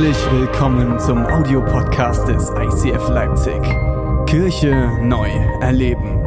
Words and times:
Herzlich 0.00 0.32
willkommen 0.32 0.98
zum 0.98 1.26
Audiopodcast 1.26 2.26
des 2.26 2.48
ICF 2.48 3.10
Leipzig. 3.10 3.60
Kirche 4.24 4.88
neu 5.02 5.28
erleben. 5.60 6.18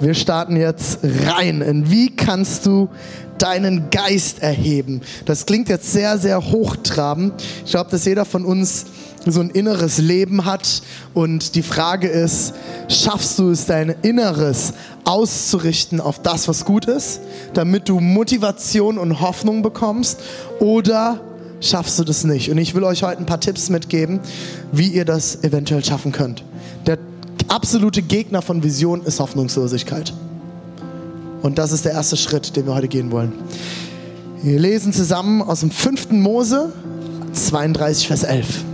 Wir 0.00 0.14
starten 0.14 0.54
jetzt 0.54 1.00
rein 1.02 1.60
in 1.60 1.90
wie 1.90 2.14
kannst 2.14 2.66
du 2.66 2.88
deinen 3.38 3.90
Geist 3.90 4.40
erheben. 4.44 5.00
Das 5.24 5.44
klingt 5.44 5.68
jetzt 5.68 5.92
sehr, 5.92 6.18
sehr 6.18 6.40
hochtrabend. 6.40 7.42
Ich 7.64 7.72
glaube, 7.72 7.90
dass 7.90 8.04
jeder 8.04 8.24
von 8.24 8.44
uns 8.44 8.86
so 9.26 9.40
ein 9.40 9.50
inneres 9.50 9.98
Leben 9.98 10.44
hat 10.44 10.82
und 11.14 11.54
die 11.54 11.62
Frage 11.62 12.08
ist, 12.08 12.54
schaffst 12.88 13.38
du 13.38 13.50
es, 13.50 13.66
dein 13.66 13.94
Inneres 14.02 14.72
auszurichten 15.04 16.00
auf 16.00 16.20
das, 16.22 16.48
was 16.48 16.64
gut 16.64 16.86
ist, 16.86 17.20
damit 17.54 17.88
du 17.88 18.00
Motivation 18.00 18.98
und 18.98 19.20
Hoffnung 19.20 19.62
bekommst 19.62 20.20
oder 20.58 21.20
schaffst 21.60 21.98
du 21.98 22.04
das 22.04 22.24
nicht? 22.24 22.50
Und 22.50 22.58
ich 22.58 22.74
will 22.74 22.84
euch 22.84 23.02
heute 23.02 23.18
ein 23.18 23.26
paar 23.26 23.40
Tipps 23.40 23.68
mitgeben, 23.68 24.20
wie 24.72 24.88
ihr 24.88 25.04
das 25.04 25.42
eventuell 25.44 25.84
schaffen 25.84 26.12
könnt. 26.12 26.44
Der 26.86 26.98
absolute 27.48 28.02
Gegner 28.02 28.42
von 28.42 28.62
Vision 28.62 29.02
ist 29.02 29.20
Hoffnungslosigkeit. 29.20 30.14
Und 31.42 31.58
das 31.58 31.72
ist 31.72 31.84
der 31.84 31.92
erste 31.92 32.16
Schritt, 32.16 32.56
den 32.56 32.66
wir 32.66 32.74
heute 32.74 32.88
gehen 32.88 33.10
wollen. 33.10 33.32
Wir 34.42 34.58
lesen 34.58 34.92
zusammen 34.92 35.42
aus 35.42 35.60
dem 35.60 35.70
5. 35.70 36.10
Mose 36.12 36.72
32, 37.32 38.08
Vers 38.08 38.22
11. 38.22 38.64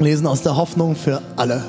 Lesen 0.00 0.26
aus 0.26 0.42
der 0.42 0.56
Hoffnung 0.56 0.96
für 0.96 1.22
alle. 1.36 1.62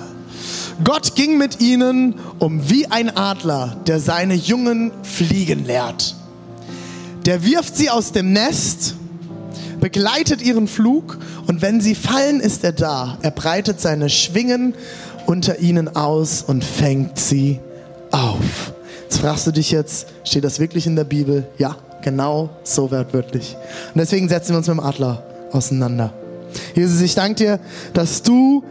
Gott 0.84 1.16
ging 1.16 1.38
mit 1.38 1.62
ihnen 1.62 2.16
um 2.40 2.70
wie 2.70 2.88
ein 2.88 3.16
Adler, 3.16 3.78
der 3.88 4.00
seine 4.00 4.34
Jungen 4.34 4.92
fliegen 5.04 5.66
lehrt. 5.66 6.16
Der 7.26 7.44
wirft 7.46 7.78
sie 7.78 7.90
aus 7.90 8.12
dem 8.12 8.34
Nest, 8.34 8.96
begleitet 9.80 10.42
ihren 10.42 10.68
Flug 10.68 11.18
und 11.48 11.62
wenn 11.62 11.80
sie 11.80 11.96
fallen, 11.96 12.40
ist 12.40 12.64
er 12.64 12.74
da. 12.74 13.18
Er 13.22 13.32
breitet 13.32 13.80
seine 13.80 14.10
Schwingen 14.10 14.74
unter 15.26 15.60
ihnen 15.60 15.96
aus 15.96 16.44
und 16.44 16.64
fängt 16.64 17.18
sie 17.18 17.60
auf. 18.12 18.74
Jetzt 19.04 19.20
fragst 19.20 19.48
du 19.48 19.52
dich 19.52 19.72
jetzt, 19.72 20.08
steht 20.24 20.44
das 20.44 20.60
wirklich 20.60 20.88
in 20.88 20.96
der 20.96 21.04
Bibel? 21.04 21.48
Ja, 21.58 21.78
genau 22.02 22.50
so 22.64 22.92
wortwörtlich. 22.92 23.56
Und 23.94 24.00
deswegen 24.00 24.28
setzen 24.28 24.52
wir 24.52 24.58
uns 24.58 24.68
mit 24.68 24.78
dem 24.78 24.84
Adler 24.84 25.24
auseinander. 25.52 26.14
Jesus, 26.76 27.02
ich 27.02 27.16
danke 27.16 27.36
dir, 27.36 27.60
dass 27.94 28.24
du 28.24 28.64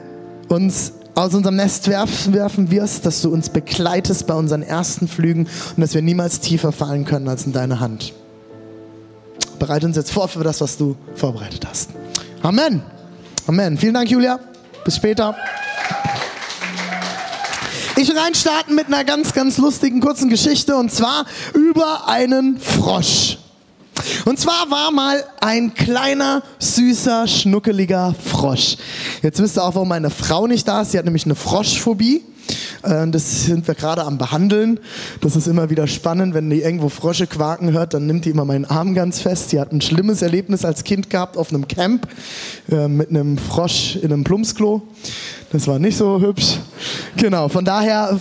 uns 0.48 0.92
aus 1.14 1.34
unserem 1.34 1.56
Nest 1.56 1.88
werfen 1.88 2.70
wirst, 2.70 3.06
dass 3.06 3.22
du 3.22 3.30
uns 3.30 3.48
begleitest 3.48 4.26
bei 4.26 4.34
unseren 4.34 4.62
ersten 4.62 5.06
Flügen 5.06 5.46
und 5.76 5.80
dass 5.80 5.94
wir 5.94 6.02
niemals 6.02 6.40
tiefer 6.40 6.72
fallen 6.72 7.04
können 7.04 7.28
als 7.28 7.46
in 7.46 7.52
deine 7.52 7.80
Hand. 7.80 8.12
Bereite 9.58 9.86
uns 9.86 9.96
jetzt 9.96 10.10
vor 10.10 10.28
für 10.28 10.42
das, 10.42 10.60
was 10.60 10.76
du 10.76 10.96
vorbereitet 11.14 11.64
hast. 11.68 11.90
Amen. 12.42 12.82
Amen. 13.46 13.78
Vielen 13.78 13.94
Dank, 13.94 14.10
Julia. 14.10 14.40
Bis 14.84 14.96
später. 14.96 15.36
Ich 17.96 18.08
will 18.08 18.18
reinstarten 18.18 18.74
mit 18.74 18.88
einer 18.88 19.04
ganz, 19.04 19.32
ganz 19.32 19.56
lustigen 19.56 20.00
kurzen 20.00 20.28
Geschichte 20.28 20.76
und 20.76 20.90
zwar 20.90 21.26
über 21.54 22.08
einen 22.08 22.58
Frosch. 22.58 23.38
Und 24.24 24.38
zwar 24.38 24.70
war 24.70 24.90
mal 24.90 25.24
ein 25.40 25.74
kleiner, 25.74 26.42
süßer, 26.58 27.26
schnuckeliger 27.26 28.14
Frosch. 28.24 28.76
Jetzt 29.22 29.40
wisst 29.40 29.56
ihr 29.56 29.64
auch, 29.64 29.74
warum 29.74 29.88
meine 29.88 30.10
Frau 30.10 30.46
nicht 30.46 30.66
da 30.66 30.82
ist. 30.82 30.92
Sie 30.92 30.98
hat 30.98 31.04
nämlich 31.04 31.24
eine 31.24 31.34
Froschphobie. 31.34 32.24
Äh, 32.82 33.08
das 33.08 33.46
sind 33.46 33.66
wir 33.66 33.74
gerade 33.74 34.04
am 34.04 34.18
Behandeln. 34.18 34.80
Das 35.20 35.36
ist 35.36 35.46
immer 35.46 35.70
wieder 35.70 35.86
spannend, 35.86 36.34
wenn 36.34 36.50
die 36.50 36.62
irgendwo 36.62 36.88
Frösche 36.88 37.26
quaken 37.26 37.72
hört, 37.72 37.94
dann 37.94 38.06
nimmt 38.06 38.24
die 38.24 38.30
immer 38.30 38.44
meinen 38.44 38.64
Arm 38.64 38.94
ganz 38.94 39.20
fest. 39.20 39.50
Sie 39.50 39.60
hat 39.60 39.72
ein 39.72 39.80
schlimmes 39.80 40.22
Erlebnis 40.22 40.64
als 40.64 40.84
Kind 40.84 41.10
gehabt 41.10 41.36
auf 41.36 41.50
einem 41.50 41.68
Camp 41.68 42.08
äh, 42.70 42.88
mit 42.88 43.10
einem 43.10 43.38
Frosch 43.38 43.96
in 43.96 44.12
einem 44.12 44.24
Plumpsklo. 44.24 44.82
Das 45.52 45.66
war 45.66 45.78
nicht 45.78 45.96
so 45.96 46.20
hübsch. 46.20 46.58
Genau, 47.16 47.48
von 47.48 47.64
daher 47.64 48.20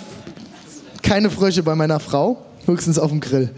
keine 1.02 1.30
Frösche 1.30 1.64
bei 1.64 1.76
meiner 1.76 2.00
Frau. 2.00 2.46
Höchstens 2.66 2.98
auf 2.98 3.12
dem 3.12 3.20
Grill. 3.20 3.50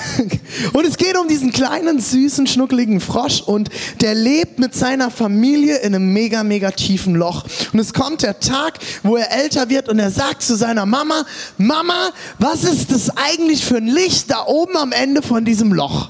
Und 0.72 0.86
es 0.86 0.96
geht 0.96 1.18
um 1.18 1.28
diesen 1.28 1.52
kleinen, 1.52 2.00
süßen, 2.00 2.46
schnuckeligen 2.46 3.00
Frosch 3.00 3.42
und 3.42 3.68
der 4.00 4.14
lebt 4.14 4.58
mit 4.58 4.74
seiner 4.74 5.10
Familie 5.10 5.78
in 5.78 5.94
einem 5.94 6.12
mega, 6.12 6.42
mega 6.42 6.70
tiefen 6.70 7.14
Loch. 7.14 7.44
Und 7.72 7.78
es 7.78 7.92
kommt 7.92 8.22
der 8.22 8.40
Tag, 8.40 8.78
wo 9.02 9.16
er 9.16 9.30
älter 9.30 9.68
wird 9.68 9.88
und 9.88 9.98
er 9.98 10.10
sagt 10.10 10.42
zu 10.42 10.56
seiner 10.56 10.86
Mama, 10.86 11.24
Mama, 11.58 12.10
was 12.38 12.64
ist 12.64 12.90
das 12.90 13.10
eigentlich 13.16 13.64
für 13.64 13.76
ein 13.76 13.86
Licht 13.86 14.30
da 14.30 14.46
oben 14.46 14.76
am 14.76 14.92
Ende 14.92 15.22
von 15.22 15.44
diesem 15.44 15.72
Loch? 15.72 16.08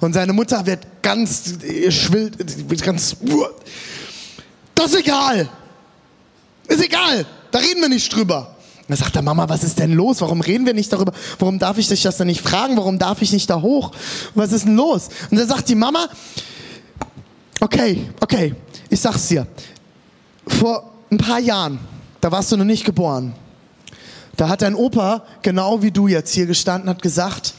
Und 0.00 0.12
seine 0.12 0.32
Mutter 0.32 0.64
wird 0.66 0.86
ganz, 1.02 1.54
schwillt, 1.88 2.36
ganz, 2.82 3.16
das 4.74 4.92
ist 4.92 5.00
egal. 5.00 5.48
Ist 6.68 6.84
egal. 6.84 7.26
Da 7.50 7.58
reden 7.58 7.80
wir 7.80 7.88
nicht 7.88 8.14
drüber. 8.14 8.53
Da 8.88 8.96
sagt 8.96 9.16
er, 9.16 9.22
Mama, 9.22 9.48
was 9.48 9.64
ist 9.64 9.78
denn 9.78 9.92
los? 9.92 10.20
Warum 10.20 10.42
reden 10.42 10.66
wir 10.66 10.74
nicht 10.74 10.92
darüber? 10.92 11.12
Warum 11.38 11.58
darf 11.58 11.78
ich 11.78 11.88
dich 11.88 12.02
das 12.02 12.18
denn 12.18 12.26
nicht 12.26 12.42
fragen? 12.42 12.76
Warum 12.76 12.98
darf 12.98 13.22
ich 13.22 13.32
nicht 13.32 13.48
da 13.48 13.62
hoch? 13.62 13.92
Was 14.34 14.52
ist 14.52 14.66
denn 14.66 14.76
los? 14.76 15.08
Und 15.30 15.38
dann 15.38 15.48
sagt 15.48 15.68
die 15.70 15.74
Mama, 15.74 16.08
okay, 17.60 18.10
okay, 18.20 18.54
ich 18.90 19.00
sag's 19.00 19.28
dir. 19.28 19.46
Vor 20.46 20.92
ein 21.10 21.16
paar 21.16 21.40
Jahren, 21.40 21.78
da 22.20 22.30
warst 22.30 22.52
du 22.52 22.58
noch 22.58 22.64
nicht 22.64 22.84
geboren. 22.84 23.34
Da 24.36 24.48
hat 24.48 24.60
dein 24.60 24.74
Opa, 24.74 25.24
genau 25.42 25.80
wie 25.80 25.90
du 25.90 26.06
jetzt 26.06 26.32
hier 26.34 26.46
gestanden, 26.46 26.90
hat 26.90 27.00
gesagt, 27.00 27.54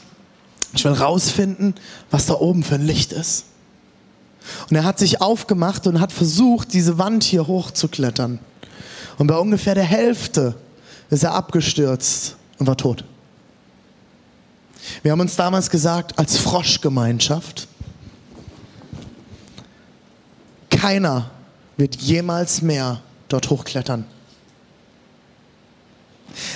ich 0.74 0.84
will 0.84 0.92
rausfinden, 0.92 1.74
was 2.10 2.26
da 2.26 2.34
oben 2.34 2.62
für 2.62 2.76
ein 2.76 2.86
Licht 2.86 3.12
ist. 3.12 3.46
Und 4.70 4.76
er 4.76 4.84
hat 4.84 4.98
sich 4.98 5.20
aufgemacht 5.20 5.86
und 5.88 6.00
hat 6.00 6.12
versucht, 6.12 6.72
diese 6.72 6.98
Wand 6.98 7.24
hier 7.24 7.48
hochzuklettern. 7.48 8.38
Und 9.18 9.26
bei 9.26 9.36
ungefähr 9.36 9.74
der 9.74 9.84
Hälfte 9.84 10.54
ist 11.10 11.22
er 11.22 11.34
abgestürzt 11.34 12.36
und 12.58 12.66
war 12.66 12.76
tot. 12.76 13.04
Wir 15.02 15.12
haben 15.12 15.20
uns 15.20 15.36
damals 15.36 15.70
gesagt, 15.70 16.18
als 16.18 16.38
Froschgemeinschaft, 16.38 17.68
keiner 20.70 21.30
wird 21.76 21.96
jemals 21.96 22.62
mehr 22.62 23.00
dort 23.28 23.50
hochklettern. 23.50 24.04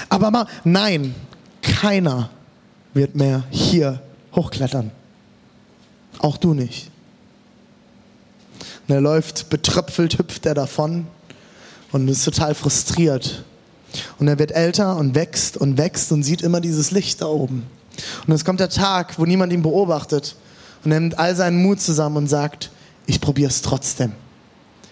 Aber 0.09 0.31
mal, 0.31 0.47
nein, 0.65 1.15
keiner 1.63 2.31
wird 2.93 3.15
mehr 3.15 3.45
hier 3.51 4.03
hochklettern. 4.35 4.91
Auch 6.19 6.37
du 6.37 6.55
nicht. 6.55 6.91
Und 8.87 8.95
er 8.95 9.01
läuft 9.01 9.49
betröpfelt, 9.49 10.19
hüpft 10.19 10.47
er 10.47 10.55
davon 10.55 11.07
und 11.93 12.09
ist 12.09 12.25
total 12.25 12.55
frustriert 12.55 13.45
und 14.19 14.29
er 14.29 14.39
wird 14.39 14.53
älter 14.53 14.97
und 14.97 15.15
wächst 15.15 15.57
und 15.57 15.79
wächst 15.79 16.13
und 16.13 16.23
sieht 16.23 16.43
immer 16.43 16.61
dieses 16.61 16.91
Licht 16.91 17.23
da 17.23 17.27
oben. 17.27 17.67
Und 18.27 18.33
es 18.33 18.45
kommt 18.45 18.61
der 18.61 18.71
Tag, 18.71 19.19
wo 19.19 19.27
niemand 19.27 19.53
ihn 19.53 19.63
beobachtet. 19.63 20.37
Und 20.85 20.93
er 20.93 21.01
nimmt 21.01 21.19
all 21.19 21.35
seinen 21.37 21.63
Mut 21.63 21.81
zusammen 21.81 22.17
und 22.17 22.27
sagt, 22.29 22.71
ich 23.07 23.21
probiere 23.21 23.51
es 23.51 23.63
trotzdem. 23.63 24.13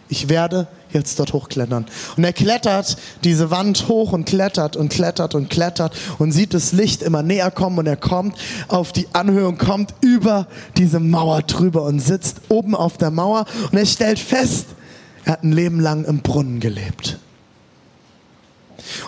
Ich 0.08 0.28
werde 0.28 0.66
jetzt 0.90 1.18
dort 1.18 1.34
hochklettern. 1.34 1.84
Und 2.16 2.24
er 2.24 2.32
klettert 2.32 2.96
diese 3.24 3.50
Wand 3.50 3.88
hoch 3.88 4.12
und 4.12 4.24
klettert 4.24 4.74
und 4.74 4.88
klettert 4.88 5.34
und 5.34 5.50
klettert 5.50 5.94
und 6.18 6.32
sieht 6.32 6.54
das 6.54 6.72
Licht 6.72 7.02
immer 7.02 7.22
näher 7.22 7.50
kommen 7.50 7.78
und 7.78 7.86
er 7.86 7.96
kommt 7.96 8.36
auf 8.68 8.92
die 8.92 9.06
Anhöhe 9.12 9.46
und 9.46 9.58
kommt 9.58 9.94
über 10.00 10.46
diese 10.78 10.98
Mauer 10.98 11.42
drüber 11.42 11.82
und 11.82 12.00
sitzt 12.00 12.40
oben 12.48 12.74
auf 12.74 12.96
der 12.96 13.10
Mauer 13.10 13.44
und 13.70 13.76
er 13.76 13.86
stellt 13.86 14.18
fest, 14.18 14.66
er 15.24 15.32
hat 15.32 15.44
ein 15.44 15.52
Leben 15.52 15.78
lang 15.78 16.04
im 16.06 16.20
Brunnen 16.20 16.58
gelebt. 16.58 17.18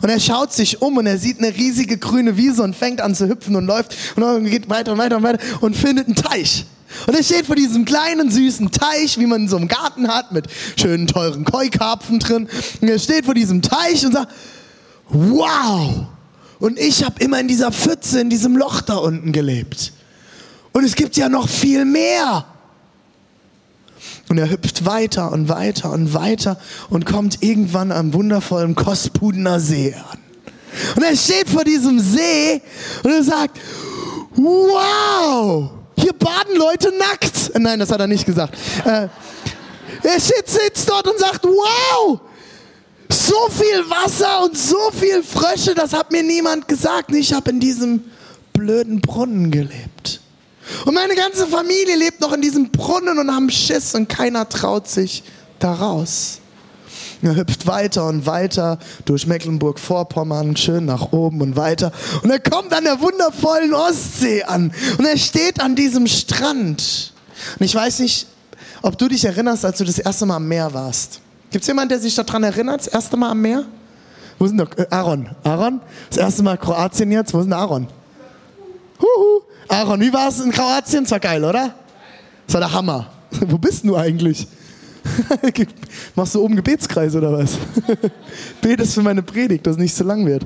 Und 0.02 0.08
er 0.08 0.20
schaut 0.20 0.52
sich 0.52 0.82
um 0.82 0.96
und 0.96 1.06
er 1.06 1.18
sieht 1.18 1.38
eine 1.38 1.54
riesige 1.54 1.98
grüne 1.98 2.36
Wiese 2.36 2.62
und 2.62 2.74
fängt 2.74 3.00
an 3.00 3.14
zu 3.14 3.28
hüpfen 3.28 3.56
und 3.56 3.66
läuft 3.66 3.96
und 4.16 4.44
geht 4.46 4.68
weiter 4.68 4.92
und 4.92 4.98
weiter 4.98 5.16
und 5.16 5.22
weiter 5.22 5.38
und 5.60 5.76
findet 5.76 6.06
einen 6.06 6.16
Teich. 6.16 6.66
Und 7.06 7.14
er 7.14 7.22
steht 7.22 7.46
vor 7.46 7.56
diesem 7.56 7.84
kleinen 7.84 8.30
süßen 8.30 8.70
Teich, 8.72 9.18
wie 9.18 9.26
man 9.26 9.42
in 9.42 9.48
so 9.48 9.56
einem 9.56 9.68
Garten 9.68 10.08
hat, 10.08 10.32
mit 10.32 10.46
schönen 10.76 11.06
teuren 11.06 11.44
Keukarpfen 11.44 12.18
drin. 12.18 12.48
Und 12.80 12.88
er 12.88 12.98
steht 12.98 13.24
vor 13.24 13.34
diesem 13.34 13.62
Teich 13.62 14.04
und 14.04 14.12
sagt, 14.12 14.32
wow! 15.08 16.06
Und 16.58 16.78
ich 16.78 17.04
habe 17.04 17.22
immer 17.22 17.40
in 17.40 17.48
dieser 17.48 17.72
Pfütze, 17.72 18.20
in 18.20 18.28
diesem 18.28 18.56
Loch 18.56 18.82
da 18.82 18.96
unten 18.96 19.32
gelebt. 19.32 19.92
Und 20.72 20.84
es 20.84 20.94
gibt 20.94 21.16
ja 21.16 21.28
noch 21.28 21.48
viel 21.48 21.84
mehr. 21.84 22.44
Und 24.30 24.38
er 24.38 24.48
hüpft 24.48 24.86
weiter 24.86 25.32
und 25.32 25.48
weiter 25.48 25.90
und 25.90 26.14
weiter 26.14 26.56
und 26.88 27.04
kommt 27.04 27.42
irgendwann 27.42 27.90
am 27.90 28.14
wundervollen 28.14 28.76
Kospudener 28.76 29.58
See 29.58 29.92
an. 29.92 30.18
Und 30.94 31.02
er 31.02 31.16
steht 31.16 31.50
vor 31.50 31.64
diesem 31.64 31.98
See 31.98 32.62
und 33.02 33.10
er 33.10 33.24
sagt, 33.24 33.58
wow, 34.36 35.70
hier 35.96 36.12
baden 36.12 36.56
Leute 36.56 36.92
nackt. 36.96 37.58
Nein, 37.58 37.80
das 37.80 37.90
hat 37.90 37.98
er 38.00 38.06
nicht 38.06 38.24
gesagt. 38.24 38.56
Äh, 38.84 39.08
er 40.02 40.20
sitzt 40.20 40.88
dort 40.88 41.08
und 41.08 41.18
sagt, 41.18 41.44
wow, 41.44 42.20
So 43.10 43.48
viel 43.50 43.90
Wasser 43.90 44.44
und 44.44 44.56
so 44.56 44.78
viel 44.92 45.24
Frösche, 45.24 45.74
das 45.74 45.92
hat 45.92 46.12
mir 46.12 46.22
niemand 46.22 46.68
gesagt. 46.68 47.12
Ich 47.12 47.32
habe 47.32 47.50
in 47.50 47.58
diesem 47.58 48.04
blöden 48.52 49.00
Brunnen 49.00 49.50
gelebt. 49.50 50.19
Und 50.84 50.94
meine 50.94 51.14
ganze 51.14 51.46
Familie 51.46 51.96
lebt 51.96 52.20
noch 52.20 52.32
in 52.32 52.42
diesem 52.42 52.70
Brunnen 52.70 53.18
und 53.18 53.34
haben 53.34 53.50
Schiss 53.50 53.94
und 53.94 54.08
keiner 54.08 54.48
traut 54.48 54.88
sich 54.88 55.22
da 55.58 55.74
raus. 55.74 56.38
Er 57.22 57.36
hüpft 57.36 57.66
weiter 57.66 58.06
und 58.06 58.24
weiter 58.24 58.78
durch 59.04 59.26
Mecklenburg-Vorpommern, 59.26 60.56
schön 60.56 60.86
nach 60.86 61.12
oben 61.12 61.42
und 61.42 61.56
weiter. 61.56 61.92
Und 62.22 62.30
er 62.30 62.40
kommt 62.40 62.72
an 62.72 62.84
der 62.84 63.00
wundervollen 63.00 63.74
Ostsee 63.74 64.42
an. 64.44 64.72
Und 64.96 65.04
er 65.04 65.18
steht 65.18 65.60
an 65.60 65.76
diesem 65.76 66.06
Strand. 66.06 67.12
Und 67.58 67.66
ich 67.66 67.74
weiß 67.74 67.98
nicht, 67.98 68.26
ob 68.80 68.96
du 68.96 69.08
dich 69.08 69.24
erinnerst, 69.24 69.66
als 69.66 69.78
du 69.78 69.84
das 69.84 69.98
erste 69.98 70.24
Mal 70.24 70.36
am 70.36 70.48
Meer 70.48 70.72
warst. 70.72 71.20
Gibt 71.50 71.62
es 71.62 71.68
jemanden, 71.68 71.90
der 71.90 71.98
sich 71.98 72.14
daran 72.14 72.42
erinnert, 72.42 72.80
das 72.80 72.86
erste 72.86 73.16
Mal 73.18 73.30
am 73.30 73.42
Meer? 73.42 73.64
Wo 74.38 74.46
denn 74.46 74.56
der? 74.56 74.68
Äh, 74.78 74.86
Aaron. 74.90 75.28
Aaron? 75.44 75.80
Das 76.08 76.16
erste 76.16 76.42
Mal 76.42 76.56
Kroatien 76.56 77.12
jetzt. 77.12 77.34
Wo 77.34 77.40
ist 77.40 77.44
denn 77.44 77.52
Aaron? 77.52 77.86
Huhu. 78.98 79.42
Aaron, 79.70 80.00
wie 80.00 80.12
war 80.12 80.28
es 80.28 80.40
in 80.40 80.50
Kroatien? 80.50 81.04
Das 81.04 81.12
war 81.12 81.20
geil, 81.20 81.44
oder? 81.44 81.72
Das 82.44 82.54
war 82.54 82.60
der 82.60 82.72
Hammer. 82.72 83.06
Wo 83.46 83.56
bist 83.56 83.84
du 83.84 83.96
eigentlich? 83.96 84.48
Machst 86.16 86.34
du 86.34 86.42
oben 86.42 86.56
Gebetskreis 86.56 87.14
oder 87.14 87.32
was? 87.32 87.56
Betest 88.60 88.94
für 88.94 89.02
meine 89.02 89.22
Predigt, 89.22 89.64
dass 89.64 89.74
es 89.74 89.78
nicht 89.78 89.94
zu 89.94 90.02
lang 90.02 90.26
wird. 90.26 90.44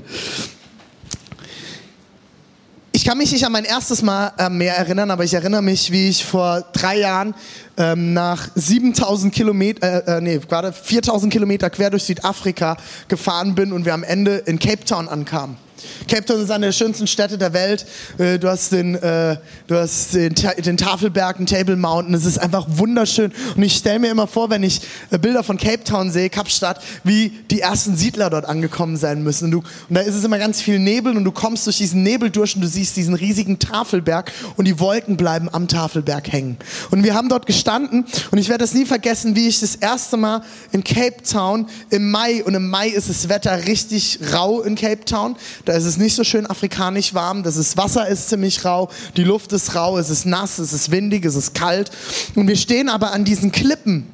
Ich 2.92 3.06
kann 3.06 3.16
mich 3.16 3.32
nicht 3.32 3.44
an 3.46 3.52
mein 3.52 3.64
erstes 3.64 4.02
Mal 4.02 4.32
äh, 4.36 4.50
mehr 4.50 4.76
erinnern, 4.76 5.10
aber 5.10 5.24
ich 5.24 5.32
erinnere 5.32 5.62
mich, 5.62 5.90
wie 5.90 6.10
ich 6.10 6.22
vor 6.22 6.62
drei 6.74 6.98
Jahren 6.98 7.34
ähm, 7.78 8.12
nach 8.12 8.50
7000 8.54 9.34
Kilometer, 9.34 10.06
äh, 10.06 10.18
äh, 10.18 10.20
nee, 10.20 10.38
gerade 10.38 10.70
4000 10.70 11.32
Kilometer 11.32 11.70
quer 11.70 11.88
durch 11.88 12.04
Südafrika 12.04 12.76
gefahren 13.08 13.54
bin 13.54 13.72
und 13.72 13.86
wir 13.86 13.94
am 13.94 14.04
Ende 14.04 14.36
in 14.36 14.58
Cape 14.58 14.84
Town 14.84 15.08
ankamen. 15.08 15.63
Cape 16.08 16.24
Town 16.24 16.42
ist 16.42 16.50
eine 16.50 16.66
der 16.66 16.72
schönsten 16.72 17.06
Städte 17.06 17.38
der 17.38 17.52
Welt. 17.52 17.86
Äh, 18.18 18.38
du 18.38 18.48
hast 18.48 18.72
den, 18.72 18.94
äh, 18.94 19.36
du 19.66 19.76
hast 19.76 20.14
den, 20.14 20.34
den 20.34 20.76
Tafelberg, 20.76 21.38
den 21.38 21.46
Table 21.46 21.76
Mountain. 21.76 22.14
Es 22.14 22.24
ist 22.24 22.38
einfach 22.38 22.66
wunderschön. 22.68 23.32
Und 23.56 23.62
ich 23.62 23.76
stelle 23.76 23.98
mir 23.98 24.10
immer 24.10 24.26
vor, 24.26 24.50
wenn 24.50 24.62
ich 24.62 24.80
äh, 25.10 25.18
Bilder 25.18 25.42
von 25.42 25.56
Cape 25.56 25.84
Town 25.84 26.10
sehe, 26.10 26.30
Kapstadt, 26.30 26.80
wie 27.04 27.30
die 27.50 27.60
ersten 27.60 27.96
Siedler 27.96 28.30
dort 28.30 28.44
angekommen 28.44 28.96
sein 28.96 29.22
müssen. 29.22 29.46
Und, 29.46 29.50
du, 29.50 29.58
und 29.88 29.94
da 29.94 30.00
ist 30.00 30.14
es 30.14 30.24
immer 30.24 30.38
ganz 30.38 30.60
viel 30.60 30.78
Nebel 30.78 31.16
und 31.16 31.24
du 31.24 31.32
kommst 31.32 31.66
durch 31.66 31.78
diesen 31.78 32.02
Nebel 32.02 32.30
durch 32.30 32.54
und 32.54 32.62
du 32.62 32.68
siehst 32.68 32.96
diesen 32.96 33.14
riesigen 33.14 33.58
Tafelberg 33.58 34.32
und 34.56 34.66
die 34.66 34.78
Wolken 34.80 35.16
bleiben 35.16 35.48
am 35.52 35.68
Tafelberg 35.68 36.32
hängen. 36.32 36.56
Und 36.90 37.04
wir 37.04 37.14
haben 37.14 37.28
dort 37.28 37.46
gestanden 37.46 38.04
und 38.30 38.38
ich 38.38 38.48
werde 38.48 38.64
es 38.64 38.74
nie 38.74 38.84
vergessen, 38.84 39.36
wie 39.36 39.48
ich 39.48 39.60
das 39.60 39.76
erste 39.76 40.16
Mal 40.16 40.42
in 40.72 40.84
Cape 40.84 41.22
Town 41.22 41.66
im 41.90 42.10
Mai 42.10 42.44
und 42.44 42.54
im 42.54 42.68
Mai 42.68 42.88
ist 42.88 43.08
das 43.08 43.28
Wetter 43.28 43.66
richtig 43.66 44.18
rau 44.32 44.60
in 44.62 44.74
Cape 44.74 45.04
Town. 45.04 45.36
Da 45.64 45.72
ist 45.72 45.84
es 45.84 45.96
nicht 45.96 46.14
so 46.14 46.24
schön 46.24 46.46
afrikanisch 46.46 47.14
warm, 47.14 47.42
das 47.42 47.56
ist, 47.56 47.76
Wasser 47.76 48.06
ist 48.08 48.28
ziemlich 48.28 48.64
rau, 48.64 48.90
die 49.16 49.24
Luft 49.24 49.52
ist 49.52 49.74
rau, 49.74 49.96
es 49.98 50.10
ist 50.10 50.26
nass, 50.26 50.58
es 50.58 50.72
ist 50.72 50.90
windig, 50.90 51.24
es 51.24 51.36
ist 51.36 51.54
kalt. 51.54 51.90
Und 52.34 52.48
wir 52.48 52.56
stehen 52.56 52.88
aber 52.88 53.12
an 53.12 53.24
diesen 53.24 53.50
Klippen 53.50 54.06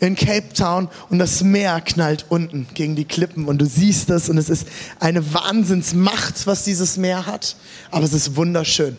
in 0.00 0.14
Cape 0.14 0.52
Town 0.52 0.88
und 1.08 1.18
das 1.18 1.42
Meer 1.42 1.80
knallt 1.80 2.26
unten 2.28 2.66
gegen 2.74 2.96
die 2.96 3.04
Klippen 3.04 3.46
und 3.46 3.58
du 3.58 3.66
siehst 3.66 4.10
es 4.10 4.28
und 4.28 4.38
es 4.38 4.48
ist 4.48 4.66
eine 5.00 5.34
Wahnsinnsmacht, 5.34 6.46
was 6.46 6.64
dieses 6.64 6.96
Meer 6.96 7.26
hat, 7.26 7.56
aber 7.90 8.04
es 8.04 8.12
ist 8.12 8.36
wunderschön. 8.36 8.96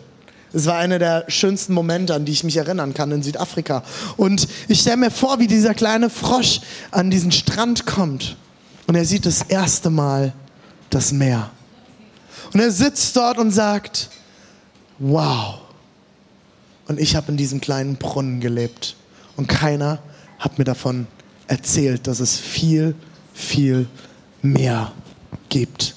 Es 0.52 0.66
war 0.66 0.78
einer 0.78 0.98
der 0.98 1.26
schönsten 1.28 1.74
Momente, 1.74 2.16
an 2.16 2.26
die 2.26 2.32
ich 2.32 2.44
mich 2.44 2.58
erinnern 2.58 2.96
kann 2.96 3.12
in 3.12 3.22
Südafrika. 3.22 3.84
Und 4.18 4.48
ich 4.68 4.80
stelle 4.80 4.98
mir 4.98 5.12
vor, 5.12 5.40
wie 5.40 5.46
dieser 5.46 5.76
kleine 5.76 6.10
Frosch 6.10 6.62
an 6.90 7.12
diesen 7.12 7.32
Strand 7.32 7.86
kommt 7.86 8.36
und 8.88 8.96
er 8.96 9.06
sieht 9.06 9.28
das 9.28 9.44
erste 9.44 9.92
Mal 9.92 10.34
das 10.90 11.12
Meer. 11.12 11.52
Und 12.54 12.60
er 12.60 12.72
sitzt 12.72 13.16
dort 13.16 13.38
und 13.38 13.52
sagt, 13.52 14.10
wow. 14.98 15.60
Und 16.88 17.00
ich 17.00 17.16
habe 17.16 17.32
in 17.32 17.38
diesem 17.38 17.62
kleinen 17.62 17.98
Brunnen 17.98 18.40
gelebt. 18.40 18.96
Und 19.36 19.48
keiner 19.48 20.00
hat 20.40 20.58
mir 20.58 20.66
davon 20.66 21.08
erzählt, 21.48 22.08
dass 22.08 22.20
es 22.20 22.38
viel, 22.38 22.96
viel 23.34 23.88
mehr 24.42 24.92
gibt. 25.50 25.96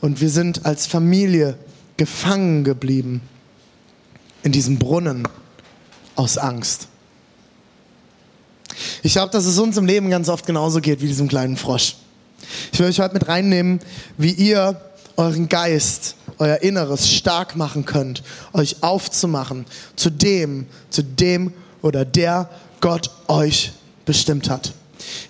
Und 0.00 0.20
wir 0.20 0.30
sind 0.30 0.66
als 0.66 0.86
Familie 0.86 1.56
gefangen 1.96 2.64
geblieben 2.64 3.22
in 4.42 4.52
diesem 4.52 4.78
Brunnen 4.78 5.26
aus 6.14 6.38
Angst. 6.38 6.88
Ich 9.02 9.12
glaube, 9.12 9.32
dass 9.32 9.46
es 9.46 9.58
uns 9.58 9.76
im 9.76 9.86
Leben 9.86 10.10
ganz 10.10 10.28
oft 10.28 10.46
genauso 10.46 10.80
geht 10.80 11.00
wie 11.00 11.08
diesem 11.08 11.28
kleinen 11.28 11.56
Frosch. 11.56 11.96
Ich 12.72 12.78
will 12.78 12.86
euch 12.86 13.00
heute 13.00 13.14
mit 13.14 13.28
reinnehmen, 13.28 13.80
wie 14.16 14.32
ihr 14.32 14.80
euren 15.18 15.48
Geist, 15.48 16.14
euer 16.38 16.62
Inneres 16.62 17.10
stark 17.10 17.56
machen 17.56 17.84
könnt, 17.84 18.22
euch 18.52 18.82
aufzumachen 18.82 19.66
zu 19.96 20.10
dem, 20.10 20.66
zu 20.90 21.02
dem 21.02 21.52
oder 21.82 22.04
der 22.04 22.48
Gott 22.80 23.10
euch 23.26 23.72
bestimmt 24.06 24.48
hat. 24.48 24.72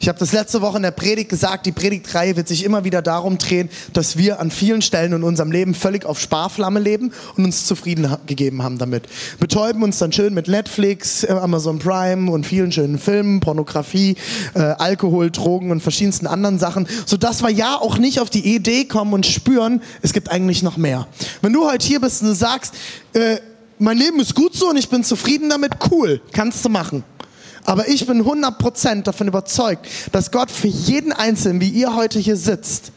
Ich 0.01 0.09
habe 0.09 0.19
das 0.19 0.33
letzte 0.33 0.61
Woche 0.61 0.77
in 0.77 0.83
der 0.83 0.91
Predigt 0.91 1.29
gesagt, 1.29 1.67
die 1.67 1.73
Predigtreihe 1.73 2.37
wird 2.37 2.49
sich 2.49 2.65
immer 2.65 2.85
wieder 2.85 3.03
darum 3.03 3.39
drehen, 3.39 3.69
dass 3.93 4.17
wir 4.17 4.41
an 4.41 4.51
vielen 4.51 4.83
Stellen 4.83 5.13
in 5.13 5.23
unserem 5.23 5.53
Leben 5.53 5.75
völlig 5.75 6.05
auf 6.05 6.21
Sparflamme 6.21 6.81
leben 6.81 7.13
und 7.37 7.45
uns 7.45 7.67
zufrieden 7.67 8.17
gegeben 8.27 8.63
haben 8.63 8.79
damit. 8.79 9.05
Betäuben 9.41 9.83
uns 9.83 9.99
dann 9.99 10.13
schön 10.13 10.35
mit 10.35 10.49
Netflix, 10.49 11.25
äh, 11.25 11.29
Amazon 11.33 11.79
Prime 11.79 12.31
und 12.31 12.47
vielen 12.47 12.73
schönen 12.73 12.99
Filmen, 12.99 13.41
Pornografie, 13.41 14.17
äh, 14.55 14.61
Alkohol, 14.61 15.31
Drogen 15.31 15.71
und 15.71 15.81
verschiedensten 15.81 16.27
anderen 16.27 16.59
Sachen, 16.59 16.89
sodass 17.07 17.43
wir 17.43 17.51
ja 17.51 17.77
auch 17.77 17.99
nicht 17.99 18.21
auf 18.21 18.31
die 18.31 18.55
Idee 18.55 18.85
kommen 18.85 19.13
und 19.13 19.27
spüren, 19.27 19.83
es 20.03 20.13
gibt 20.13 20.31
eigentlich 20.31 20.63
noch 20.63 20.77
mehr. 20.77 21.07
Wenn 21.43 21.53
du 21.53 21.69
heute 21.69 21.87
hier 21.87 22.01
bist 22.01 22.23
und 22.23 22.29
du 22.29 22.35
sagst, 22.35 22.75
äh, 23.13 23.39
mein 23.79 23.97
Leben 23.97 24.21
ist 24.21 24.35
gut 24.35 24.55
so 24.55 24.71
und 24.71 24.77
ich 24.77 24.89
bin 24.89 25.05
zufrieden 25.05 25.49
damit, 25.49 25.73
cool, 25.91 26.21
kannst 26.33 26.65
du 26.65 26.69
machen. 26.69 27.05
Aber 27.69 27.87
ich 27.87 28.07
bin 28.07 28.25
100% 28.25 29.03
davon 29.03 29.29
überzeugt, 29.29 29.87
dass 30.13 30.31
Gott 30.31 30.51
für 30.51 30.69
jeden 30.69 31.13
Einzelnen, 31.13 31.61
wie 31.61 31.69
ihr 31.69 31.95
heute 31.95 32.19
hier 32.19 32.39
sitzt, 32.39 32.93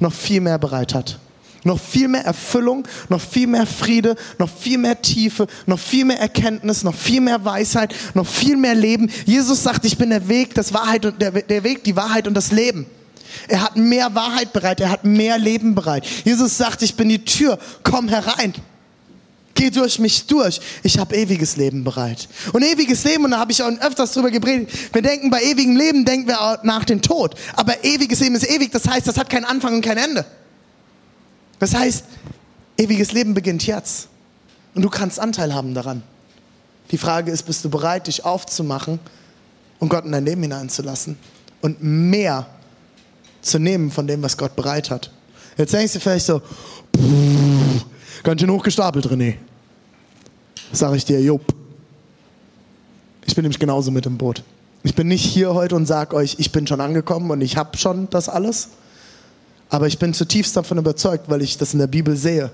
noch 0.00 0.12
viel 0.12 0.40
mehr 0.40 0.58
bereit 0.58 0.94
hat. 0.94 1.20
Noch 1.62 1.78
viel 1.78 2.08
mehr 2.08 2.24
Erfüllung, 2.24 2.88
noch 3.08 3.20
viel 3.20 3.46
mehr 3.46 3.66
Friede, 3.66 4.16
noch 4.40 4.50
viel 4.50 4.78
mehr 4.78 5.00
Tiefe, 5.00 5.46
noch 5.66 5.78
viel 5.78 6.04
mehr 6.04 6.18
Erkenntnis, 6.18 6.82
noch 6.82 6.96
viel 6.96 7.20
mehr 7.20 7.44
Weisheit, 7.44 7.94
noch 8.14 8.26
viel 8.26 8.56
mehr 8.56 8.74
Leben. 8.74 9.12
Jesus 9.26 9.62
sagt, 9.62 9.84
ich 9.84 9.96
bin 9.96 10.10
der 10.10 10.26
Weg, 10.26 10.56
das 10.56 10.74
Wahrheit 10.74 11.06
und 11.06 11.22
der, 11.22 11.30
der 11.30 11.62
Weg, 11.62 11.84
die 11.84 11.94
Wahrheit 11.94 12.26
und 12.26 12.34
das 12.34 12.50
Leben. 12.50 12.86
Er 13.46 13.62
hat 13.62 13.76
mehr 13.76 14.12
Wahrheit 14.16 14.52
bereit, 14.52 14.80
er 14.80 14.90
hat 14.90 15.04
mehr 15.04 15.38
Leben 15.38 15.76
bereit. 15.76 16.04
Jesus 16.24 16.58
sagt, 16.58 16.82
ich 16.82 16.96
bin 16.96 17.08
die 17.08 17.24
Tür, 17.24 17.60
komm 17.84 18.08
herein. 18.08 18.54
Geh 19.56 19.70
durch 19.70 19.98
mich 19.98 20.26
durch. 20.26 20.60
Ich 20.82 20.98
habe 20.98 21.16
ewiges 21.16 21.56
Leben 21.56 21.82
bereit. 21.82 22.28
Und 22.52 22.62
ewiges 22.62 23.02
Leben, 23.04 23.24
und 23.24 23.30
da 23.30 23.38
habe 23.38 23.52
ich 23.52 23.62
auch 23.62 23.70
öfters 23.80 24.12
drüber 24.12 24.30
geredet, 24.30 24.70
wir 24.92 25.00
denken 25.00 25.30
bei 25.30 25.42
ewigem 25.42 25.76
Leben, 25.76 26.04
denken 26.04 26.28
wir 26.28 26.40
auch 26.40 26.62
nach 26.62 26.84
dem 26.84 27.00
Tod. 27.00 27.34
Aber 27.54 27.82
ewiges 27.82 28.20
Leben 28.20 28.34
ist 28.34 28.48
ewig, 28.48 28.70
das 28.70 28.86
heißt, 28.86 29.08
das 29.08 29.16
hat 29.16 29.30
keinen 29.30 29.46
Anfang 29.46 29.74
und 29.74 29.80
kein 29.80 29.96
Ende. 29.96 30.26
Das 31.58 31.74
heißt, 31.74 32.04
ewiges 32.76 33.12
Leben 33.12 33.32
beginnt 33.32 33.66
jetzt. 33.66 34.08
Und 34.74 34.82
du 34.82 34.90
kannst 34.90 35.18
Anteil 35.18 35.54
haben 35.54 35.72
daran. 35.72 36.02
Die 36.90 36.98
Frage 36.98 37.32
ist, 37.32 37.44
bist 37.44 37.64
du 37.64 37.70
bereit, 37.70 38.08
dich 38.08 38.26
aufzumachen 38.26 39.00
und 39.78 39.88
Gott 39.88 40.04
in 40.04 40.12
dein 40.12 40.26
Leben 40.26 40.42
hineinzulassen 40.42 41.16
und 41.62 41.82
mehr 41.82 42.46
zu 43.40 43.58
nehmen 43.58 43.90
von 43.90 44.06
dem, 44.06 44.22
was 44.22 44.36
Gott 44.36 44.54
bereit 44.54 44.90
hat. 44.90 45.10
Jetzt 45.56 45.72
denkst 45.72 45.94
du 45.94 46.00
vielleicht 46.00 46.26
so, 46.26 46.40
pff, 46.40 47.86
Ganz 48.22 48.40
schön 48.40 48.50
hochgestapelt, 48.50 49.06
René. 49.06 49.34
Sag 50.72 50.94
ich 50.94 51.04
dir, 51.04 51.20
Jupp. 51.20 51.42
Ich 53.26 53.34
bin 53.34 53.42
nämlich 53.42 53.58
genauso 53.58 53.90
mit 53.90 54.06
im 54.06 54.18
Boot. 54.18 54.42
Ich 54.82 54.94
bin 54.94 55.08
nicht 55.08 55.24
hier 55.24 55.54
heute 55.54 55.74
und 55.74 55.86
sage 55.86 56.14
euch, 56.14 56.36
ich 56.38 56.52
bin 56.52 56.66
schon 56.66 56.80
angekommen 56.80 57.30
und 57.30 57.40
ich 57.40 57.56
habe 57.56 57.76
schon 57.76 58.08
das 58.10 58.28
alles. 58.28 58.70
Aber 59.68 59.86
ich 59.86 59.98
bin 59.98 60.14
zutiefst 60.14 60.56
davon 60.56 60.78
überzeugt, 60.78 61.28
weil 61.28 61.42
ich 61.42 61.58
das 61.58 61.72
in 61.72 61.80
der 61.80 61.88
Bibel 61.88 62.16
sehe 62.16 62.50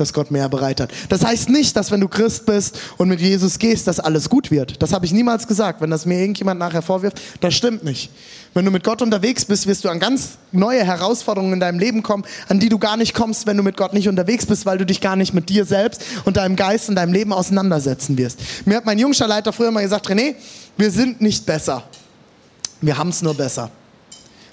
dass 0.00 0.12
Gott 0.12 0.30
mehr 0.30 0.48
bereit 0.48 0.80
hat. 0.80 0.90
Das 1.08 1.24
heißt 1.24 1.48
nicht, 1.48 1.76
dass 1.76 1.90
wenn 1.90 2.00
du 2.00 2.08
Christ 2.08 2.46
bist 2.46 2.78
und 2.96 3.08
mit 3.08 3.20
Jesus 3.20 3.58
gehst, 3.58 3.86
dass 3.86 4.00
alles 4.00 4.28
gut 4.28 4.50
wird. 4.50 4.82
Das 4.82 4.92
habe 4.92 5.06
ich 5.06 5.12
niemals 5.12 5.46
gesagt. 5.46 5.80
Wenn 5.80 5.90
das 5.90 6.06
mir 6.06 6.18
irgendjemand 6.18 6.58
nachher 6.58 6.82
vorwirft, 6.82 7.20
das 7.40 7.54
stimmt 7.54 7.84
nicht. 7.84 8.10
Wenn 8.54 8.64
du 8.64 8.70
mit 8.70 8.82
Gott 8.82 9.02
unterwegs 9.02 9.44
bist, 9.44 9.66
wirst 9.66 9.84
du 9.84 9.88
an 9.88 10.00
ganz 10.00 10.38
neue 10.52 10.82
Herausforderungen 10.84 11.52
in 11.52 11.60
deinem 11.60 11.78
Leben 11.78 12.02
kommen, 12.02 12.24
an 12.48 12.58
die 12.58 12.68
du 12.68 12.78
gar 12.78 12.96
nicht 12.96 13.14
kommst, 13.14 13.46
wenn 13.46 13.56
du 13.56 13.62
mit 13.62 13.76
Gott 13.76 13.92
nicht 13.92 14.08
unterwegs 14.08 14.46
bist, 14.46 14.66
weil 14.66 14.78
du 14.78 14.86
dich 14.86 15.00
gar 15.00 15.16
nicht 15.16 15.34
mit 15.34 15.48
dir 15.48 15.64
selbst 15.64 16.02
und 16.24 16.36
deinem 16.36 16.56
Geist 16.56 16.88
und 16.88 16.94
deinem 16.96 17.12
Leben 17.12 17.32
auseinandersetzen 17.32 18.16
wirst. 18.18 18.40
Mir 18.66 18.76
hat 18.76 18.86
mein 18.86 18.98
jüngster 18.98 19.28
Leiter 19.28 19.52
früher 19.52 19.70
mal 19.70 19.82
gesagt, 19.82 20.08
René, 20.08 20.34
wir 20.76 20.90
sind 20.90 21.20
nicht 21.20 21.44
besser. 21.44 21.84
Wir 22.80 22.96
haben 22.96 23.10
es 23.10 23.22
nur 23.22 23.34
besser. 23.34 23.70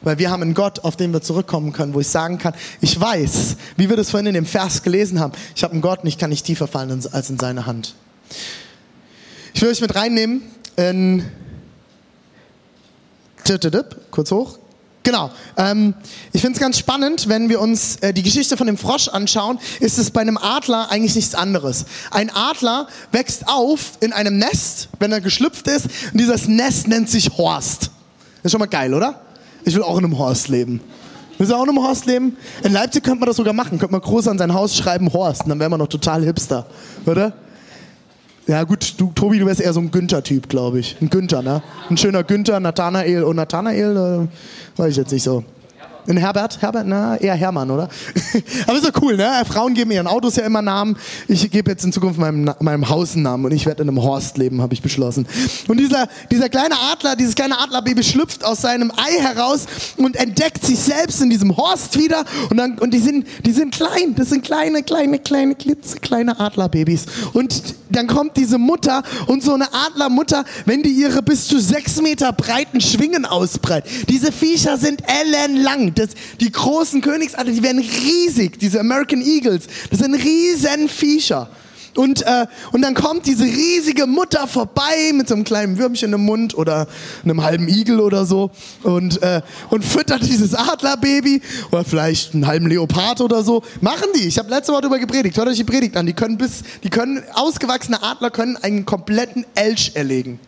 Weil 0.06 0.20
wir 0.20 0.30
haben 0.30 0.44
einen 0.44 0.54
Gott, 0.54 0.80
auf 0.86 0.96
den 0.96 1.12
wir 1.12 1.22
zurückkommen 1.22 1.74
können, 1.74 1.94
wo 1.94 2.00
ich 2.00 2.08
sagen 2.08 2.38
kann, 2.38 2.54
ich 2.80 2.98
weiß, 2.98 3.58
wie 3.76 3.90
wir 3.90 3.98
das 3.98 4.12
vorhin 4.12 4.28
in 4.28 4.36
dem 4.36 4.46
Vers 4.46 4.84
gelesen 4.84 5.20
haben, 5.20 5.34
ich 5.56 5.64
habe 5.64 5.74
einen 5.74 5.82
Gott 5.82 6.04
und 6.04 6.08
ich 6.08 6.18
kann 6.18 6.30
nicht 6.30 6.46
tiefer 6.46 6.68
fallen 6.68 7.04
als 7.12 7.30
in 7.30 7.40
seine 7.40 7.66
Hand. 7.66 7.96
Ich 9.54 9.62
will 9.62 9.70
euch 9.70 9.82
mit 9.82 9.96
reinnehmen 9.96 10.44
in 10.78 11.26
kurz 14.12 14.32
hoch. 14.32 14.60
Genau. 15.02 15.32
Ähm, 15.58 15.94
ich 16.34 16.42
finde 16.42 16.56
es 16.56 16.60
ganz 16.60 16.80
spannend, 16.80 17.28
wenn 17.28 17.50
wir 17.50 17.60
uns 17.60 17.98
äh, 17.98 18.12
die 18.12 18.24
Geschichte 18.24 18.58
von 18.58 18.68
dem 18.68 18.78
Frosch 18.78 19.08
anschauen, 19.08 19.60
ist 19.80 19.98
es 19.98 20.12
bei 20.12 20.22
einem 20.22 20.38
Adler 20.38 20.90
eigentlich 20.92 21.16
nichts 21.16 21.36
anderes. 21.36 21.86
Ein 22.10 22.32
Adler 22.32 22.88
wächst 23.12 23.48
auf 23.48 23.94
in 24.02 24.14
einem 24.14 24.38
Nest, 24.38 24.90
wenn 25.00 25.12
er 25.12 25.22
geschlüpft 25.22 25.68
ist, 25.68 25.86
und 26.12 26.20
dieses 26.20 26.48
Nest 26.48 26.88
nennt 26.88 27.10
sich 27.10 27.38
Horst. 27.38 27.92
ist 28.42 28.52
schon 28.52 28.60
mal 28.60 28.66
geil, 28.66 28.94
oder? 28.94 29.25
Ich 29.66 29.76
will 29.76 29.84
auch 29.84 29.98
in 29.98 30.06
einem 30.06 30.18
Horst 30.18 30.48
leben. 30.48 30.80
Willst 31.38 31.52
du 31.52 31.56
auch 31.56 31.64
in 31.64 31.70
einem 31.70 31.84
Horst 31.84 32.06
leben? 32.06 32.38
In 32.64 32.72
Leipzig 32.72 33.04
könnte 33.04 33.20
man 33.20 33.28
das 33.28 33.38
sogar 33.38 33.54
machen. 33.54 33.78
Könnte 33.80 33.92
man 33.92 34.02
groß 34.02 34.28
an 34.28 34.38
sein 34.38 34.54
Haus 34.54 34.76
schreiben 34.76 35.12
Horst. 35.12 35.44
Und 35.44 35.50
dann 35.50 35.60
wäre 35.60 35.70
man 35.70 35.80
noch 35.80 35.88
total 35.88 36.24
hipster. 36.24 36.66
Oder? 37.06 37.34
Ja 38.48 38.64
gut, 38.64 38.94
du, 38.98 39.12
Tobi, 39.16 39.40
du 39.40 39.46
wärst 39.48 39.60
eher 39.60 39.74
so 39.74 39.80
ein 39.80 39.90
Günther-Typ, 39.90 40.48
glaube 40.48 40.80
ich. 40.80 40.96
Ein 41.02 41.10
Günther, 41.10 41.42
ne? 41.42 41.64
Ein 41.90 41.98
schöner 41.98 42.24
Günther, 42.24 42.60
Nathanael 42.60 43.24
und 43.24 43.38
Nathanael, 43.38 44.28
äh, 44.28 44.80
weiß 44.80 44.92
ich 44.92 44.98
jetzt 44.98 45.12
nicht 45.12 45.24
so. 45.24 45.44
Ein 46.08 46.18
Herbert? 46.18 46.62
Herbert? 46.62 46.86
Na, 46.86 47.18
eher 47.18 47.34
Hermann, 47.34 47.72
oder? 47.72 47.90
Aber 48.68 48.78
ist 48.78 48.86
doch 48.86 49.02
cool, 49.02 49.18
ne? 49.18 49.42
Frauen 49.48 49.74
geben 49.74 49.90
ihren 49.90 50.06
Autos 50.06 50.36
ja 50.36 50.44
immer 50.44 50.62
Namen. 50.62 50.98
Ich 51.28 51.50
gebe 51.50 51.72
jetzt 51.72 51.84
in 51.84 51.92
Zukunft 51.92 52.20
meinem, 52.20 52.54
meinem 52.60 52.90
Haus 52.90 53.14
einen 53.14 53.24
Namen 53.24 53.46
und 53.46 53.52
ich 53.52 53.66
werde 53.66 53.82
in 53.82 53.90
einem 53.90 54.02
Horst 54.02 54.38
leben, 54.38 54.62
habe 54.62 54.74
ich 54.76 54.84
beschlossen. 54.84 55.28
Und 55.68 55.80
dieser, 55.80 56.08
dieser 56.30 56.50
kleine 56.50 56.76
Adler, 56.92 57.16
dieses 57.16 57.34
kleine 57.34 57.60
Adlerbaby 57.60 58.04
schlüpft 58.04 58.46
aus 58.46 58.62
seinem 58.62 58.92
Ei 58.92 59.20
heraus 59.20 59.66
und 59.98 60.16
entdeckt 60.16 60.64
sich 60.64 60.78
selbst 60.78 61.22
in 61.22 61.32
diesem 61.32 61.58
Horst 61.58 61.98
wieder. 61.98 62.24
Und, 62.52 62.58
dann, 62.58 62.78
und 62.78 62.94
die, 62.94 63.00
sind, 63.00 63.26
die 63.44 63.52
sind 63.52 63.74
klein. 63.74 64.14
Das 64.16 64.30
sind 64.30 64.44
kleine, 64.44 64.84
kleine, 64.84 65.18
kleine, 65.18 65.56
klitzekleine 65.56 66.40
Adlerbabys. 66.40 67.06
Und 67.34 67.76
dann 67.90 68.06
kommt 68.06 68.38
diese 68.38 68.60
Mutter 68.60 69.02
und 69.26 69.44
so 69.44 69.54
eine 69.54 69.74
Adlermutter, 69.74 70.46
wenn 70.66 70.84
die 70.84 70.92
ihre 70.92 71.24
bis 71.24 71.48
zu 71.48 71.60
sechs 71.60 72.00
Meter 72.00 72.32
breiten 72.32 72.80
Schwingen 72.80 73.26
ausbreitet. 73.26 73.90
Diese 74.10 74.32
Viecher 74.32 74.78
sind 74.78 75.02
ellenlang 75.08 75.95
das, 75.98 76.10
die 76.40 76.52
großen 76.52 77.02
Königsadler, 77.02 77.52
die 77.52 77.64
werden 77.64 77.82
riesig, 77.82 78.60
diese 78.60 78.80
American 78.80 79.22
Eagles, 79.22 79.64
das 79.90 80.00
sind 80.00 80.16
riesen 80.16 80.90
Viecher. 80.90 81.50
Und, 81.96 82.24
äh, 82.24 82.46
und 82.74 82.82
dann 82.82 82.94
kommt 82.94 83.26
diese 83.26 83.46
riesige 83.46 84.06
Mutter 84.06 84.48
vorbei 84.48 85.14
mit 85.14 85.30
so 85.30 85.36
einem 85.36 85.46
kleinen 85.46 85.78
Würmchen 85.78 86.12
im 86.12 86.26
Mund 86.26 86.58
oder 86.58 86.88
einem 87.24 87.42
halben 87.42 87.70
Igel 87.70 88.02
oder 88.02 88.26
so 88.26 88.52
und, 88.84 89.22
äh, 89.22 89.42
und 89.70 89.84
füttert 89.84 90.22
dieses 90.24 90.54
Adlerbaby 90.54 91.42
oder 91.72 91.86
vielleicht 91.86 92.34
einen 92.34 92.48
halben 92.48 92.68
Leopard 92.68 93.22
oder 93.22 93.44
so. 93.44 93.64
Machen 93.80 94.08
die. 94.16 94.28
Ich 94.28 94.38
habe 94.38 94.50
letzte 94.50 94.74
Woche 94.74 94.82
darüber 94.82 95.00
gepredigt. 95.00 95.38
Hört 95.38 95.48
euch 95.48 95.58
die 95.58 95.64
Predigt 95.64 95.96
an. 95.96 96.06
Die 96.06 96.14
können 96.14 96.38
bis, 96.38 96.64
die 96.84 96.90
können, 96.90 97.24
ausgewachsene 97.34 98.04
Adler 98.04 98.30
können 98.30 98.58
einen 98.58 98.86
kompletten 98.86 99.46
Elch 99.56 99.92
erlegen. 99.94 100.40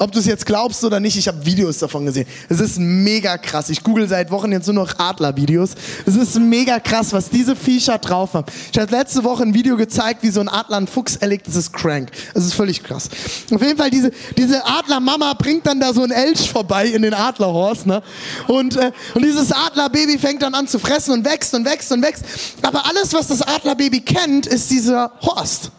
Ob 0.00 0.12
du 0.12 0.18
es 0.18 0.24
jetzt 0.24 0.46
glaubst 0.46 0.82
oder 0.82 0.98
nicht, 0.98 1.18
ich 1.18 1.28
habe 1.28 1.44
Videos 1.44 1.76
davon 1.76 2.06
gesehen. 2.06 2.26
Es 2.48 2.58
ist 2.58 2.78
mega 2.78 3.36
krass. 3.36 3.68
Ich 3.68 3.84
google 3.84 4.08
seit 4.08 4.30
Wochen 4.30 4.50
jetzt 4.50 4.64
nur 4.66 4.72
noch 4.86 4.98
Adler-Videos. 4.98 5.72
Es 6.06 6.16
ist 6.16 6.40
mega 6.40 6.80
krass, 6.80 7.12
was 7.12 7.28
diese 7.28 7.54
Viecher 7.54 7.98
drauf 7.98 8.32
haben. 8.32 8.46
Ich 8.72 8.78
habe 8.78 8.90
letzte 8.90 9.22
Woche 9.24 9.42
ein 9.42 9.52
Video 9.52 9.76
gezeigt, 9.76 10.22
wie 10.22 10.30
so 10.30 10.40
ein 10.40 10.48
Adler 10.48 10.78
einen 10.78 10.86
Fuchs 10.86 11.16
erlegt. 11.16 11.46
Das 11.46 11.54
ist 11.54 11.74
crank. 11.74 12.12
Es 12.32 12.46
ist 12.46 12.54
völlig 12.54 12.82
krass. 12.82 13.10
Auf 13.52 13.60
jeden 13.60 13.76
Fall, 13.76 13.90
diese, 13.90 14.10
diese 14.38 14.64
Adlermama 14.64 15.34
bringt 15.34 15.66
dann 15.66 15.78
da 15.78 15.92
so 15.92 16.02
ein 16.02 16.12
Elch 16.12 16.50
vorbei 16.50 16.86
in 16.86 17.02
den 17.02 17.12
Adlerhorst. 17.12 17.86
Ne? 17.86 18.02
Und, 18.48 18.76
äh, 18.76 18.92
und 19.14 19.22
dieses 19.22 19.52
Adlerbaby 19.52 20.16
fängt 20.16 20.40
dann 20.40 20.54
an 20.54 20.66
zu 20.66 20.78
fressen 20.78 21.12
und 21.12 21.26
wächst 21.26 21.52
und 21.52 21.66
wächst 21.66 21.92
und 21.92 22.00
wächst. 22.00 22.24
Aber 22.62 22.86
alles, 22.86 23.12
was 23.12 23.26
das 23.26 23.42
Adlerbaby 23.42 24.00
kennt, 24.00 24.46
ist 24.46 24.70
dieser 24.70 25.12
Horst. 25.20 25.70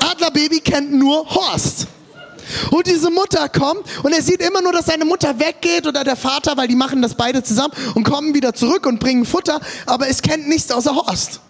Adlerbaby 0.00 0.60
kennt 0.60 0.92
nur 0.92 1.24
Horst. 1.30 1.86
Und 2.70 2.86
diese 2.86 3.10
Mutter 3.10 3.48
kommt 3.48 3.82
und 4.02 4.12
er 4.12 4.22
sieht 4.22 4.40
immer 4.40 4.62
nur, 4.62 4.72
dass 4.72 4.86
seine 4.86 5.04
Mutter 5.04 5.38
weggeht 5.38 5.86
oder 5.86 6.04
der 6.04 6.16
Vater, 6.16 6.56
weil 6.56 6.68
die 6.68 6.76
machen 6.76 7.02
das 7.02 7.14
beide 7.14 7.42
zusammen 7.42 7.74
und 7.94 8.04
kommen 8.04 8.34
wieder 8.34 8.54
zurück 8.54 8.86
und 8.86 9.00
bringen 9.00 9.24
Futter, 9.24 9.60
aber 9.86 10.08
es 10.08 10.22
kennt 10.22 10.48
nichts 10.48 10.70
außer 10.70 10.94
Horst. 10.94 11.40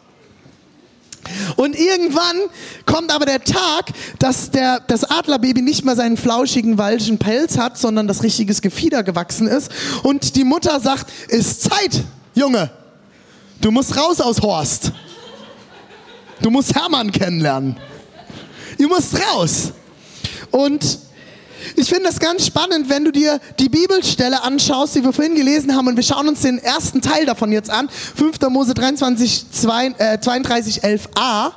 Und 1.57 1.77
irgendwann 1.77 2.37
kommt 2.85 3.13
aber 3.13 3.27
der 3.27 3.43
Tag, 3.43 3.93
dass 4.19 4.51
der, 4.51 4.81
das 4.81 5.05
Adlerbaby 5.05 5.63
nicht 5.63 5.85
mehr 5.85 5.97
seinen 5.97 6.17
flauschigen, 6.17 6.79
walschen 6.79 7.19
Pelz 7.19 7.59
hat, 7.59 7.79
sondern 7.79 8.07
das 8.07 8.23
richtiges 8.23 8.63
Gefieder 8.63 9.03
gewachsen 9.03 9.49
ist. 9.49 9.71
Und 10.03 10.37
die 10.37 10.45
Mutter 10.45 10.79
sagt, 10.81 11.07
ist 11.29 11.63
Zeit, 11.63 12.05
Junge. 12.35 12.71
Du 13.61 13.71
musst 13.71 13.97
raus 13.97 14.21
aus 14.21 14.41
Horst. 14.41 14.93
Du 16.43 16.51
musst 16.51 16.75
Hermann 16.75 17.11
kennenlernen. 17.11 17.77
Du 18.79 18.89
musst 18.89 19.15
raus. 19.19 19.73
Und 20.57 21.01
ich 21.75 21.87
finde 21.91 22.05
das 22.05 22.19
ganz 22.19 22.47
spannend, 22.47 22.89
wenn 22.89 23.05
du 23.05 23.13
dir 23.13 23.41
die 23.59 23.69
Bibelstelle 23.69 24.43
anschaust, 24.43 24.95
die 24.95 25.05
wir 25.05 25.13
vorhin 25.13 25.35
gelesen 25.35 25.77
haben, 25.77 25.87
und 25.87 25.97
wir 25.97 26.03
schauen 26.03 26.29
uns 26.29 26.41
den 26.41 26.59
ersten 26.59 27.03
Teil 27.03 27.27
davon 27.27 27.53
jetzt 27.53 27.69
an, 27.69 27.91
5. 27.91 28.41
Mose 28.49 28.73
23, 28.73 29.51
32, 29.51 30.83
11a. 30.83 31.53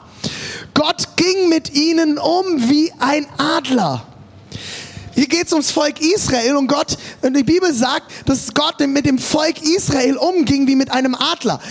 Gott 0.74 1.16
ging 1.16 1.48
mit 1.48 1.74
ihnen 1.74 2.18
um 2.18 2.70
wie 2.70 2.92
ein 3.00 3.26
Adler. 3.38 4.06
Hier 5.16 5.28
geht 5.28 5.48
es 5.48 5.54
ums 5.54 5.72
Volk 5.72 6.02
Israel 6.02 6.58
und 6.58 6.68
Gott, 6.68 6.98
und 7.22 7.38
die 7.38 7.44
Bibel 7.44 7.74
sagt, 7.74 8.12
dass 8.26 8.54
Gott 8.54 8.86
mit 8.86 9.06
dem 9.06 9.18
Volk 9.18 9.62
Israel 9.62 10.18
umging 10.18 10.68
wie 10.68 10.76
mit 10.76 10.92
einem 10.92 11.16
Adler. 11.16 11.62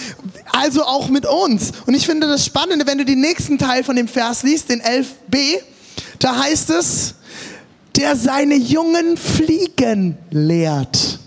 Also 0.51 0.83
auch 0.83 1.09
mit 1.11 1.27
uns. 1.27 1.73
Und 1.85 1.93
ich 1.93 2.07
finde 2.07 2.27
das 2.27 2.47
Spannende, 2.47 2.87
wenn 2.87 2.97
du 2.97 3.05
den 3.05 3.21
nächsten 3.21 3.59
Teil 3.59 3.85
von 3.85 3.97
dem 3.97 4.09
Vers 4.09 4.45
liest, 4.45 4.71
den 4.71 4.81
11b, 4.81 5.59
da 6.21 6.37
heißt 6.37 6.71
es, 6.71 7.15
der 7.97 8.17
seine 8.17 8.57
Jungen 8.57 9.17
fliegen 9.17 10.17
lehrt. 10.31 11.19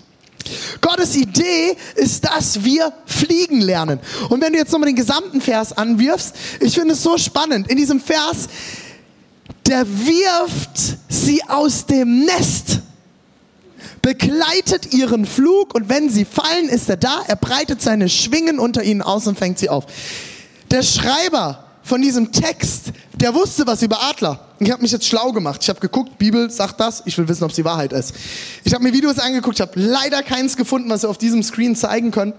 Gottes 0.82 1.16
Idee 1.16 1.76
ist, 1.96 2.26
dass 2.26 2.64
wir 2.64 2.92
fliegen 3.06 3.62
lernen. 3.62 4.00
Und 4.30 4.42
wenn 4.42 4.54
du 4.54 4.60
jetzt 4.60 4.72
nochmal 4.72 4.88
den 4.88 4.96
gesamten 4.96 5.42
Vers 5.42 5.78
anwirfst, 5.78 6.34
ich 6.60 6.74
finde 6.74 6.94
es 6.94 7.04
so 7.04 7.18
spannend. 7.18 7.70
In 7.70 7.78
diesem 7.78 8.00
Vers, 8.00 8.50
der 9.68 9.86
wirft 9.88 10.98
sie 11.10 11.42
aus 11.48 11.86
dem 11.86 12.26
Nest, 12.26 12.80
begleitet 14.02 14.94
ihren 14.94 15.26
Flug 15.26 15.76
und 15.76 15.88
wenn 15.88 16.10
sie 16.10 16.26
fallen, 16.26 16.70
ist 16.70 16.90
er 16.90 16.98
da, 16.98 17.22
er 17.28 17.36
breitet 17.36 17.82
seine 17.82 18.10
Schwingen 18.10 18.60
unter 18.60 18.84
ihnen 18.84 19.02
aus 19.02 19.28
und 19.28 19.38
fängt 19.38 19.60
sie 19.60 19.70
auf. 19.70 19.86
Der 20.72 20.82
Schreiber 20.82 21.66
von 21.84 22.02
diesem 22.02 22.32
Text, 22.32 22.92
der 23.14 23.34
wusste 23.36 23.68
was 23.68 23.84
über 23.84 24.02
Adler. 24.02 24.51
Ich 24.64 24.70
habe 24.70 24.84
mich 24.84 24.92
jetzt 24.92 25.08
schlau 25.08 25.32
gemacht. 25.32 25.64
Ich 25.64 25.70
habe 25.70 25.80
geguckt, 25.80 26.20
Bibel 26.20 26.52
sagt 26.52 26.80
das, 26.80 27.02
ich 27.06 27.18
will 27.18 27.28
wissen, 27.28 27.44
ob 27.44 27.50
es 27.50 27.56
die 27.56 27.66
Wahrheit 27.66 27.94
ist. 27.94 28.14
Ich 28.64 28.76
habe 28.76 28.84
mir 28.84 28.94
Videos 28.94 29.18
angeguckt, 29.18 29.56
ich 29.56 29.62
habe 29.62 29.72
leider 29.74 30.22
keins 30.22 30.56
gefunden, 30.56 30.88
was 30.88 31.02
wir 31.02 31.10
auf 31.10 31.18
diesem 31.18 31.42
Screen 31.42 31.76
zeigen 31.76 32.12
können, 32.12 32.34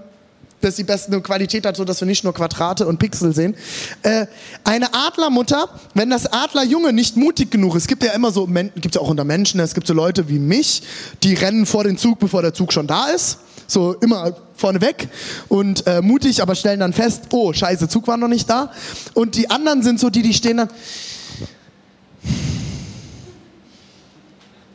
dass 0.61 0.77
die 0.77 0.85
beste 0.85 1.21
Qualität 1.21 1.67
hat, 1.67 1.77
so 1.77 1.85
dass 1.85 2.01
wir 2.01 2.07
nicht 2.07 2.23
nur 2.23 2.33
Quadrate 2.33 2.87
und 2.87 2.99
Pixel 2.99 3.35
sehen. 3.35 3.57
Äh, 4.05 4.27
eine 4.63 4.95
Adlermutter, 4.95 5.69
wenn 5.95 6.11
das 6.11 6.33
Adlerjunge 6.33 6.93
nicht 6.93 7.17
mutig 7.17 7.51
genug 7.51 7.75
ist, 7.75 7.89
gibt 7.89 8.05
ja 8.05 8.13
immer 8.13 8.31
so, 8.31 8.47
gibt 8.47 8.95
ja 8.95 9.01
auch 9.01 9.11
unter 9.11 9.25
Menschen, 9.25 9.59
es 9.59 9.75
gibt 9.75 9.89
so 9.89 9.93
Leute 9.93 10.29
wie 10.29 10.39
mich, 10.39 10.85
die 11.25 11.35
rennen 11.35 11.67
vor 11.67 11.83
den 11.83 11.99
Zug, 11.99 12.21
bevor 12.21 12.41
der 12.43 12.55
Zug 12.55 12.73
schon 12.73 12.87
da 12.87 13.07
ist. 13.07 13.39
So 13.67 13.95
immer 13.95 14.37
vorne 14.55 14.81
weg 14.81 15.09
und 15.49 15.87
äh, 15.89 16.03
mutig, 16.03 16.41
aber 16.41 16.55
stellen 16.55 16.81
dann 16.81 16.93
fest, 16.93 17.25
oh, 17.33 17.53
scheiße, 17.53 17.89
Zug 17.89 18.07
war 18.07 18.17
noch 18.17 18.29
nicht 18.29 18.49
da. 18.49 18.71
Und 19.15 19.35
die 19.35 19.51
anderen 19.51 19.83
sind 19.83 19.99
so 19.99 20.09
die, 20.09 20.23
die 20.23 20.35
stehen 20.35 20.59
dann, 20.59 20.69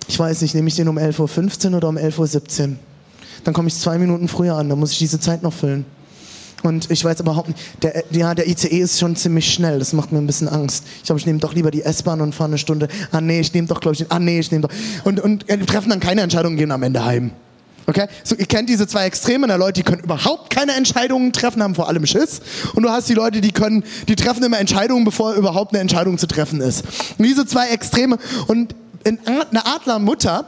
ich 0.08 0.20
weiß 0.20 0.42
nicht, 0.42 0.56
nehme 0.56 0.68
ich 0.68 0.75
den 0.75 0.88
um 0.88 0.98
11.15 0.98 1.72
Uhr 1.72 1.77
oder 1.77 1.89
um 1.89 1.98
11.17 1.98 2.70
Uhr? 2.70 2.75
Dann 3.44 3.54
komme 3.54 3.68
ich 3.68 3.75
zwei 3.75 3.98
Minuten 3.98 4.27
früher 4.27 4.56
an, 4.56 4.70
dann 4.70 4.80
muss 4.80 4.92
ich 4.92 4.98
diese 4.98 5.20
Zeit 5.20 5.44
noch 5.44 5.54
füllen. 5.54 5.86
Und 6.63 6.89
ich 6.89 7.04
weiß 7.06 7.20
überhaupt 7.20 7.50
nicht, 7.50 7.60
der, 7.84 8.04
ja, 8.10 8.34
der 8.34 8.48
ICE 8.48 8.80
ist 8.80 9.00
schon 9.00 9.16
ziemlich 9.16 9.54
schnell, 9.54 9.80
das 9.80 9.94
macht 9.94 10.12
mir 10.12 10.18
ein 10.18 10.25
bisschen 10.25 10.50
Angst. 10.50 10.84
Ich 10.98 11.04
glaube, 11.04 11.20
ich 11.20 11.25
nehme 11.25 11.39
doch 11.39 11.54
lieber 11.54 11.70
die 11.70 11.84
S-Bahn 11.84 12.20
und 12.20 12.34
fahre 12.34 12.50
eine 12.50 12.58
Stunde. 12.58 12.88
Ah 13.12 13.22
nee, 13.22 13.39
ich 13.39 13.54
nehme 13.54 13.68
doch, 13.68 13.80
glaube 13.80 13.96
ich, 13.96 14.12
ah 14.12 14.20
nee, 14.20 14.39
ich 14.39 14.51
nehme 14.51 14.68
doch. 14.68 14.74
Und, 15.04 15.20
und 15.20 15.48
äh, 15.50 15.58
treffen 15.60 15.89
dann 15.89 16.00
keine 16.00 16.22
Entscheidungen, 16.22 16.58
gehen 16.58 16.72
am 16.72 16.84
Ende 16.84 17.06
heim. 17.06 17.32
Okay? 17.89 18.08
So, 18.24 18.36
ihr 18.36 18.46
kennt 18.46 18.67
diese 18.67 18.86
zwei 18.86 19.06
Extreme, 19.06 19.48
der 19.48 19.58
Leute, 19.58 19.82
die 19.82 19.84
können 19.84 20.03
überhaupt 20.03 20.50
keine 20.50 20.74
Entscheidungen 20.74 21.32
treffen, 21.32 21.63
haben 21.63 21.74
vor 21.74 21.88
allem 21.88 22.06
Schiss. 22.06 22.41
Und 22.75 22.84
du 22.84 22.89
hast 22.89 23.08
die 23.08 23.13
Leute, 23.13 23.39
die 23.39 23.51
können, 23.51 23.84
die 24.10 24.17
treffen 24.17 24.44
immer 24.44 24.60
Entscheidungen, 24.60 25.06
bevor 25.06 25.34
überhaupt 25.34 25.74
eine 25.74 25.79
Entscheidung 25.79 26.17
zu 26.17 26.27
treffen 26.27 26.60
ist. 26.60 26.84
Und 27.17 27.25
diese 27.25 27.46
zwei 27.46 27.70
Extreme. 27.70 28.17
Und 28.48 28.75
eine 29.06 29.65
Adlermutter, 29.65 30.46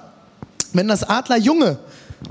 wenn 0.74 0.90
das 0.90 1.04
Adlerjunge 1.04 1.80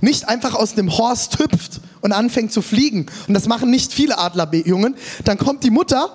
nicht 0.02 0.28
einfach 0.28 0.54
aus 0.54 0.74
dem 0.74 0.96
Horst 0.96 1.38
hüpft 1.38 1.80
und 2.02 2.12
anfängt 2.12 2.52
zu 2.52 2.60
fliegen, 2.60 3.06
und 3.26 3.32
das 3.32 3.46
machen 3.46 3.70
nicht 3.70 3.94
viele 3.94 4.18
Adlerjungen, 4.18 4.94
dann 5.24 5.38
kommt 5.38 5.64
die 5.64 5.70
Mutter, 5.70 6.10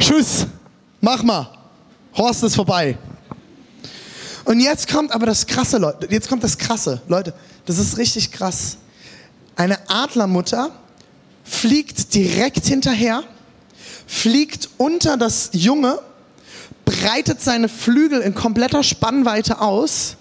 tschüss, 0.00 0.46
mach 1.00 1.22
mal, 1.22 1.48
Horst 2.16 2.42
ist 2.42 2.56
vorbei. 2.56 2.98
Und 4.44 4.60
jetzt 4.60 4.88
kommt 4.88 5.12
aber 5.12 5.26
das 5.26 5.46
Krasse, 5.46 5.78
Leute, 5.78 6.08
jetzt 6.10 6.28
kommt 6.28 6.42
das 6.44 6.58
Krasse, 6.58 7.00
Leute, 7.08 7.34
das 7.66 7.78
ist 7.78 7.98
richtig 7.98 8.32
krass. 8.32 8.78
Eine 9.56 9.78
Adlermutter 9.88 10.70
fliegt 11.44 12.14
direkt 12.14 12.66
hinterher, 12.66 13.22
fliegt 14.06 14.70
unter 14.78 15.16
das 15.16 15.50
Junge 15.52 16.00
breitet 16.90 17.40
seine 17.40 17.68
Flügel 17.68 18.20
in 18.20 18.34
kompletter 18.34 18.82
Spannweite 18.82 19.60
aus 19.60 20.16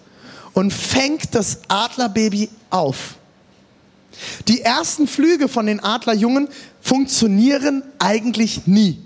und 0.54 0.72
fängt 0.72 1.34
das 1.34 1.60
Adlerbaby 1.68 2.50
auf. 2.70 3.16
Die 4.48 4.62
ersten 4.62 5.08
Flüge 5.08 5.48
von 5.48 5.66
den 5.66 5.80
Adlerjungen 5.80 6.48
funktionieren 6.82 7.84
eigentlich 7.98 8.68
nie. 8.68 9.00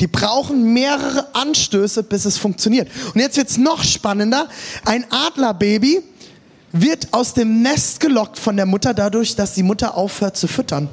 Die 0.00 0.06
brauchen 0.06 0.72
mehrere 0.72 1.34
Anstöße, 1.34 2.02
bis 2.02 2.24
es 2.24 2.38
funktioniert. 2.38 2.88
Und 3.14 3.20
jetzt 3.20 3.36
wird's 3.36 3.58
noch 3.58 3.84
spannender. 3.84 4.48
Ein 4.84 5.04
Adlerbaby 5.10 6.02
wird 6.72 7.08
aus 7.12 7.34
dem 7.34 7.62
Nest 7.62 8.00
gelockt 8.00 8.38
von 8.38 8.56
der 8.56 8.66
Mutter 8.66 8.94
dadurch, 8.94 9.36
dass 9.36 9.54
die 9.54 9.62
Mutter 9.62 9.96
aufhört 9.96 10.36
zu 10.36 10.48
füttern. 10.48 10.88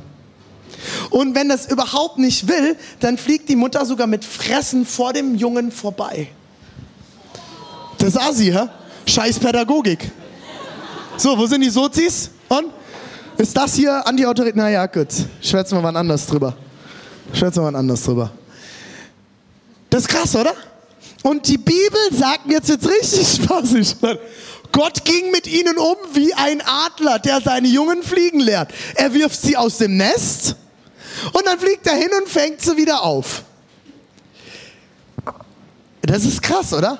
Und 1.09 1.35
wenn 1.35 1.49
das 1.49 1.71
überhaupt 1.71 2.17
nicht 2.17 2.47
will, 2.47 2.75
dann 2.99 3.17
fliegt 3.17 3.49
die 3.49 3.55
Mutter 3.55 3.85
sogar 3.85 4.07
mit 4.07 4.25
Fressen 4.25 4.85
vor 4.85 5.13
dem 5.13 5.35
Jungen 5.35 5.71
vorbei. 5.71 6.27
Das 7.97 8.09
ist 8.09 8.17
Asi, 8.17 8.51
hä? 8.51 8.67
Scheiß 9.05 9.39
Pädagogik. 9.39 10.11
So, 11.15 11.37
wo 11.37 11.47
sind 11.47 11.61
die 11.61 11.69
Sozis? 11.69 12.29
Und? 12.49 12.65
Ist 13.37 13.55
das 13.55 13.75
hier 13.75 14.05
Anti-Autorität? 14.05 14.55
Naja, 14.55 14.85
gut. 14.87 15.07
Schwätzen 15.41 15.77
wir 15.77 15.81
mal 15.81 15.95
anders 15.95 16.25
drüber. 16.25 16.55
Schwätzen 17.33 17.63
wir 17.63 17.71
mal 17.71 17.77
anders 17.77 18.03
drüber. 18.03 18.31
Das 19.97 20.03
ist 20.03 20.09
krass, 20.09 20.35
oder? 20.35 20.53
Und 21.23 21.47
die 21.47 21.57
Bibel 21.57 21.99
sagt 22.11 22.45
mir 22.45 22.57
jetzt, 22.57 22.69
jetzt 22.69 22.87
richtig 22.87 23.27
spaßig. 23.27 23.95
Gott 24.71 25.03
ging 25.03 25.31
mit 25.31 25.47
ihnen 25.47 25.75
um 25.75 25.95
wie 26.13 26.35
ein 26.35 26.61
Adler, 26.61 27.17
der 27.17 27.41
seine 27.41 27.67
Jungen 27.67 28.03
fliegen 28.03 28.39
lehrt. 28.39 28.71
Er 28.93 29.11
wirft 29.15 29.41
sie 29.41 29.57
aus 29.57 29.79
dem 29.79 29.97
Nest 29.97 30.55
und 31.33 31.47
dann 31.47 31.57
fliegt 31.57 31.87
er 31.87 31.95
hin 31.95 32.09
und 32.21 32.29
fängt 32.29 32.61
sie 32.61 32.77
wieder 32.77 33.01
auf. 33.01 33.43
Das 36.03 36.25
ist 36.25 36.43
krass, 36.43 36.73
oder? 36.73 36.99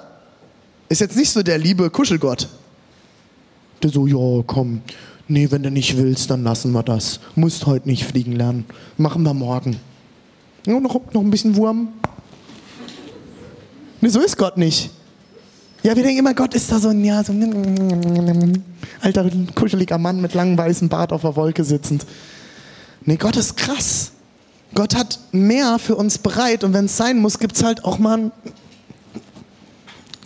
Ist 0.89 1.01
jetzt 1.01 1.15
nicht 1.15 1.29
so 1.29 1.43
der 1.43 1.59
liebe 1.59 1.91
Kuschelgott. 1.91 2.47
Der 3.83 3.91
so, 3.91 4.07
ja, 4.07 4.43
komm, 4.47 4.81
nee, 5.27 5.51
wenn 5.51 5.61
du 5.61 5.69
nicht 5.69 5.97
willst, 5.97 6.31
dann 6.31 6.43
lassen 6.43 6.71
wir 6.71 6.81
das. 6.81 7.19
Musst 7.35 7.67
heute 7.67 7.87
nicht 7.89 8.05
fliegen 8.05 8.31
lernen. 8.31 8.65
Machen 8.97 9.21
wir 9.21 9.35
morgen. 9.35 9.79
Ja, 10.65 10.79
noch, 10.79 10.99
noch 11.13 11.21
ein 11.21 11.29
bisschen 11.29 11.55
Wurm. 11.57 11.93
Nee, 14.01 14.09
so 14.09 14.21
ist 14.21 14.37
Gott 14.37 14.57
nicht. 14.57 14.91
Ja, 15.83 15.95
wir 15.95 16.03
denken 16.03 16.19
immer, 16.19 16.33
Gott 16.33 16.53
ist 16.53 16.71
da 16.71 16.79
so 16.79 16.89
ein, 16.89 17.03
ja, 17.03 17.23
so 17.23 17.31
ein 17.31 18.63
alter, 19.01 19.29
kuscheliger 19.55 19.97
Mann 19.97 20.21
mit 20.21 20.33
langem 20.33 20.57
weißem 20.57 20.89
Bart 20.89 21.13
auf 21.13 21.21
der 21.21 21.35
Wolke 21.35 21.63
sitzend. 21.63 22.05
Nee, 23.05 23.17
Gott 23.17 23.37
ist 23.37 23.55
krass. 23.55 24.11
Gott 24.75 24.95
hat 24.95 25.19
mehr 25.31 25.79
für 25.79 25.95
uns 25.95 26.17
bereit 26.17 26.63
und 26.63 26.73
wenn 26.73 26.85
es 26.85 26.97
sein 26.97 27.19
muss, 27.19 27.39
gibt 27.39 27.55
es 27.55 27.63
halt 27.63 27.85
auch 27.85 27.99
mal 27.99 28.15
einen 28.15 28.31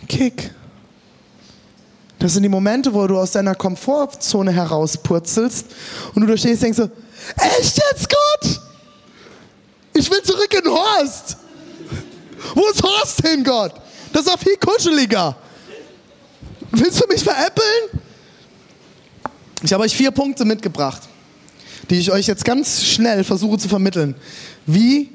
Kick. 0.08 0.52
Das 2.18 2.34
sind 2.34 2.42
die 2.42 2.48
Momente, 2.48 2.92
wo 2.92 3.06
du 3.06 3.18
aus 3.18 3.32
deiner 3.32 3.54
Komfortzone 3.54 4.52
herauspurzelst 4.52 5.66
und 6.14 6.22
du 6.22 6.28
da 6.28 6.36
stehst 6.36 6.62
und 6.62 6.62
denkst 6.62 6.78
so, 6.78 6.90
echt 7.36 7.80
jetzt 7.90 8.08
Gott? 8.08 8.60
Ich 9.94 10.10
will 10.10 10.22
zurück 10.22 10.52
in 10.52 10.70
Horst. 10.70 11.01
Wo 12.62 12.68
ist 12.68 12.80
Horst 12.80 13.26
hin, 13.26 13.42
Gott? 13.42 13.74
Das 14.12 14.24
ist 14.24 14.32
doch 14.32 14.38
viel 14.38 14.56
kuscheliger. 14.56 15.34
Willst 16.70 17.02
du 17.02 17.08
mich 17.08 17.24
veräppeln? 17.24 18.00
Ich 19.64 19.72
habe 19.72 19.82
euch 19.82 19.96
vier 19.96 20.12
Punkte 20.12 20.44
mitgebracht, 20.44 21.02
die 21.90 21.98
ich 21.98 22.12
euch 22.12 22.28
jetzt 22.28 22.44
ganz 22.44 22.84
schnell 22.84 23.24
versuche 23.24 23.58
zu 23.58 23.68
vermitteln. 23.68 24.14
Wie 24.64 25.10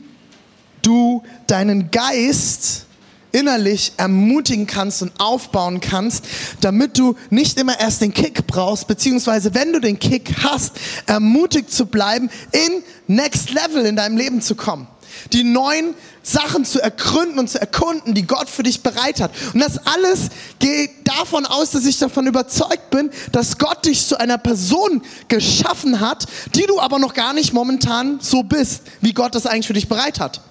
du 0.81 1.23
deinen 1.47 1.89
Geist 1.89 2.85
innerlich 3.31 3.93
ermutigen 3.95 4.67
kannst 4.67 5.01
und 5.01 5.13
aufbauen 5.17 5.79
kannst, 5.79 6.25
damit 6.59 6.97
du 6.97 7.15
nicht 7.29 7.57
immer 7.57 7.79
erst 7.79 8.01
den 8.01 8.13
Kick 8.13 8.45
brauchst, 8.45 8.87
beziehungsweise 8.87 9.53
wenn 9.53 9.71
du 9.71 9.79
den 9.79 9.99
Kick 9.99 10.35
hast, 10.43 10.73
ermutigt 11.05 11.71
zu 11.71 11.85
bleiben, 11.85 12.29
in 12.51 12.83
Next 13.07 13.51
Level 13.51 13.85
in 13.85 13.95
deinem 13.95 14.17
Leben 14.17 14.41
zu 14.41 14.55
kommen. 14.55 14.87
Die 15.31 15.43
neuen 15.43 15.93
Sachen 16.27 16.65
zu 16.65 16.81
ergründen 16.81 17.39
und 17.39 17.49
zu 17.49 17.59
erkunden, 17.59 18.13
die 18.13 18.27
Gott 18.27 18.49
für 18.49 18.63
dich 18.63 18.83
bereit 18.83 19.21
hat. 19.21 19.31
Und 19.53 19.61
das 19.61 19.79
alles 19.85 20.27
geht 20.59 21.07
davon 21.07 21.45
aus, 21.45 21.71
dass 21.71 21.85
ich 21.85 21.97
davon 21.97 22.27
überzeugt 22.27 22.89
bin, 22.89 23.09
dass 23.31 23.57
Gott 23.57 23.85
dich 23.85 24.05
zu 24.05 24.19
einer 24.19 24.37
Person 24.37 25.01
geschaffen 25.29 26.01
hat, 26.01 26.25
die 26.53 26.65
du 26.65 26.79
aber 26.79 26.99
noch 26.99 27.13
gar 27.13 27.33
nicht 27.33 27.53
momentan 27.53 28.19
so 28.21 28.43
bist, 28.43 28.81
wie 28.99 29.13
Gott 29.13 29.35
das 29.35 29.45
eigentlich 29.45 29.67
für 29.67 29.73
dich 29.73 29.87
bereit 29.87 30.19
hat. 30.19 30.41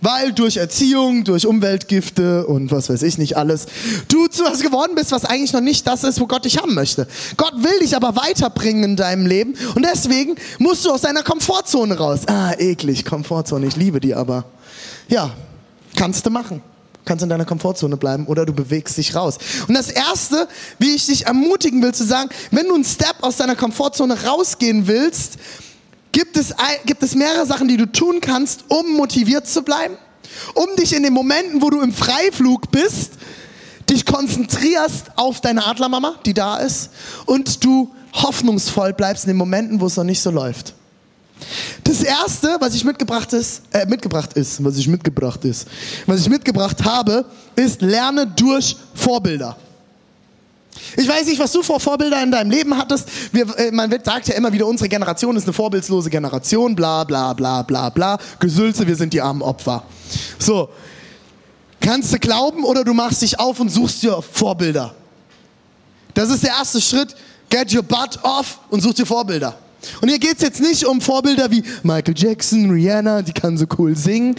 Weil 0.00 0.32
durch 0.32 0.56
Erziehung, 0.56 1.24
durch 1.24 1.46
Umweltgifte 1.46 2.46
und 2.46 2.70
was 2.70 2.88
weiß 2.88 3.02
ich 3.02 3.18
nicht 3.18 3.36
alles, 3.36 3.66
du 4.08 4.26
zu 4.28 4.44
was 4.44 4.60
geworden 4.60 4.92
bist, 4.94 5.12
was 5.12 5.24
eigentlich 5.24 5.52
noch 5.52 5.60
nicht 5.60 5.86
das 5.86 6.04
ist, 6.04 6.20
wo 6.20 6.26
Gott 6.26 6.44
dich 6.44 6.58
haben 6.58 6.74
möchte. 6.74 7.06
Gott 7.36 7.54
will 7.56 7.78
dich 7.80 7.96
aber 7.96 8.16
weiterbringen 8.16 8.84
in 8.84 8.96
deinem 8.96 9.26
Leben 9.26 9.54
und 9.74 9.84
deswegen 9.84 10.36
musst 10.58 10.84
du 10.84 10.90
aus 10.90 11.02
deiner 11.02 11.22
Komfortzone 11.22 11.96
raus. 11.96 12.20
Ah, 12.26 12.52
eklig, 12.58 13.04
Komfortzone, 13.04 13.66
ich 13.66 13.76
liebe 13.76 14.00
die 14.00 14.14
aber. 14.14 14.44
Ja, 15.08 15.30
kannst 15.96 16.26
du 16.26 16.30
machen 16.30 16.62
kannst 17.06 17.22
in 17.22 17.30
deiner 17.30 17.46
Komfortzone 17.46 17.96
bleiben 17.96 18.26
oder 18.26 18.44
du 18.44 18.52
bewegst 18.52 18.98
dich 18.98 19.14
raus. 19.14 19.38
Und 19.66 19.74
das 19.74 19.88
Erste, 19.88 20.48
wie 20.78 20.94
ich 20.94 21.06
dich 21.06 21.26
ermutigen 21.26 21.80
will, 21.82 21.94
zu 21.94 22.04
sagen, 22.04 22.28
wenn 22.50 22.66
du 22.66 22.74
einen 22.74 22.84
Step 22.84 23.16
aus 23.22 23.36
deiner 23.36 23.56
Komfortzone 23.56 24.24
rausgehen 24.24 24.86
willst, 24.86 25.38
gibt 26.12 26.36
es, 26.36 26.54
gibt 26.84 27.02
es 27.02 27.14
mehrere 27.14 27.46
Sachen, 27.46 27.68
die 27.68 27.76
du 27.76 27.86
tun 27.86 28.20
kannst, 28.20 28.64
um 28.68 28.96
motiviert 28.96 29.46
zu 29.46 29.62
bleiben, 29.62 29.96
um 30.54 30.66
dich 30.76 30.94
in 30.94 31.02
den 31.02 31.12
Momenten, 31.12 31.62
wo 31.62 31.70
du 31.70 31.80
im 31.80 31.92
Freiflug 31.92 32.70
bist, 32.70 33.12
dich 33.88 34.04
konzentrierst 34.04 35.16
auf 35.16 35.40
deine 35.40 35.64
Adlermama, 35.64 36.16
die 36.26 36.34
da 36.34 36.56
ist, 36.56 36.90
und 37.26 37.64
du 37.64 37.94
hoffnungsvoll 38.14 38.92
bleibst 38.94 39.24
in 39.24 39.28
den 39.28 39.36
Momenten, 39.36 39.80
wo 39.80 39.86
es 39.86 39.96
noch 39.96 40.04
nicht 40.04 40.20
so 40.20 40.30
läuft. 40.30 40.74
Das 41.84 42.02
erste, 42.02 42.56
was 42.60 42.74
ich 42.74 42.84
mitgebracht 42.84 43.32
ist, 43.32 43.62
äh, 43.72 43.86
mitgebracht 43.86 44.32
ist, 44.34 44.62
was 44.64 44.76
ich 44.76 44.88
mitgebracht 44.88 45.44
ist, 45.44 45.68
was 46.06 46.20
ich 46.20 46.28
mitgebracht 46.28 46.84
habe, 46.84 47.24
ist 47.54 47.82
lerne 47.82 48.26
durch 48.26 48.76
Vorbilder. 48.94 49.56
Ich 50.96 51.08
weiß 51.08 51.26
nicht, 51.26 51.38
was 51.38 51.52
du 51.52 51.62
vor 51.62 51.80
Vorbilder 51.80 52.22
in 52.22 52.30
deinem 52.30 52.50
Leben 52.50 52.76
hattest. 52.76 53.08
Wir, 53.32 53.46
äh, 53.58 53.70
man 53.70 53.90
sagt 54.02 54.28
ja 54.28 54.34
immer 54.34 54.52
wieder, 54.52 54.66
unsere 54.66 54.88
Generation 54.88 55.36
ist 55.36 55.44
eine 55.44 55.52
vorbildslose 55.52 56.10
Generation, 56.10 56.74
bla 56.74 57.04
bla 57.04 57.32
bla 57.32 57.62
bla 57.62 57.90
bla. 57.90 58.18
Gesülze, 58.38 58.86
wir 58.86 58.96
sind 58.96 59.12
die 59.12 59.20
armen 59.20 59.42
Opfer. 59.42 59.82
So, 60.38 60.68
kannst 61.80 62.12
du 62.12 62.18
glauben 62.18 62.64
oder 62.64 62.84
du 62.84 62.94
machst 62.94 63.22
dich 63.22 63.38
auf 63.38 63.60
und 63.60 63.68
suchst 63.68 64.02
dir 64.02 64.20
Vorbilder. 64.22 64.94
Das 66.14 66.30
ist 66.30 66.42
der 66.42 66.50
erste 66.50 66.80
Schritt. 66.80 67.14
Get 67.48 67.74
your 67.74 67.82
butt 67.82 68.18
off 68.22 68.58
und 68.70 68.80
such 68.80 68.94
dir 68.94 69.06
Vorbilder. 69.06 69.56
Und 70.00 70.08
hier 70.08 70.18
geht 70.18 70.36
es 70.36 70.42
jetzt 70.42 70.60
nicht 70.60 70.86
um 70.86 71.00
Vorbilder 71.00 71.50
wie 71.50 71.62
Michael 71.82 72.14
Jackson, 72.16 72.70
Rihanna, 72.70 73.22
die 73.22 73.32
kann 73.32 73.56
so 73.56 73.66
cool 73.78 73.96
singen. 73.96 74.36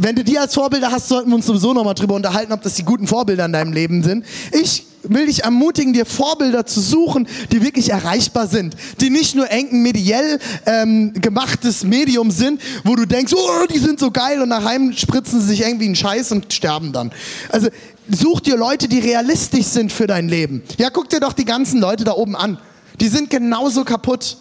Wenn 0.00 0.16
du 0.16 0.24
die 0.24 0.38
als 0.38 0.54
Vorbilder 0.54 0.90
hast, 0.90 1.08
sollten 1.08 1.30
wir 1.30 1.36
uns 1.36 1.46
sowieso 1.46 1.72
nochmal 1.72 1.94
drüber 1.94 2.14
unterhalten, 2.14 2.52
ob 2.52 2.62
das 2.62 2.74
die 2.74 2.84
guten 2.84 3.06
Vorbilder 3.06 3.44
in 3.44 3.52
deinem 3.52 3.72
Leben 3.72 4.02
sind. 4.02 4.24
Ich 4.52 4.86
will 5.02 5.26
dich 5.26 5.44
ermutigen, 5.44 5.92
dir 5.92 6.06
Vorbilder 6.06 6.66
zu 6.66 6.80
suchen, 6.80 7.26
die 7.50 7.62
wirklich 7.62 7.90
erreichbar 7.90 8.46
sind, 8.46 8.76
die 9.00 9.10
nicht 9.10 9.34
nur 9.34 9.50
eng 9.50 9.82
mediell 9.82 10.38
ähm, 10.66 11.12
gemachtes 11.14 11.84
Medium 11.84 12.30
sind, 12.30 12.60
wo 12.84 12.94
du 12.94 13.06
denkst, 13.06 13.32
oh, 13.34 13.66
die 13.72 13.78
sind 13.78 13.98
so 13.98 14.10
geil 14.10 14.40
und 14.40 14.48
nach 14.48 14.64
Heim 14.64 14.92
spritzen 14.92 15.40
sie 15.40 15.48
sich 15.48 15.62
irgendwie 15.62 15.86
einen 15.86 15.96
Scheiß 15.96 16.32
und 16.32 16.52
sterben 16.52 16.92
dann. 16.92 17.12
Also 17.48 17.68
such 18.08 18.40
dir 18.40 18.56
Leute, 18.56 18.88
die 18.88 18.98
realistisch 18.98 19.66
sind 19.66 19.92
für 19.92 20.06
dein 20.06 20.28
Leben. 20.28 20.62
Ja, 20.78 20.90
guck 20.90 21.08
dir 21.08 21.20
doch 21.20 21.32
die 21.32 21.44
ganzen 21.44 21.80
Leute 21.80 22.04
da 22.04 22.12
oben 22.12 22.36
an. 22.36 22.58
Die 23.00 23.08
sind 23.08 23.30
genauso 23.30 23.84
kaputt. 23.84 24.36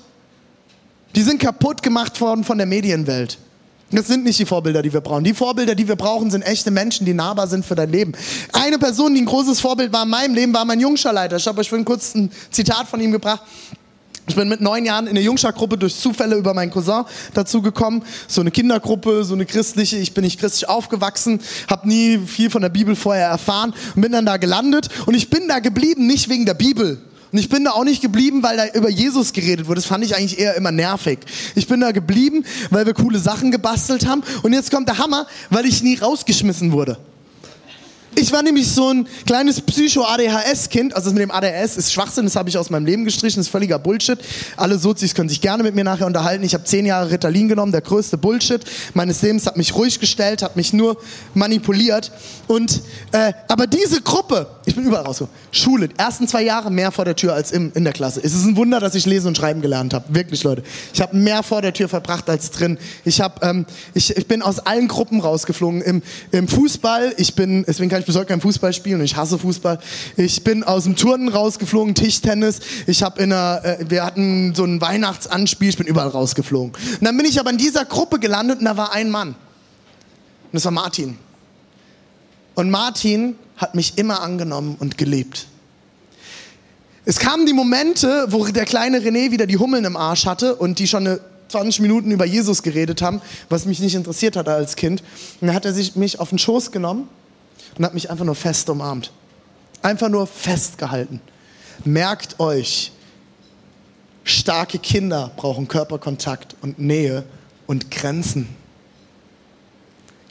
Die 1.16 1.22
sind 1.22 1.40
kaputt 1.40 1.84
gemacht 1.84 2.20
worden 2.22 2.44
von 2.44 2.58
der 2.58 2.68
Medienwelt. 2.68 3.38
Das 3.92 4.08
sind 4.08 4.24
nicht 4.24 4.40
die 4.40 4.46
Vorbilder, 4.46 4.82
die 4.82 4.94
wir 4.94 5.02
brauchen. 5.02 5.24
Die 5.26 5.34
Vorbilder, 5.34 5.76
die 5.76 5.88
wir 5.88 5.98
brauchen, 5.98 6.32
sind 6.32 6.44
echte 6.44 6.72
Menschen, 6.72 7.06
die 7.06 7.14
nahbar 7.14 7.48
sind 7.48 7.66
für 7.66 7.76
dein 7.76 7.92
Leben. 7.92 8.14
Eine 8.54 8.80
Person, 8.80 9.14
die 9.14 9.22
ein 9.22 9.26
großes 9.26 9.60
Vorbild 9.60 9.92
war 9.92 10.04
in 10.04 10.10
meinem 10.10 10.34
Leben, 10.34 10.54
war 10.54 10.64
mein 10.64 10.80
Jungscharleiter. 10.80 11.36
Ich 11.36 11.48
habe 11.48 11.60
euch 11.60 11.68
vorhin 11.68 11.84
kurz 11.84 12.16
ein 12.16 12.32
Zitat 12.52 12.88
von 12.88 13.02
ihm 13.02 13.12
gebracht. 13.12 13.42
Ich 14.28 14.36
bin 14.36 14.48
mit 14.48 14.62
neun 14.62 14.86
Jahren 14.86 15.08
in 15.08 15.12
eine 15.12 15.20
Jungschargruppe 15.20 15.78
durch 15.78 15.96
Zufälle 15.96 16.38
über 16.38 16.54
meinen 16.54 16.72
Cousin 16.72 17.04
dazu 17.34 17.62
gekommen. 17.62 18.04
So 18.28 18.40
eine 18.40 18.52
Kindergruppe, 18.52 19.26
so 19.26 19.34
eine 19.34 19.46
christliche. 19.46 19.98
Ich 19.98 20.14
bin 20.14 20.24
nicht 20.24 20.40
christlich 20.40 20.70
aufgewachsen, 20.70 21.42
habe 21.70 21.88
nie 21.88 22.18
viel 22.20 22.50
von 22.50 22.62
der 22.62 22.70
Bibel 22.70 22.96
vorher 22.96 23.28
erfahren 23.28 23.74
und 23.96 24.02
bin 24.02 24.14
dann 24.14 24.26
da 24.26 24.38
gelandet. 24.38 24.88
Und 25.06 25.16
ich 25.16 25.30
bin 25.30 25.50
da 25.50 25.60
geblieben, 25.60 26.08
nicht 26.08 26.30
wegen 26.30 26.46
der 26.46 26.54
Bibel, 26.54 27.02
und 27.32 27.40
ich 27.40 27.50
bin 27.50 27.64
da 27.64 27.72
auch 27.72 27.86
nicht 27.86 28.02
geblieben, 28.02 28.44
weil 28.44 28.58
da 28.58 28.68
über 28.74 28.90
Jesus 28.90 29.32
geredet 29.32 29.68
wurde. 29.68 29.76
Das 29.76 29.86
fand 29.86 30.04
ich 30.04 30.16
eigentlich 30.16 30.38
eher 30.38 30.56
immer 30.56 30.72
nervig. 30.72 31.20
Ich 31.56 31.68
bin 31.68 31.80
da 31.80 31.92
geblieben, 31.92 32.44
weil 32.70 32.86
wir 32.86 32.94
coole 32.94 33.20
Sachen 33.20 33.52
gebastelt 33.52 34.06
haben. 34.06 34.22
Und 34.44 34.54
jetzt 34.54 34.70
kommt 34.70 34.90
der 34.90 34.98
Hammer, 34.98 35.28
weil 35.50 35.66
ich 35.66 35.82
nie 35.82 35.96
rausgeschmissen 35.96 36.74
wurde. 36.74 36.98
Ich 38.16 38.34
war 38.34 38.44
nämlich 38.44 38.70
so 38.70 38.90
ein 38.90 39.08
kleines 39.26 39.62
Psycho-ADHS-Kind. 39.62 40.94
Also 40.94 41.10
das 41.10 41.14
mit 41.14 41.22
dem 41.24 41.32
ADHS 41.32 41.78
ist 41.78 41.94
Schwachsinn, 41.94 42.26
das 42.26 42.36
habe 42.36 42.50
ich 42.50 42.58
aus 42.58 42.70
meinem 42.70 42.86
Leben 42.86 43.06
gestrichen, 43.06 43.38
das 43.38 43.46
ist 43.48 43.52
völliger 43.52 43.80
Bullshit. 43.80 44.20
Alle 44.58 44.78
Sozis 44.78 45.16
können 45.16 45.30
sich 45.30 45.40
gerne 45.40 45.64
mit 45.64 45.76
mir 45.76 45.86
nachher 45.86 46.08
unterhalten. 46.08 46.44
Ich 46.44 46.54
habe 46.54 46.66
zehn 46.66 46.86
Jahre 46.86 47.10
Ritalin 47.10 47.48
genommen, 47.48 47.72
der 47.72 47.80
größte 47.80 48.18
Bullshit 48.18 48.62
meines 48.94 49.22
Lebens, 49.22 49.48
hat 49.48 49.56
mich 49.56 49.74
ruhig 49.76 50.02
gestellt, 50.02 50.44
hat 50.44 50.58
mich 50.58 50.74
nur 50.74 50.98
manipuliert. 51.34 52.12
Und, 52.48 52.82
äh, 53.14 53.32
aber 53.48 53.66
diese 53.66 54.02
Gruppe, 54.02 54.48
Ich 54.66 54.76
bin 54.76 54.86
überall 54.86 55.04
rausgeflogen. 55.04 55.42
Schule, 55.52 55.90
ersten 55.98 56.28
zwei 56.28 56.44
Jahre 56.44 56.70
mehr 56.70 56.92
vor 56.92 57.04
der 57.04 57.16
Tür 57.16 57.34
als 57.34 57.52
im, 57.52 57.72
in 57.74 57.84
der 57.84 57.94
Klasse. 57.94 58.22
Es 58.24 58.34
ist 58.34 58.46
ein 58.46 58.56
Wunder, 58.56 58.80
dass 58.80 58.94
ich 58.94 59.08
lesen 59.08 59.28
und 59.30 59.38
schreiben 59.38 59.62
gelernt 59.62 59.94
habe. 59.94 60.06
Wirklich, 60.10 60.44
Leute. 60.44 60.62
Ich 60.94 61.02
habe 61.02 61.18
mehr 61.18 61.42
vor 61.42 61.64
der 61.64 61.74
Tür 61.74 61.90
verbracht 61.90 62.30
als 62.30 62.52
drin. 62.52 62.78
Ich, 63.04 63.22
hab, 63.22 63.44
ähm, 63.44 63.66
ich, 63.96 64.16
ich 64.16 64.28
bin 64.28 64.44
aus 64.44 64.60
allen 64.60 64.88
Gruppen 64.88 65.20
rausgeflogen. 65.20 65.82
Im, 65.82 66.04
Im 66.32 66.48
Fußball, 66.48 67.14
ich 67.18 67.34
bin, 67.34 67.66
deswegen 67.68 67.90
kann 67.90 68.02
ich 68.02 68.06
bis 68.06 68.16
heute 68.16 68.28
kein 68.28 68.42
Fußball 68.42 68.72
spielen 68.74 69.00
und 69.00 69.06
ich 69.06 69.16
hasse 69.16 69.40
Fußball. 69.40 69.80
Ich 70.16 70.44
bin 70.44 70.64
aus 70.64 70.84
dem 70.84 70.96
Turnen 70.96 71.30
rausgeflogen, 71.30 71.96
Tischtennis. 71.96 72.60
Ich 72.86 73.02
habe 73.02 73.22
in 73.22 73.34
einer, 73.34 73.66
äh, 73.66 73.86
wir 73.90 74.06
hatten 74.06 74.54
so 74.54 74.64
ein 74.64 74.80
Weihnachtsanspiel, 74.80 75.70
ich 75.70 75.78
bin 75.78 75.88
überall 75.88 76.10
rausgeflogen. 76.10 76.74
Und 76.74 77.04
dann 77.04 77.18
bin 77.18 77.26
ich 77.26 77.40
aber 77.40 77.50
in 77.50 77.58
dieser 77.58 77.86
Gruppe 77.86 78.20
gelandet 78.20 78.60
und 78.60 78.66
da 78.66 78.78
war 78.78 78.94
ein 78.94 79.10
Mann. 79.10 79.30
Und 79.30 79.36
das 80.52 80.66
war 80.66 80.72
Martin. 80.72 81.18
Und 82.54 82.70
Martin 82.70 83.36
hat 83.58 83.76
mich 83.76 83.98
immer 83.98 84.22
angenommen 84.22 84.76
und 84.80 84.98
geliebt. 84.98 85.48
Es 87.04 87.20
kamen 87.20 87.46
die 87.46 87.54
Momente, 87.54 88.28
wo 88.30 88.46
der 88.46 88.66
kleine 88.66 89.00
René 89.00 89.32
wieder 89.32 89.48
die 89.48 89.58
Hummeln 89.58 89.86
im 89.86 89.98
Arsch 89.98 90.26
hatte 90.26 90.56
und 90.56 90.78
die 90.80 90.88
schon 90.88 91.08
eine 91.08 91.20
20 91.48 91.82
Minuten 91.82 92.12
über 92.12 92.26
Jesus 92.26 92.64
geredet 92.64 93.02
haben, 93.02 93.22
was 93.50 93.66
mich 93.66 93.80
nicht 93.80 93.96
interessiert 93.96 94.36
hatte 94.36 94.54
als 94.54 94.76
Kind. 94.76 95.02
Und 95.42 95.48
dann 95.48 95.56
hat 95.56 95.66
er 95.66 95.74
sich 95.74 95.96
mich 95.96 96.20
auf 96.20 96.30
den 96.30 96.40
Schoß 96.40 96.72
genommen 96.72 97.10
und 97.78 97.86
hat 97.86 97.94
mich 97.94 98.10
einfach 98.10 98.26
nur 98.26 98.36
fest 98.36 98.70
umarmt. 98.70 99.12
Einfach 99.82 100.10
nur 100.10 100.28
festgehalten. 100.28 101.20
Merkt 101.84 102.40
euch, 102.40 102.92
starke 104.24 104.78
Kinder 104.78 105.32
brauchen 105.36 105.68
Körperkontakt 105.68 106.56
und 106.62 106.80
Nähe 106.80 107.24
und 107.66 107.90
Grenzen. 107.90 108.48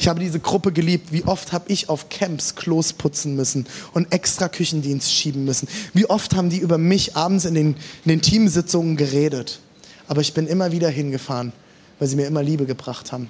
Ich 0.01 0.09
habe 0.09 0.19
diese 0.19 0.41
Gruppe 0.41 0.73
geliebt. 0.73 1.13
Wie 1.13 1.25
oft 1.25 1.53
habe 1.53 1.67
ich 1.69 1.91
auf 1.91 2.09
Camps 2.09 2.55
Klos 2.55 2.95
putzen 2.95 3.37
müssen 3.37 3.67
und 3.93 4.11
extra 4.15 4.49
Küchendienst 4.49 5.13
schieben 5.13 5.45
müssen? 5.45 5.69
Wie 5.93 6.09
oft 6.09 6.35
haben 6.35 6.49
die 6.49 6.57
über 6.57 6.79
mich 6.79 7.17
abends 7.17 7.45
in 7.45 7.53
den, 7.53 7.77
in 8.07 8.09
den 8.09 8.23
Teamsitzungen 8.23 8.97
geredet? 8.97 9.61
Aber 10.09 10.23
ich 10.23 10.33
bin 10.33 10.47
immer 10.47 10.73
wieder 10.73 10.89
hingefahren, 10.89 11.53
weil 11.99 12.09
sie 12.09 12.17
mir 12.17 12.27
immer 12.27 12.43
Liebe 12.43 12.65
gebracht 12.65 13.13
haben. 13.13 13.29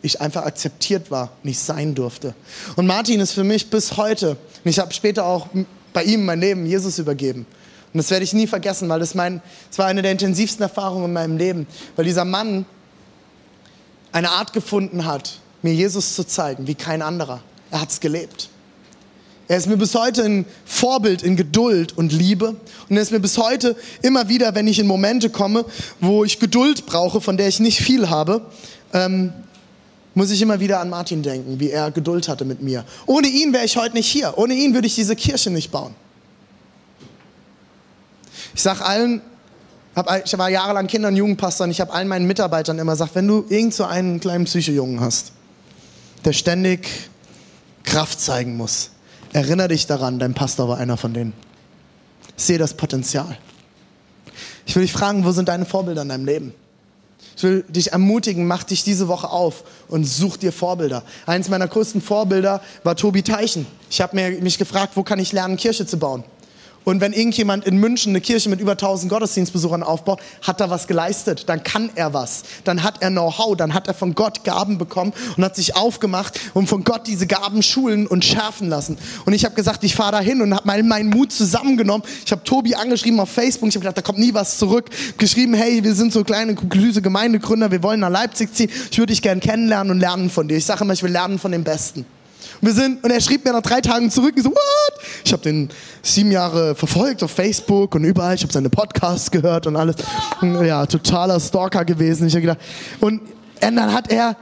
Ich 0.00 0.22
einfach 0.22 0.46
akzeptiert 0.46 1.10
war, 1.10 1.32
nicht 1.42 1.58
sein 1.58 1.94
durfte. 1.94 2.34
Und 2.76 2.86
Martin 2.86 3.20
ist 3.20 3.32
für 3.32 3.44
mich 3.44 3.68
bis 3.68 3.98
heute, 3.98 4.30
und 4.30 4.70
ich 4.70 4.78
habe 4.78 4.94
später 4.94 5.26
auch 5.26 5.48
bei 5.92 6.02
ihm 6.04 6.24
mein 6.24 6.40
Leben 6.40 6.64
Jesus 6.64 6.98
übergeben. 6.98 7.44
Und 7.92 7.98
das 7.98 8.10
werde 8.10 8.24
ich 8.24 8.32
nie 8.32 8.46
vergessen, 8.46 8.88
weil 8.88 9.00
das, 9.00 9.14
mein, 9.14 9.42
das 9.68 9.78
war 9.78 9.84
eine 9.84 10.00
der 10.00 10.12
intensivsten 10.12 10.62
Erfahrungen 10.62 11.04
in 11.04 11.12
meinem 11.12 11.36
Leben. 11.36 11.66
Weil 11.94 12.06
dieser 12.06 12.24
Mann 12.24 12.64
eine 14.12 14.30
Art 14.30 14.54
gefunden 14.54 15.04
hat, 15.04 15.40
mir 15.62 15.74
Jesus 15.74 16.14
zu 16.14 16.26
zeigen, 16.26 16.66
wie 16.66 16.74
kein 16.74 17.02
anderer. 17.02 17.40
Er 17.70 17.80
hat 17.80 17.90
es 17.90 18.00
gelebt. 18.00 18.48
Er 19.50 19.56
ist 19.56 19.66
mir 19.66 19.76
bis 19.76 19.96
heute 19.96 20.22
ein 20.22 20.46
Vorbild 20.64 21.24
in 21.24 21.34
Geduld 21.36 21.98
und 21.98 22.12
Liebe. 22.12 22.54
Und 22.88 22.96
er 22.96 23.02
ist 23.02 23.10
mir 23.10 23.18
bis 23.18 23.36
heute 23.36 23.74
immer 24.00 24.28
wieder, 24.28 24.54
wenn 24.54 24.68
ich 24.68 24.78
in 24.78 24.86
Momente 24.86 25.28
komme, 25.28 25.64
wo 26.00 26.24
ich 26.24 26.38
Geduld 26.38 26.86
brauche, 26.86 27.20
von 27.20 27.36
der 27.36 27.48
ich 27.48 27.58
nicht 27.58 27.80
viel 27.80 28.10
habe, 28.10 28.46
ähm, 28.92 29.32
muss 30.14 30.30
ich 30.30 30.40
immer 30.40 30.60
wieder 30.60 30.80
an 30.80 30.88
Martin 30.88 31.22
denken, 31.22 31.58
wie 31.58 31.70
er 31.70 31.90
Geduld 31.90 32.28
hatte 32.28 32.44
mit 32.44 32.62
mir. 32.62 32.84
Ohne 33.06 33.26
ihn 33.26 33.52
wäre 33.52 33.64
ich 33.64 33.76
heute 33.76 33.94
nicht 33.94 34.06
hier. 34.06 34.34
Ohne 34.36 34.54
ihn 34.54 34.72
würde 34.74 34.86
ich 34.86 34.94
diese 34.94 35.16
Kirche 35.16 35.50
nicht 35.50 35.72
bauen. 35.72 35.94
Ich 38.54 38.62
sage 38.62 38.84
allen, 38.84 39.20
ich 40.24 40.38
war 40.38 40.48
jahrelang 40.48 40.86
Kinder- 40.86 41.08
und 41.08 41.16
Jugendpastor 41.16 41.64
und 41.64 41.72
ich 41.72 41.80
habe 41.80 41.92
allen 41.92 42.06
meinen 42.06 42.26
Mitarbeitern 42.28 42.78
immer 42.78 42.92
gesagt, 42.92 43.14
wenn 43.14 43.26
du 43.26 43.44
irgend 43.48 43.74
so 43.74 43.84
einen 43.84 44.20
kleinen 44.20 44.44
Psychojungen 44.44 45.00
hast, 45.00 45.32
der 46.24 46.32
ständig 46.32 46.88
Kraft 47.84 48.20
zeigen 48.20 48.56
muss. 48.56 48.90
Erinnere 49.32 49.68
dich 49.68 49.86
daran, 49.86 50.18
dein 50.18 50.34
Pastor 50.34 50.68
war 50.68 50.78
einer 50.78 50.96
von 50.96 51.14
denen. 51.14 51.32
Sehe 52.36 52.58
das 52.58 52.74
Potenzial. 52.74 53.38
Ich 54.66 54.74
will 54.74 54.82
dich 54.82 54.92
fragen, 54.92 55.24
wo 55.24 55.32
sind 55.32 55.48
deine 55.48 55.66
Vorbilder 55.66 56.02
in 56.02 56.08
deinem 56.08 56.26
Leben? 56.26 56.54
Ich 57.36 57.42
will 57.42 57.64
dich 57.68 57.92
ermutigen, 57.92 58.46
mach 58.46 58.64
dich 58.64 58.84
diese 58.84 59.08
Woche 59.08 59.30
auf 59.30 59.64
und 59.88 60.04
such 60.04 60.36
dir 60.36 60.52
Vorbilder. 60.52 61.02
Eines 61.26 61.48
meiner 61.48 61.68
größten 61.68 62.02
Vorbilder 62.02 62.60
war 62.82 62.96
Tobi 62.96 63.22
Teichen. 63.22 63.66
Ich 63.88 64.00
habe 64.00 64.16
mich 64.40 64.58
gefragt, 64.58 64.92
wo 64.96 65.02
kann 65.02 65.18
ich 65.18 65.32
lernen, 65.32 65.56
Kirche 65.56 65.86
zu 65.86 65.98
bauen? 65.98 66.24
Und 66.84 67.00
wenn 67.00 67.12
irgendjemand 67.12 67.66
in 67.66 67.76
München 67.76 68.10
eine 68.10 68.20
Kirche 68.20 68.48
mit 68.48 68.60
über 68.60 68.72
1000 68.72 69.10
Gottesdienstbesuchern 69.10 69.82
aufbaut, 69.82 70.20
hat 70.42 70.60
er 70.60 70.70
was 70.70 70.86
geleistet. 70.86 71.48
Dann 71.48 71.62
kann 71.62 71.90
er 71.94 72.14
was. 72.14 72.42
Dann 72.64 72.82
hat 72.82 73.02
er 73.02 73.10
Know-how. 73.10 73.56
Dann 73.56 73.74
hat 73.74 73.86
er 73.86 73.94
von 73.94 74.14
Gott 74.14 74.44
Gaben 74.44 74.78
bekommen 74.78 75.12
und 75.36 75.44
hat 75.44 75.56
sich 75.56 75.76
aufgemacht 75.76 76.40
und 76.54 76.68
von 76.68 76.84
Gott 76.84 77.06
diese 77.06 77.26
Gaben 77.26 77.62
schulen 77.62 78.06
und 78.06 78.24
schärfen 78.24 78.68
lassen. 78.68 78.96
Und 79.26 79.34
ich 79.34 79.44
habe 79.44 79.54
gesagt, 79.54 79.84
ich 79.84 79.94
fahre 79.94 80.12
dahin 80.12 80.40
und 80.40 80.54
habe 80.54 80.66
mal 80.66 80.82
meinen 80.82 81.10
Mut 81.10 81.32
zusammengenommen. 81.32 82.06
Ich 82.24 82.32
habe 82.32 82.44
Tobi 82.44 82.74
angeschrieben 82.74 83.20
auf 83.20 83.30
Facebook. 83.30 83.68
Ich 83.68 83.74
habe 83.74 83.84
gedacht, 83.84 83.98
da 83.98 84.02
kommt 84.02 84.18
nie 84.18 84.32
was 84.32 84.56
zurück. 84.56 84.88
Geschrieben, 85.18 85.54
hey, 85.54 85.84
wir 85.84 85.94
sind 85.94 86.12
so 86.12 86.24
kleine, 86.24 86.56
süße 86.72 87.02
Gemeindegründer. 87.02 87.70
Wir 87.70 87.82
wollen 87.82 88.00
nach 88.00 88.10
Leipzig 88.10 88.54
ziehen. 88.54 88.70
Ich 88.90 88.98
würde 88.98 89.12
dich 89.12 89.22
gern 89.22 89.40
kennenlernen 89.40 89.90
und 89.92 90.00
lernen 90.00 90.30
von 90.30 90.48
dir. 90.48 90.56
Ich 90.56 90.64
sage 90.64 90.84
immer, 90.84 90.94
ich 90.94 91.02
will 91.02 91.12
lernen 91.12 91.38
von 91.38 91.52
den 91.52 91.62
Besten. 91.62 92.06
Wir 92.62 92.74
sind, 92.74 93.02
und 93.02 93.10
er 93.10 93.20
schrieb 93.20 93.44
mir 93.44 93.52
nach 93.52 93.62
drei 93.62 93.80
Tagen 93.80 94.10
zurück, 94.10 94.34
ich 94.36 94.42
so, 94.42 94.50
what? 94.50 95.00
Ich 95.24 95.32
habe 95.32 95.42
den 95.42 95.70
sieben 96.02 96.30
Jahre 96.30 96.74
verfolgt 96.74 97.22
auf 97.22 97.30
Facebook 97.30 97.94
und 97.94 98.04
überall, 98.04 98.34
ich 98.34 98.42
habe 98.42 98.52
seine 98.52 98.68
Podcasts 98.68 99.30
gehört 99.30 99.66
und 99.66 99.76
alles. 99.76 99.96
Ja, 100.42 100.84
totaler 100.84 101.40
Stalker 101.40 101.86
gewesen. 101.86 102.26
Ich 102.26 102.34
habe 102.34 102.42
gedacht, 102.42 102.58
und, 103.00 103.22
und 103.22 103.76
dann 103.76 103.94
hat 103.94 104.12
er, 104.12 104.28
hat 104.28 104.36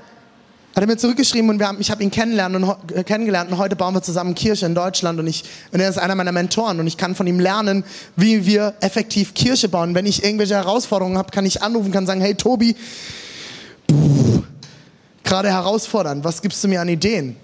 er 0.74 0.87
mir 0.87 0.96
zurückgeschrieben 0.96 1.48
und 1.48 1.61
wir 1.61 1.68
haben, 1.68 1.81
ich 1.81 1.92
habe 1.92 2.02
ihn 2.02 2.11
kennengelernt 2.11 2.57
und, 2.57 2.92
äh, 2.92 3.04
kennengelernt 3.04 3.52
und 3.52 3.59
heute 3.59 3.76
bauen 3.76 3.94
wir 3.94 4.02
zusammen 4.02 4.35
Kirche 4.35 4.66
in 4.66 4.74
Deutschland 4.74 5.20
und, 5.20 5.28
ich, 5.28 5.44
und 5.70 5.78
er 5.78 5.88
ist 5.88 5.98
einer 5.98 6.16
meiner 6.16 6.33
Mentoren 6.33 6.81
und 6.81 6.88
ich 6.88 6.96
kann 6.96 7.14
von 7.14 7.26
ihm 7.28 7.38
lernen, 7.38 7.85
wie 8.16 8.46
wir 8.46 8.74
effektiv 8.81 9.35
Kirche 9.35 9.68
bauen. 9.68 9.94
Wenn 9.94 10.07
ich 10.07 10.24
irgendwelche 10.24 10.54
Herausforderungen 10.54 11.18
habe, 11.18 11.31
kann 11.31 11.46
ich 11.46 11.62
anrufen, 11.62 11.92
kann 11.92 12.07
sagen, 12.07 12.20
hey 12.20 12.35
Tobi, 12.35 12.74
gerade 15.22 15.50
herausfordernd, 15.50 16.24
was 16.24 16.42
gibst 16.42 16.64
du 16.64 16.68
mir 16.68 16.81
an 16.81 16.88
Ideen? 16.88 17.37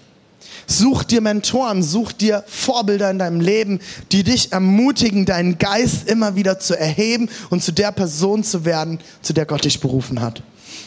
Such 0.67 1.03
dir 1.03 1.21
Mentoren, 1.21 1.83
such 1.83 2.11
dir 2.11 2.43
Vorbilder 2.47 3.11
in 3.11 3.19
deinem 3.19 3.39
Leben, 3.39 3.79
die 4.11 4.23
dich 4.23 4.51
ermutigen, 4.51 5.25
deinen 5.25 5.57
Geist 5.57 6.09
immer 6.09 6.35
wieder 6.35 6.59
zu 6.59 6.77
erheben 6.77 7.29
und 7.49 7.63
zu 7.63 7.71
der 7.71 7.91
Person 7.91 8.43
zu 8.43 8.65
werden, 8.65 8.99
zu 9.21 9.33
der 9.33 9.45
Gott 9.45 9.65
dich 9.65 9.79
berufen 9.79 10.21
hat. 10.21 10.41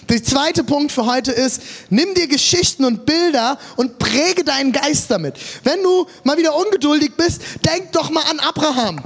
Der 0.09 0.25
zweite 0.25 0.65
Punkt 0.65 0.91
für 0.91 1.05
heute 1.05 1.33
ist, 1.33 1.61
nimm 1.91 2.15
dir 2.15 2.29
Geschichten 2.29 2.85
und 2.85 3.05
Bilder 3.05 3.59
und 3.77 3.99
präge 3.99 4.43
deinen 4.43 4.73
Geist 4.73 5.11
damit. 5.11 5.35
Wenn 5.65 5.83
du 5.83 6.07
mal 6.25 6.39
wieder 6.39 6.57
ungeduldig 6.57 7.13
bist, 7.17 7.43
denk 7.67 7.93
doch 7.93 8.11
mal 8.11 8.25
an 8.31 8.41
Abraham. 8.41 9.01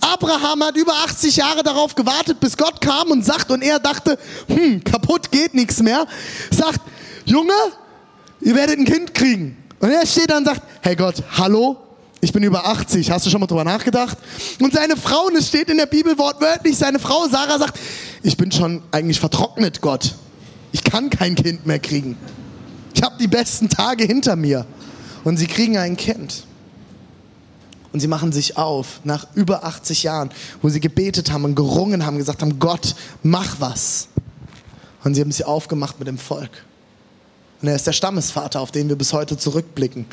Abraham 0.00 0.64
hat 0.64 0.76
über 0.76 0.92
80 0.92 1.36
Jahre 1.36 1.62
darauf 1.62 1.94
gewartet, 1.94 2.40
bis 2.40 2.56
Gott 2.56 2.80
kam 2.80 3.10
und 3.10 3.24
sagt, 3.24 3.50
und 3.50 3.62
er 3.62 3.78
dachte, 3.78 4.18
hm, 4.48 4.82
kaputt 4.84 5.30
geht 5.30 5.54
nichts 5.54 5.82
mehr, 5.82 6.06
sagt, 6.50 6.80
Junge, 7.24 7.52
ihr 8.40 8.54
werdet 8.54 8.78
ein 8.78 8.84
Kind 8.86 9.14
kriegen. 9.14 9.57
Und 9.80 9.90
er 9.90 10.06
steht 10.06 10.30
dann 10.30 10.38
und 10.38 10.44
sagt, 10.46 10.62
hey 10.82 10.96
Gott, 10.96 11.22
hallo, 11.36 11.76
ich 12.20 12.32
bin 12.32 12.42
über 12.42 12.66
80, 12.66 13.10
hast 13.10 13.26
du 13.26 13.30
schon 13.30 13.40
mal 13.40 13.46
drüber 13.46 13.64
nachgedacht? 13.64 14.18
Und 14.60 14.72
seine 14.72 14.96
Frau, 14.96 15.26
und 15.26 15.36
es 15.36 15.48
steht 15.48 15.68
in 15.68 15.76
der 15.76 15.86
Bibel 15.86 16.18
wortwörtlich, 16.18 16.76
seine 16.76 16.98
Frau 16.98 17.28
Sarah 17.28 17.58
sagt, 17.58 17.78
ich 18.22 18.36
bin 18.36 18.50
schon 18.50 18.82
eigentlich 18.90 19.20
vertrocknet, 19.20 19.80
Gott. 19.80 20.14
Ich 20.72 20.82
kann 20.82 21.10
kein 21.10 21.34
Kind 21.34 21.64
mehr 21.66 21.78
kriegen. 21.78 22.16
Ich 22.94 23.02
habe 23.02 23.16
die 23.18 23.28
besten 23.28 23.68
Tage 23.68 24.04
hinter 24.04 24.34
mir. 24.34 24.66
Und 25.24 25.36
sie 25.36 25.46
kriegen 25.46 25.78
ein 25.78 25.96
Kind. 25.96 26.44
Und 27.92 28.00
sie 28.00 28.08
machen 28.08 28.32
sich 28.32 28.56
auf 28.56 29.00
nach 29.04 29.26
über 29.34 29.64
80 29.64 30.02
Jahren, 30.02 30.30
wo 30.60 30.68
sie 30.68 30.80
gebetet 30.80 31.30
haben 31.32 31.44
und 31.44 31.54
gerungen 31.54 32.04
haben, 32.04 32.18
gesagt 32.18 32.42
haben, 32.42 32.58
Gott, 32.58 32.94
mach 33.22 33.60
was. 33.60 34.08
Und 35.04 35.14
sie 35.14 35.20
haben 35.20 35.32
sich 35.32 35.46
aufgemacht 35.46 35.98
mit 35.98 36.08
dem 36.08 36.18
Volk. 36.18 36.50
Und 37.60 37.68
er 37.68 37.76
ist 37.76 37.86
der 37.86 37.92
Stammesvater, 37.92 38.60
auf 38.60 38.70
den 38.70 38.88
wir 38.88 38.96
bis 38.96 39.12
heute 39.12 39.36
zurückblicken. 39.36 40.06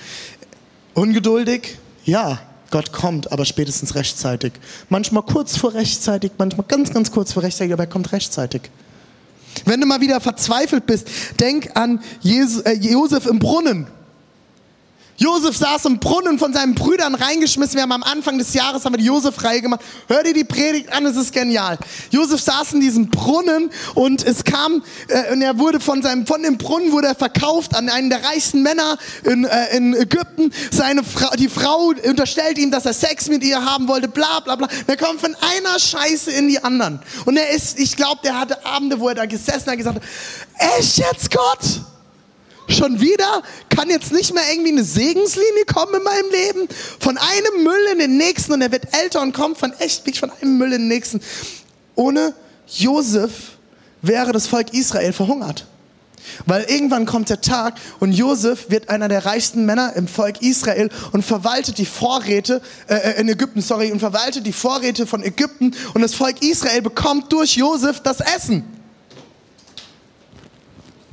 Ungeduldig? 0.93 1.77
Ja, 2.03 2.39
Gott 2.71 2.91
kommt, 2.91 3.31
aber 3.31 3.45
spätestens 3.45 3.95
rechtzeitig. 3.95 4.53
Manchmal 4.89 5.23
kurz 5.23 5.57
vor 5.57 5.73
rechtzeitig, 5.73 6.31
manchmal 6.37 6.65
ganz, 6.67 6.91
ganz 6.91 7.11
kurz 7.11 7.33
vor 7.33 7.43
rechtzeitig, 7.43 7.73
aber 7.73 7.83
er 7.83 7.89
kommt 7.89 8.11
rechtzeitig. 8.11 8.63
Wenn 9.65 9.79
du 9.79 9.87
mal 9.87 10.01
wieder 10.01 10.19
verzweifelt 10.19 10.85
bist, 10.85 11.07
denk 11.39 11.77
an 11.77 12.01
Jesus, 12.21 12.61
äh, 12.63 12.73
Josef 12.73 13.25
im 13.25 13.39
Brunnen. 13.39 13.87
Josef 15.17 15.55
saß 15.55 15.85
im 15.85 15.99
Brunnen 15.99 16.37
von 16.37 16.53
seinen 16.53 16.75
Brüdern 16.75 17.15
reingeschmissen. 17.15 17.75
Wir 17.75 17.83
haben 17.83 17.93
am 17.93 18.03
Anfang 18.03 18.37
des 18.37 18.53
Jahres 18.53 18.83
haben 18.83 18.93
wir 18.93 18.97
die 18.97 19.05
Josef-Reihe 19.05 19.61
gemacht. 19.61 19.81
Hör 20.07 20.23
dir 20.23 20.33
die 20.33 20.43
Predigt 20.43 20.91
an, 20.91 21.05
es 21.05 21.15
ist 21.15 21.31
genial. 21.31 21.77
Josef 22.11 22.41
saß 22.41 22.73
in 22.73 22.81
diesem 22.81 23.09
Brunnen 23.09 23.69
und 23.93 24.25
es 24.25 24.43
kam, 24.43 24.83
äh, 25.07 25.31
und 25.31 25.41
er 25.41 25.57
wurde 25.57 25.79
von 25.79 26.01
seinem, 26.01 26.27
von 26.27 26.43
dem 26.43 26.57
Brunnen 26.57 26.91
wurde 26.91 27.07
er 27.07 27.15
verkauft 27.15 27.75
an 27.75 27.87
einen 27.87 28.09
der 28.09 28.23
reichsten 28.25 28.61
Männer 28.61 28.97
in, 29.23 29.45
äh, 29.45 29.77
in 29.77 29.93
Ägypten. 29.93 30.51
Seine 30.71 31.03
Frau, 31.03 31.33
die 31.37 31.49
Frau 31.49 31.93
unterstellt 32.07 32.57
ihm, 32.57 32.71
dass 32.71 32.85
er 32.85 32.93
Sex 32.93 33.29
mit 33.29 33.43
ihr 33.43 33.63
haben 33.63 33.87
wollte, 33.87 34.09
bla, 34.09 34.41
bla, 34.41 34.57
bla. 34.57 34.67
Er 34.85 34.97
kommt 34.97 35.21
von 35.21 35.35
einer 35.35 35.79
Scheiße 35.79 36.31
in 36.31 36.49
die 36.49 36.61
anderen. 36.61 36.99
Und 37.23 37.37
er 37.37 37.51
ist, 37.51 37.79
ich 37.79 37.95
glaube, 37.95 38.19
der 38.23 38.37
hatte 38.37 38.65
Abende, 38.65 38.99
wo 38.99 39.07
er 39.07 39.15
da 39.15 39.25
gesessen 39.25 39.71
hat 39.71 39.77
gesagt 39.77 39.95
hat, 39.95 40.03
echt 40.77 40.97
jetzt 40.97 41.31
Gott? 41.31 41.94
Schon 42.67 42.99
wieder 42.99 43.43
kann 43.69 43.89
jetzt 43.89 44.11
nicht 44.11 44.33
mehr 44.33 44.43
irgendwie 44.51 44.71
eine 44.71 44.83
Segenslinie 44.83 45.65
kommen 45.65 45.95
in 45.95 46.03
meinem 46.03 46.31
Leben. 46.31 46.67
Von 46.99 47.17
einem 47.17 47.63
Müll 47.63 47.87
in 47.93 47.99
den 47.99 48.17
nächsten 48.17 48.53
und 48.53 48.61
er 48.61 48.71
wird 48.71 48.87
älter 48.99 49.21
und 49.21 49.33
kommt 49.33 49.57
von 49.57 49.73
echt 49.79 50.05
wie 50.05 50.13
von 50.13 50.31
einem 50.31 50.57
Müll 50.57 50.73
in 50.73 50.81
den 50.81 50.87
nächsten. 50.87 51.21
Ohne 51.95 52.33
Josef 52.67 53.31
wäre 54.01 54.31
das 54.31 54.47
Volk 54.47 54.73
Israel 54.73 55.13
verhungert. 55.13 55.65
Weil 56.45 56.63
irgendwann 56.63 57.05
kommt 57.05 57.29
der 57.29 57.41
Tag 57.41 57.75
und 57.99 58.11
Josef 58.11 58.69
wird 58.69 58.89
einer 58.89 59.07
der 59.07 59.25
reichsten 59.25 59.65
Männer 59.65 59.93
im 59.95 60.07
Volk 60.07 60.41
Israel 60.41 60.89
und 61.11 61.23
verwaltet 61.23 61.77
die 61.77 61.85
Vorräte 61.85 62.61
äh, 62.87 62.95
äh, 62.95 63.21
in 63.21 63.29
Ägypten, 63.29 63.61
sorry, 63.61 63.91
und 63.91 63.99
verwaltet 63.99 64.45
die 64.45 64.53
Vorräte 64.53 65.05
von 65.05 65.23
Ägypten 65.23 65.75
und 65.93 66.01
das 66.01 66.15
Volk 66.15 66.41
Israel 66.41 66.81
bekommt 66.81 67.31
durch 67.31 67.55
Josef 67.55 67.99
das 68.01 68.19
Essen. 68.19 68.63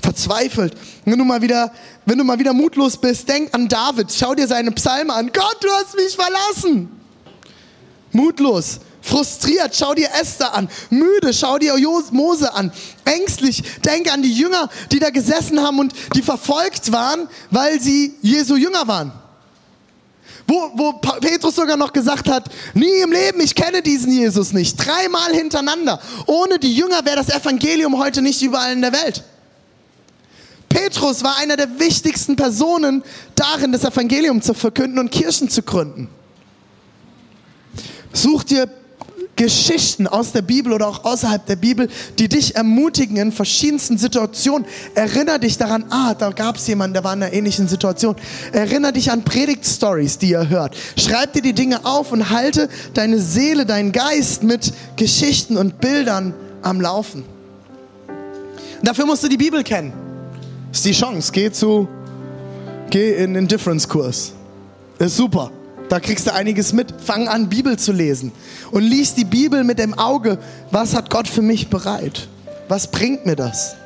Verzweifelt. 0.02 0.74
Wenn 1.04 1.18
du 1.18 1.24
mal 1.24 1.40
wieder, 1.40 1.72
wenn 2.04 2.18
du 2.18 2.24
mal 2.24 2.38
wieder 2.38 2.52
mutlos 2.52 2.96
bist, 2.96 3.28
denk 3.28 3.54
an 3.54 3.68
David, 3.68 4.12
schau 4.12 4.34
dir 4.34 4.48
seine 4.48 4.72
Psalme 4.72 5.12
an. 5.12 5.30
Gott, 5.32 5.58
du 5.60 5.68
hast 5.70 5.94
mich 5.94 6.16
verlassen. 6.16 6.90
Mutlos. 8.10 8.80
Frustriert, 9.00 9.74
schau 9.74 9.94
dir 9.94 10.08
Esther 10.20 10.54
an. 10.54 10.68
Müde, 10.90 11.32
schau 11.32 11.58
dir 11.58 11.74
Mose 12.12 12.54
an. 12.54 12.72
Ängstlich, 13.04 13.62
denk 13.84 14.12
an 14.12 14.22
die 14.22 14.32
Jünger, 14.32 14.68
die 14.92 15.00
da 15.00 15.10
gesessen 15.10 15.60
haben 15.60 15.80
und 15.80 15.92
die 16.14 16.22
verfolgt 16.22 16.92
waren, 16.92 17.28
weil 17.50 17.80
sie 17.80 18.14
Jesu 18.22 18.54
Jünger 18.56 18.86
waren. 18.86 19.12
Wo, 20.46 20.70
wo 20.74 20.92
Petrus 20.92 21.56
sogar 21.56 21.76
noch 21.76 21.92
gesagt 21.92 22.28
hat, 22.28 22.48
nie 22.74 23.00
im 23.02 23.12
Leben, 23.12 23.40
ich 23.40 23.54
kenne 23.54 23.82
diesen 23.82 24.12
Jesus 24.12 24.52
nicht. 24.52 24.76
Dreimal 24.76 25.32
hintereinander. 25.32 26.00
Ohne 26.26 26.58
die 26.58 26.74
Jünger 26.74 27.04
wäre 27.04 27.16
das 27.16 27.28
Evangelium 27.28 27.98
heute 27.98 28.22
nicht 28.22 28.40
überall 28.42 28.72
in 28.72 28.82
der 28.82 28.92
Welt. 28.92 29.24
Petrus 30.72 31.22
war 31.22 31.36
einer 31.38 31.56
der 31.56 31.78
wichtigsten 31.78 32.34
Personen 32.34 33.02
darin, 33.34 33.72
das 33.72 33.84
Evangelium 33.84 34.40
zu 34.40 34.54
verkünden 34.54 34.98
und 34.98 35.10
Kirchen 35.10 35.50
zu 35.50 35.62
gründen. 35.62 36.08
Such 38.12 38.44
dir 38.44 38.68
Geschichten 39.36 40.06
aus 40.06 40.32
der 40.32 40.42
Bibel 40.42 40.72
oder 40.72 40.86
auch 40.88 41.04
außerhalb 41.04 41.44
der 41.44 41.56
Bibel, 41.56 41.88
die 42.18 42.28
dich 42.28 42.54
ermutigen 42.54 43.16
in 43.16 43.32
verschiedensten 43.32 43.98
Situationen. 43.98 44.66
Erinner 44.94 45.38
dich 45.38 45.58
daran, 45.58 45.84
ah, 45.90 46.14
da 46.14 46.30
gab 46.30 46.56
es 46.56 46.66
jemanden, 46.66 46.94
der 46.94 47.04
war 47.04 47.14
in 47.14 47.22
einer 47.22 47.32
ähnlichen 47.32 47.68
Situation. 47.68 48.16
Erinner 48.52 48.92
dich 48.92 49.10
an 49.10 49.24
Predigt-Stories, 49.24 50.18
die 50.18 50.30
ihr 50.30 50.48
hört. 50.48 50.76
Schreib 50.96 51.32
dir 51.32 51.42
die 51.42 51.54
Dinge 51.54 51.84
auf 51.84 52.12
und 52.12 52.30
halte 52.30 52.68
deine 52.94 53.18
Seele, 53.18 53.66
deinen 53.66 53.92
Geist 53.92 54.42
mit 54.42 54.72
Geschichten 54.96 55.56
und 55.56 55.80
Bildern 55.80 56.34
am 56.62 56.80
Laufen. 56.80 57.24
Dafür 58.82 59.06
musst 59.06 59.22
du 59.22 59.28
die 59.28 59.38
Bibel 59.38 59.62
kennen. 59.62 60.01
Ist 60.72 60.86
die 60.86 60.92
Chance. 60.92 61.30
Geh 61.32 61.52
zu, 61.52 61.86
geh 62.90 63.14
in 63.22 63.34
den 63.34 63.46
Difference-Kurs. 63.46 64.32
Ist 64.98 65.16
super. 65.16 65.50
Da 65.90 66.00
kriegst 66.00 66.26
du 66.26 66.32
einiges 66.32 66.72
mit. 66.72 66.94
Fang 66.98 67.28
an, 67.28 67.50
Bibel 67.50 67.78
zu 67.78 67.92
lesen. 67.92 68.32
Und 68.70 68.82
lies 68.82 69.14
die 69.14 69.26
Bibel 69.26 69.64
mit 69.64 69.78
dem 69.78 69.92
Auge. 69.98 70.38
Was 70.70 70.94
hat 70.94 71.10
Gott 71.10 71.28
für 71.28 71.42
mich 71.42 71.68
bereit? 71.68 72.28
Was 72.68 72.86
bringt 72.86 73.26
mir 73.26 73.36
das? 73.36 73.76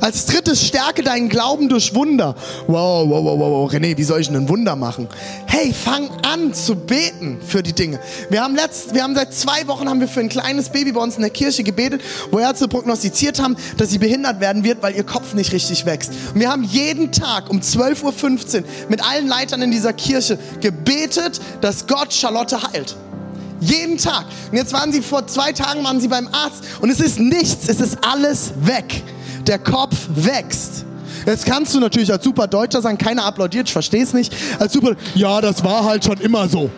Als 0.00 0.26
drittes, 0.26 0.66
stärke 0.66 1.02
deinen 1.02 1.28
Glauben 1.28 1.68
durch 1.68 1.94
Wunder. 1.94 2.34
Wow, 2.66 3.08
wow, 3.08 3.24
wow, 3.24 3.38
wow, 3.38 3.72
René, 3.72 3.96
wie 3.96 4.04
soll 4.04 4.20
ich 4.20 4.28
denn 4.28 4.36
ein 4.36 4.48
Wunder 4.48 4.76
machen? 4.76 5.08
Hey, 5.46 5.72
fang 5.72 6.10
an 6.22 6.52
zu 6.54 6.74
beten 6.74 7.38
für 7.46 7.62
die 7.62 7.72
Dinge. 7.72 8.00
Wir 8.30 8.42
haben, 8.42 8.54
letzt, 8.54 8.94
wir 8.94 9.02
haben 9.02 9.14
seit 9.14 9.32
zwei 9.32 9.66
Wochen 9.66 9.88
haben 9.88 10.00
wir 10.00 10.08
für 10.08 10.20
ein 10.20 10.28
kleines 10.28 10.68
Baby 10.68 10.92
bei 10.92 11.00
uns 11.00 11.16
in 11.16 11.22
der 11.22 11.30
Kirche 11.30 11.62
gebetet, 11.62 12.02
wo 12.30 12.38
Ärzte 12.38 12.68
prognostiziert 12.68 13.40
haben, 13.40 13.56
dass 13.76 13.90
sie 13.90 13.98
behindert 13.98 14.40
werden 14.40 14.64
wird, 14.64 14.82
weil 14.82 14.94
ihr 14.96 15.04
Kopf 15.04 15.34
nicht 15.34 15.52
richtig 15.52 15.86
wächst. 15.86 16.12
Und 16.34 16.40
wir 16.40 16.50
haben 16.50 16.64
jeden 16.64 17.12
Tag 17.12 17.50
um 17.50 17.60
12.15 17.60 18.56
Uhr 18.56 18.64
mit 18.88 19.04
allen 19.04 19.28
Leitern 19.28 19.62
in 19.62 19.70
dieser 19.70 19.92
Kirche 19.92 20.38
gebetet, 20.60 21.40
dass 21.60 21.86
Gott 21.86 22.12
Charlotte 22.12 22.60
heilt. 22.62 22.96
Jeden 23.60 23.96
Tag. 23.96 24.26
Und 24.50 24.56
jetzt 24.56 24.72
waren 24.72 24.92
sie 24.92 25.00
vor 25.00 25.26
zwei 25.26 25.52
Tagen 25.52 25.84
waren 25.84 26.00
sie 26.00 26.08
beim 26.08 26.28
Arzt 26.28 26.64
und 26.80 26.90
es 26.90 27.00
ist 27.00 27.18
nichts, 27.18 27.68
es 27.68 27.80
ist 27.80 27.98
alles 28.02 28.52
weg 28.60 29.02
der 29.48 29.58
Kopf 29.58 29.96
wächst. 30.14 30.84
Jetzt 31.26 31.46
kannst 31.46 31.74
du 31.74 31.80
natürlich 31.80 32.12
als 32.12 32.24
super 32.24 32.46
Deutscher 32.46 32.82
sagen, 32.82 32.98
keiner 32.98 33.24
applaudiert, 33.24 33.68
ich 33.68 33.72
verstehe 33.72 34.02
es 34.02 34.12
nicht. 34.12 34.34
Als 34.58 34.72
super, 34.72 34.94
ja, 35.14 35.40
das 35.40 35.64
war 35.64 35.84
halt 35.84 36.04
schon 36.04 36.18
immer 36.18 36.48
so. 36.48 36.70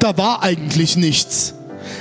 Da 0.00 0.16
war 0.16 0.42
eigentlich 0.42 0.96
nichts. 0.96 1.54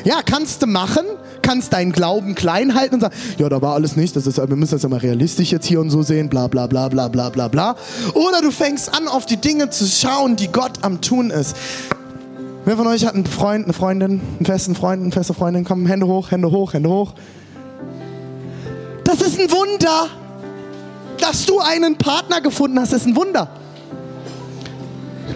Ja, 0.03 0.21
kannst 0.25 0.63
du 0.63 0.67
machen, 0.67 1.05
kannst 1.43 1.73
deinen 1.73 1.91
Glauben 1.91 2.33
klein 2.33 2.73
halten 2.73 2.95
und 2.95 3.01
sagen, 3.01 3.13
ja, 3.37 3.47
da 3.49 3.61
war 3.61 3.75
alles 3.75 3.95
nicht, 3.95 4.15
das 4.15 4.25
ist, 4.25 4.37
wir 4.37 4.55
müssen 4.55 4.71
das 4.71 4.83
ja 4.83 4.89
mal 4.89 4.99
realistisch 4.99 5.51
jetzt 5.51 5.67
hier 5.67 5.79
und 5.79 5.91
so 5.91 6.01
sehen, 6.01 6.29
bla 6.29 6.47
bla 6.47 6.65
bla 6.65 6.89
bla 6.89 7.07
bla 7.07 7.29
bla 7.29 7.47
bla. 7.47 7.75
Oder 8.13 8.41
du 8.41 8.49
fängst 8.49 8.95
an, 8.95 9.07
auf 9.07 9.25
die 9.27 9.37
Dinge 9.37 9.69
zu 9.69 9.85
schauen, 9.85 10.35
die 10.35 10.47
Gott 10.47 10.79
am 10.81 11.01
Tun 11.01 11.29
ist. 11.29 11.55
Wer 12.65 12.77
von 12.77 12.87
euch 12.87 13.05
hat 13.05 13.15
einen 13.15 13.25
Freund, 13.25 13.65
eine 13.65 13.73
Freundin, 13.73 14.21
einen 14.37 14.45
festen 14.45 14.75
Freund, 14.75 15.01
eine 15.01 15.11
feste 15.11 15.33
Freundin? 15.33 15.63
Komm, 15.63 15.85
Hände 15.85 16.07
hoch, 16.07 16.31
Hände 16.31 16.51
hoch, 16.51 16.73
Hände 16.73 16.89
hoch. 16.89 17.13
Das 19.11 19.27
ist 19.27 19.39
ein 19.39 19.51
Wunder. 19.51 20.07
Dass 21.17 21.45
du 21.45 21.59
einen 21.59 21.97
Partner 21.97 22.39
gefunden 22.39 22.79
hast, 22.79 22.93
ist 22.93 23.05
ein 23.05 23.15
Wunder. 23.15 23.49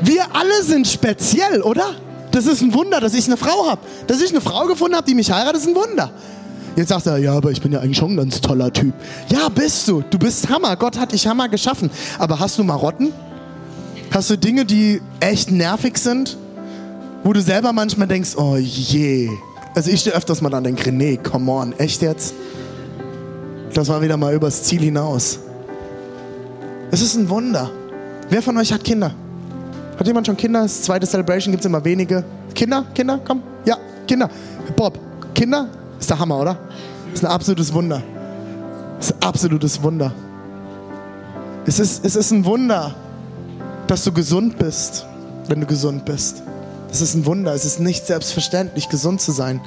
Wir 0.01 0.23
alle 0.33 0.63
sind 0.63 0.87
speziell, 0.87 1.61
oder? 1.61 1.93
Das 2.31 2.47
ist 2.47 2.61
ein 2.61 2.73
Wunder, 2.73 3.01
dass 3.01 3.13
ich 3.13 3.25
eine 3.27 3.37
Frau 3.37 3.67
habe. 3.67 3.81
Dass 4.07 4.21
ich 4.21 4.31
eine 4.31 4.39
Frau 4.39 4.65
gefunden 4.65 4.95
habe, 4.95 5.05
die 5.05 5.13
mich 5.13 5.29
heiratet, 5.29 5.61
ist 5.61 5.67
ein 5.67 5.75
Wunder. 5.75 6.09
Jetzt 6.77 6.89
sagst 6.89 7.05
du, 7.07 7.17
ja, 7.17 7.33
aber 7.33 7.51
ich 7.51 7.61
bin 7.61 7.71
ja 7.73 7.79
eigentlich 7.79 7.97
schon 7.97 8.13
ein 8.13 8.17
ganz 8.17 8.39
toller 8.39 8.71
Typ. 8.71 8.93
Ja, 9.29 9.49
bist 9.49 9.87
du. 9.87 10.01
Du 10.09 10.17
bist 10.17 10.49
Hammer. 10.49 10.75
Gott 10.77 10.97
hat 10.97 11.11
dich 11.11 11.27
Hammer 11.27 11.49
geschaffen. 11.49 11.91
Aber 12.17 12.39
hast 12.39 12.57
du 12.57 12.63
Marotten? 12.63 13.13
Hast 14.11 14.29
du 14.29 14.37
Dinge, 14.37 14.65
die 14.65 15.01
echt 15.19 15.51
nervig 15.51 15.97
sind? 15.97 16.37
Wo 17.23 17.33
du 17.33 17.41
selber 17.41 17.73
manchmal 17.73 18.07
denkst, 18.07 18.37
oh 18.37 18.55
je. 18.55 19.29
Also 19.75 19.91
ich 19.91 19.99
stehe 19.99 20.15
öfters 20.15 20.41
mal 20.41 20.49
dann 20.49 20.63
denke, 20.63 20.89
René, 20.89 21.21
come 21.21 21.51
on, 21.51 21.73
echt 21.77 22.01
jetzt? 22.01 22.33
Das 23.75 23.89
war 23.89 24.01
wieder 24.01 24.15
mal 24.15 24.33
übers 24.33 24.63
Ziel 24.63 24.79
hinaus. 24.79 25.37
Es 26.91 27.01
ist 27.01 27.15
ein 27.15 27.29
Wunder. 27.29 27.69
Wer 28.29 28.41
von 28.41 28.57
euch 28.57 28.71
hat 28.71 28.85
Kinder? 28.85 29.13
Hat 29.99 30.07
jemand 30.07 30.27
schon 30.27 30.37
Kinder? 30.37 30.61
Das 30.61 30.81
zweite 30.81 31.05
Celebration 31.05 31.51
gibt 31.51 31.59
es 31.59 31.65
immer 31.65 31.83
wenige. 31.83 32.23
Kinder? 32.53 32.85
Kinder? 32.95 33.19
Komm. 33.27 33.43
Ja, 33.65 33.77
Kinder. 34.07 34.29
Bob, 34.77 34.97
Kinder? 35.33 35.67
Ist 35.99 36.09
der 36.09 36.17
Hammer, 36.17 36.39
oder? 36.39 36.57
Ist 37.13 37.25
ein 37.25 37.29
absolutes 37.29 37.73
Wunder. 37.73 38.01
Ist 38.97 39.13
ein 39.13 39.21
absolutes 39.21 39.83
Wunder. 39.83 40.13
Es 41.65 41.77
ist, 41.77 42.05
es 42.05 42.15
ist 42.15 42.31
ein 42.31 42.45
Wunder, 42.45 42.95
dass 43.87 44.05
du 44.05 44.13
gesund 44.13 44.57
bist, 44.57 45.05
wenn 45.49 45.59
du 45.59 45.67
gesund 45.67 46.05
bist. 46.05 46.43
Es 46.89 47.01
ist 47.01 47.13
ein 47.13 47.25
Wunder. 47.25 47.53
Es 47.53 47.65
ist 47.65 47.81
nicht 47.81 48.07
selbstverständlich, 48.07 48.87
gesund 48.87 49.19
zu 49.19 49.33
sein. 49.33 49.59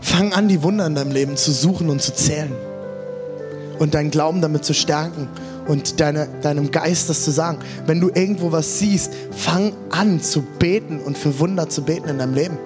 Fang 0.00 0.32
an, 0.32 0.48
die 0.48 0.62
Wunder 0.62 0.86
in 0.86 0.94
deinem 0.94 1.12
Leben 1.12 1.36
zu 1.36 1.52
suchen 1.52 1.90
und 1.90 2.00
zu 2.00 2.14
zählen. 2.14 2.52
Und 3.78 3.94
deinen 3.94 4.10
Glauben 4.10 4.40
damit 4.42 4.64
zu 4.64 4.74
stärken 4.74 5.28
und 5.66 6.00
deine, 6.00 6.28
deinem 6.42 6.70
Geist 6.70 7.08
das 7.08 7.24
zu 7.24 7.30
sagen. 7.30 7.58
Wenn 7.86 8.00
du 8.00 8.08
irgendwo 8.08 8.52
was 8.52 8.78
siehst, 8.78 9.12
fang 9.30 9.72
an 9.90 10.20
zu 10.20 10.42
beten 10.42 11.00
und 11.00 11.16
für 11.16 11.38
Wunder 11.38 11.68
zu 11.68 11.82
beten 11.82 12.08
in 12.08 12.18
deinem 12.18 12.34
Leben. 12.34 12.58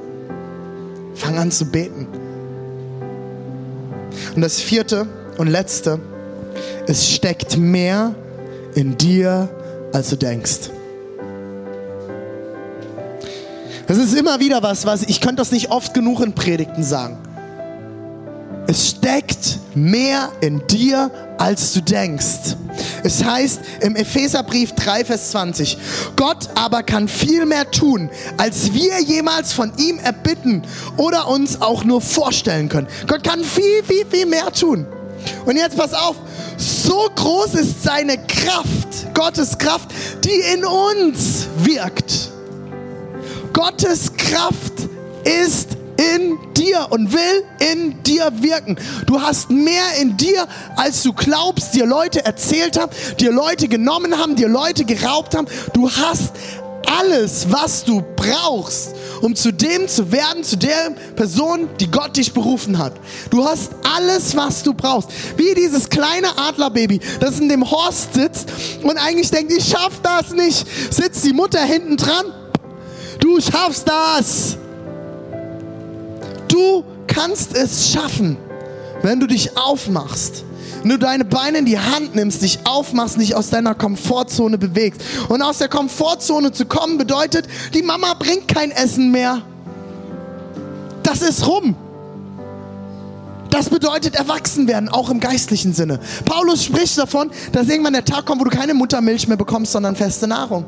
Fang 1.14 1.38
an 1.38 1.50
zu 1.50 1.66
beten. 1.66 2.08
Und 4.34 4.42
das 4.42 4.60
vierte 4.60 5.06
und 5.38 5.48
letzte, 5.48 6.00
es 6.86 7.08
steckt 7.10 7.56
mehr 7.56 8.14
in 8.74 8.98
dir, 8.98 9.48
als 9.92 10.10
du 10.10 10.16
denkst. 10.16 10.70
Das 13.86 13.98
ist 13.98 14.14
immer 14.14 14.40
wieder 14.40 14.62
was, 14.62 14.86
was 14.86 15.02
ich 15.02 15.20
könnte 15.20 15.36
das 15.36 15.50
nicht 15.50 15.70
oft 15.70 15.94
genug 15.94 16.20
in 16.20 16.34
Predigten 16.34 16.82
sagen. 16.82 17.18
Es 18.66 18.88
steckt 18.88 19.58
mehr 19.74 20.30
in 20.40 20.66
dir, 20.66 21.10
als 21.36 21.74
du 21.74 21.82
denkst. 21.82 22.56
Es 23.02 23.22
heißt 23.22 23.60
im 23.80 23.94
Epheserbrief 23.94 24.72
3, 24.72 25.04
Vers 25.04 25.30
20, 25.32 25.76
Gott 26.16 26.48
aber 26.54 26.82
kann 26.82 27.06
viel 27.06 27.44
mehr 27.44 27.70
tun, 27.70 28.08
als 28.38 28.72
wir 28.72 29.00
jemals 29.02 29.52
von 29.52 29.72
ihm 29.76 29.98
erbitten 29.98 30.62
oder 30.96 31.28
uns 31.28 31.60
auch 31.60 31.84
nur 31.84 32.00
vorstellen 32.00 32.70
können. 32.70 32.88
Gott 33.06 33.22
kann 33.22 33.44
viel, 33.44 33.84
viel, 33.84 34.06
viel 34.06 34.26
mehr 34.26 34.50
tun. 34.50 34.86
Und 35.44 35.56
jetzt 35.56 35.76
pass 35.76 35.92
auf, 35.92 36.16
so 36.56 37.10
groß 37.14 37.54
ist 37.54 37.82
seine 37.82 38.16
Kraft, 38.16 39.12
Gottes 39.12 39.58
Kraft, 39.58 39.90
die 40.24 40.54
in 40.54 40.64
uns 40.64 41.46
wirkt. 41.58 42.33
Gottes 43.54 44.12
Kraft 44.16 44.72
ist 45.24 45.68
in 45.96 46.36
dir 46.54 46.88
und 46.90 47.12
will 47.12 47.44
in 47.72 48.02
dir 48.02 48.30
wirken. 48.40 48.76
Du 49.06 49.20
hast 49.20 49.48
mehr 49.48 49.94
in 50.00 50.16
dir, 50.16 50.46
als 50.76 51.02
du 51.04 51.12
glaubst, 51.12 51.72
dir 51.72 51.86
Leute 51.86 52.24
erzählt 52.24 52.78
haben, 52.78 52.90
dir 53.20 53.30
Leute 53.30 53.68
genommen 53.68 54.18
haben, 54.18 54.34
dir 54.34 54.48
Leute 54.48 54.84
geraubt 54.84 55.36
haben. 55.36 55.46
Du 55.72 55.88
hast 55.88 56.32
alles, 56.98 57.46
was 57.48 57.84
du 57.84 58.02
brauchst, 58.16 58.94
um 59.20 59.36
zu 59.36 59.52
dem 59.52 59.86
zu 59.88 60.10
werden, 60.10 60.42
zu 60.42 60.56
der 60.56 60.90
Person, 61.14 61.68
die 61.78 61.90
Gott 61.90 62.16
dich 62.16 62.32
berufen 62.32 62.78
hat. 62.78 62.94
Du 63.30 63.44
hast 63.44 63.70
alles, 63.96 64.36
was 64.36 64.64
du 64.64 64.74
brauchst. 64.74 65.10
Wie 65.36 65.54
dieses 65.54 65.88
kleine 65.88 66.36
Adlerbaby, 66.36 67.00
das 67.20 67.38
in 67.38 67.48
dem 67.48 67.70
Horst 67.70 68.14
sitzt 68.14 68.48
und 68.82 68.96
eigentlich 68.98 69.30
denkt, 69.30 69.52
ich 69.52 69.64
schaff 69.64 70.00
das 70.02 70.32
nicht, 70.32 70.66
sitzt 70.92 71.24
die 71.24 71.32
Mutter 71.32 71.62
hinten 71.62 71.96
dran. 71.96 72.26
Du 73.24 73.40
schaffst 73.40 73.88
das. 73.88 74.58
Du 76.46 76.84
kannst 77.06 77.56
es 77.56 77.90
schaffen, 77.90 78.36
wenn 79.00 79.18
du 79.18 79.26
dich 79.26 79.56
aufmachst. 79.56 80.44
Wenn 80.82 80.90
du 80.90 80.98
deine 80.98 81.24
Beine 81.24 81.56
in 81.56 81.64
die 81.64 81.78
Hand 81.78 82.14
nimmst, 82.14 82.42
dich 82.42 82.58
aufmachst, 82.64 83.18
dich 83.18 83.34
aus 83.34 83.48
deiner 83.48 83.74
Komfortzone 83.74 84.58
bewegst. 84.58 85.00
Und 85.30 85.40
aus 85.40 85.56
der 85.56 85.70
Komfortzone 85.70 86.52
zu 86.52 86.66
kommen 86.66 86.98
bedeutet, 86.98 87.46
die 87.72 87.82
Mama 87.82 88.12
bringt 88.12 88.46
kein 88.46 88.70
Essen 88.70 89.10
mehr. 89.10 89.40
Das 91.02 91.22
ist 91.22 91.46
rum. 91.46 91.76
Das 93.48 93.70
bedeutet 93.70 94.16
erwachsen 94.16 94.68
werden, 94.68 94.90
auch 94.90 95.08
im 95.08 95.20
geistlichen 95.20 95.72
Sinne. 95.72 95.98
Paulus 96.26 96.62
spricht 96.62 96.98
davon, 96.98 97.30
dass 97.52 97.70
irgendwann 97.70 97.94
der 97.94 98.04
Tag 98.04 98.26
kommt, 98.26 98.42
wo 98.42 98.44
du 98.44 98.54
keine 98.54 98.74
Muttermilch 98.74 99.28
mehr 99.28 99.38
bekommst, 99.38 99.72
sondern 99.72 99.96
feste 99.96 100.26
Nahrung. 100.26 100.66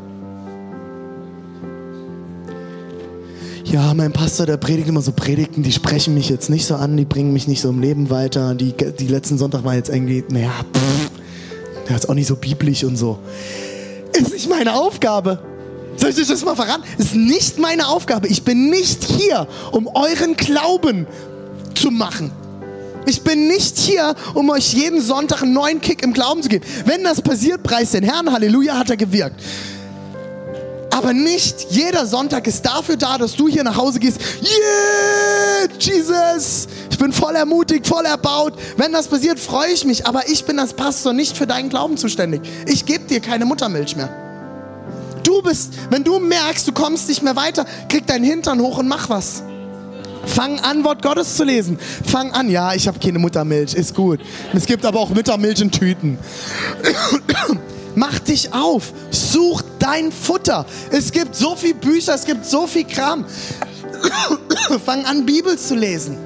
Ja, 3.67 3.95
mein 3.95 4.13
Pastor, 4.13 4.47
der 4.47 4.57
predigt 4.57 4.89
immer 4.89 5.03
so 5.03 5.13
Predigten, 5.13 5.63
die 5.63 5.73
sprechen 5.73 6.15
mich 6.15 6.29
jetzt 6.29 6.51
nicht 6.51 6.67
so 6.67 6.77
an, 6.77 6.97
die 6.97 7.05
bringen 7.05 7.33
mich 7.33 7.49
nicht 7.49 7.61
so 7.61 7.69
im 7.69 7.81
Leben 7.81 8.11
weiter. 8.11 8.55
Die, 8.55 8.73
die 8.73 9.09
letzten 9.09 9.39
Sonntag 9.39 9.65
war 9.65 9.75
jetzt 9.75 9.89
irgendwie, 9.89 10.25
naja, 10.29 10.53
der 11.89 11.97
ist 11.97 12.09
auch 12.09 12.15
nicht 12.15 12.29
so 12.29 12.37
biblisch 12.37 12.85
und 12.85 12.97
so. 12.97 13.19
Ist 14.13 14.33
nicht 14.33 14.49
meine 14.49 14.75
Aufgabe. 14.75 15.41
Soll 15.97 16.11
ich 16.11 16.19
euch 16.19 16.29
das 16.29 16.45
mal 16.45 16.55
verraten? 16.55 16.85
Ist 16.99 17.15
nicht 17.15 17.59
meine 17.59 17.89
Aufgabe. 17.89 18.29
Ich 18.29 18.45
bin 18.45 18.71
nicht 18.71 19.03
hier, 19.03 19.49
um 19.73 19.89
euren 19.89 20.37
Glauben 20.37 21.07
zu 21.75 21.91
machen. 21.91 22.31
Ich 23.07 23.23
bin 23.23 23.49
nicht 23.49 23.79
hier, 23.79 24.15
um 24.35 24.51
euch 24.51 24.75
jeden 24.75 25.01
Sonntag 25.01 25.43
einen 25.43 25.53
neuen 25.53 25.81
Kick 25.81 26.03
im 26.03 26.13
Glauben 26.13 26.43
zu 26.43 26.49
geben. 26.49 26.65
Wenn 26.85 27.03
das 27.03 27.21
passiert, 27.21 27.63
preis 27.63 27.93
den 27.93 28.05
Herrn, 28.05 28.33
Halleluja, 28.33 28.79
hat 28.79 28.91
er 28.91 28.97
gewirkt. 28.97 29.41
Aber 30.91 31.13
nicht 31.13 31.67
jeder 31.71 32.07
Sonntag 32.07 32.47
ist 32.47 32.65
dafür 32.65 32.97
da, 32.97 33.19
dass 33.19 33.37
du 33.37 33.49
hier 33.49 33.65
nach 33.65 33.77
Hause 33.77 33.99
gehst. 34.01 34.19
Yeah, 34.43 35.69
Jesus! 35.79 36.69
Ich 36.91 36.99
bin 36.99 37.13
voll 37.13 37.35
ermutigt, 37.37 37.87
voll 37.87 38.07
erbaut. 38.07 38.55
Wenn 38.77 38.93
das 38.93 39.09
passiert, 39.09 39.39
freue 39.39 39.71
ich 39.73 39.85
mich. 39.85 40.07
Aber 40.07 40.29
ich 40.29 40.45
bin 40.45 40.59
als 40.59 40.73
Pastor 40.73 41.13
nicht 41.13 41.37
für 41.37 41.47
deinen 41.47 41.69
Glauben 41.69 41.97
zuständig. 41.97 42.41
Ich 42.67 42.87
gebe 42.87 43.05
dir 43.05 43.21
keine 43.21 43.45
Muttermilch 43.45 43.97
mehr. 43.97 44.09
Du 45.23 45.43
bist, 45.43 45.75
wenn 45.91 46.05
du 46.05 46.19
merkst, 46.19 46.67
du 46.69 46.73
kommst 46.73 47.09
nicht 47.09 47.23
mehr 47.23 47.37
weiter, 47.37 47.67
krieg 47.89 48.07
deinen 48.07 48.25
Hintern 48.25 48.61
hoch 48.61 48.79
und 48.79 48.89
mach 48.89 49.11
was. 49.11 49.43
Fang 50.25 50.61
an, 50.61 50.85
Wort 50.85 51.03
Gottes 51.03 51.37
zu 51.37 51.45
lesen. 51.45 51.79
Fang 52.05 52.33
an, 52.33 52.49
ja, 52.49 52.75
ich 52.75 52.89
habe 52.89 52.99
keine 52.99 53.19
Muttermilch, 53.19 53.75
ist 53.75 53.95
gut. 53.95 54.21
Es 54.55 54.67
gibt 54.67 54.85
aber 54.85 55.01
auch 55.01 55.11
Muttermilch 55.11 55.61
in 55.61 55.71
Tüten. 55.71 56.19
Mach 57.97 58.19
dich 58.19 58.53
auf. 58.53 58.93
Such 59.11 59.63
dein 59.79 60.13
Futter. 60.13 60.67
Es 60.91 61.11
gibt 61.11 61.35
so 61.35 61.57
viel 61.57 61.75
Bücher, 61.75 62.15
es 62.15 62.27
gibt 62.27 62.45
so 62.45 62.67
viel 62.67 62.85
Kram. 62.85 63.25
Fang 64.85 65.05
an, 65.07 65.25
Bibel 65.25 65.59
zu 65.59 65.75
lesen. 65.75 66.19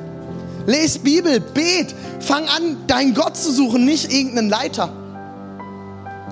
Les 0.66 0.98
Bibel, 0.98 1.40
bet. 1.40 1.94
Fang 2.18 2.46
an, 2.48 2.76
deinen 2.88 3.14
Gott 3.14 3.37
zu 3.37 3.52
suchen, 3.52 3.85
nicht 3.85 4.12
irgendeinen 4.12 4.50
Leiter. 4.50 4.92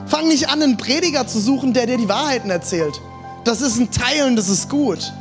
Fang 0.07 0.27
nicht 0.27 0.48
an, 0.48 0.61
einen 0.61 0.77
Prediger 0.77 1.27
zu 1.27 1.38
suchen, 1.38 1.72
der 1.72 1.87
dir 1.87 1.98
die 1.98 2.09
Wahrheiten 2.09 2.51
erzählt. 2.51 3.01
Das 3.44 3.61
ist 3.61 3.79
ein 3.79 3.92
Teil 3.92 4.27
und 4.27 4.35
das 4.35 4.48
ist 4.48 4.68
gut. 4.68 5.12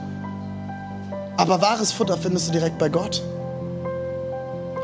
Aber 1.38 1.62
wahres 1.62 1.91
Futter 1.91 2.17
findest 2.17 2.47
du 2.47 2.53
direkt 2.53 2.80
bei 2.80 2.89
Gott. 2.89 3.21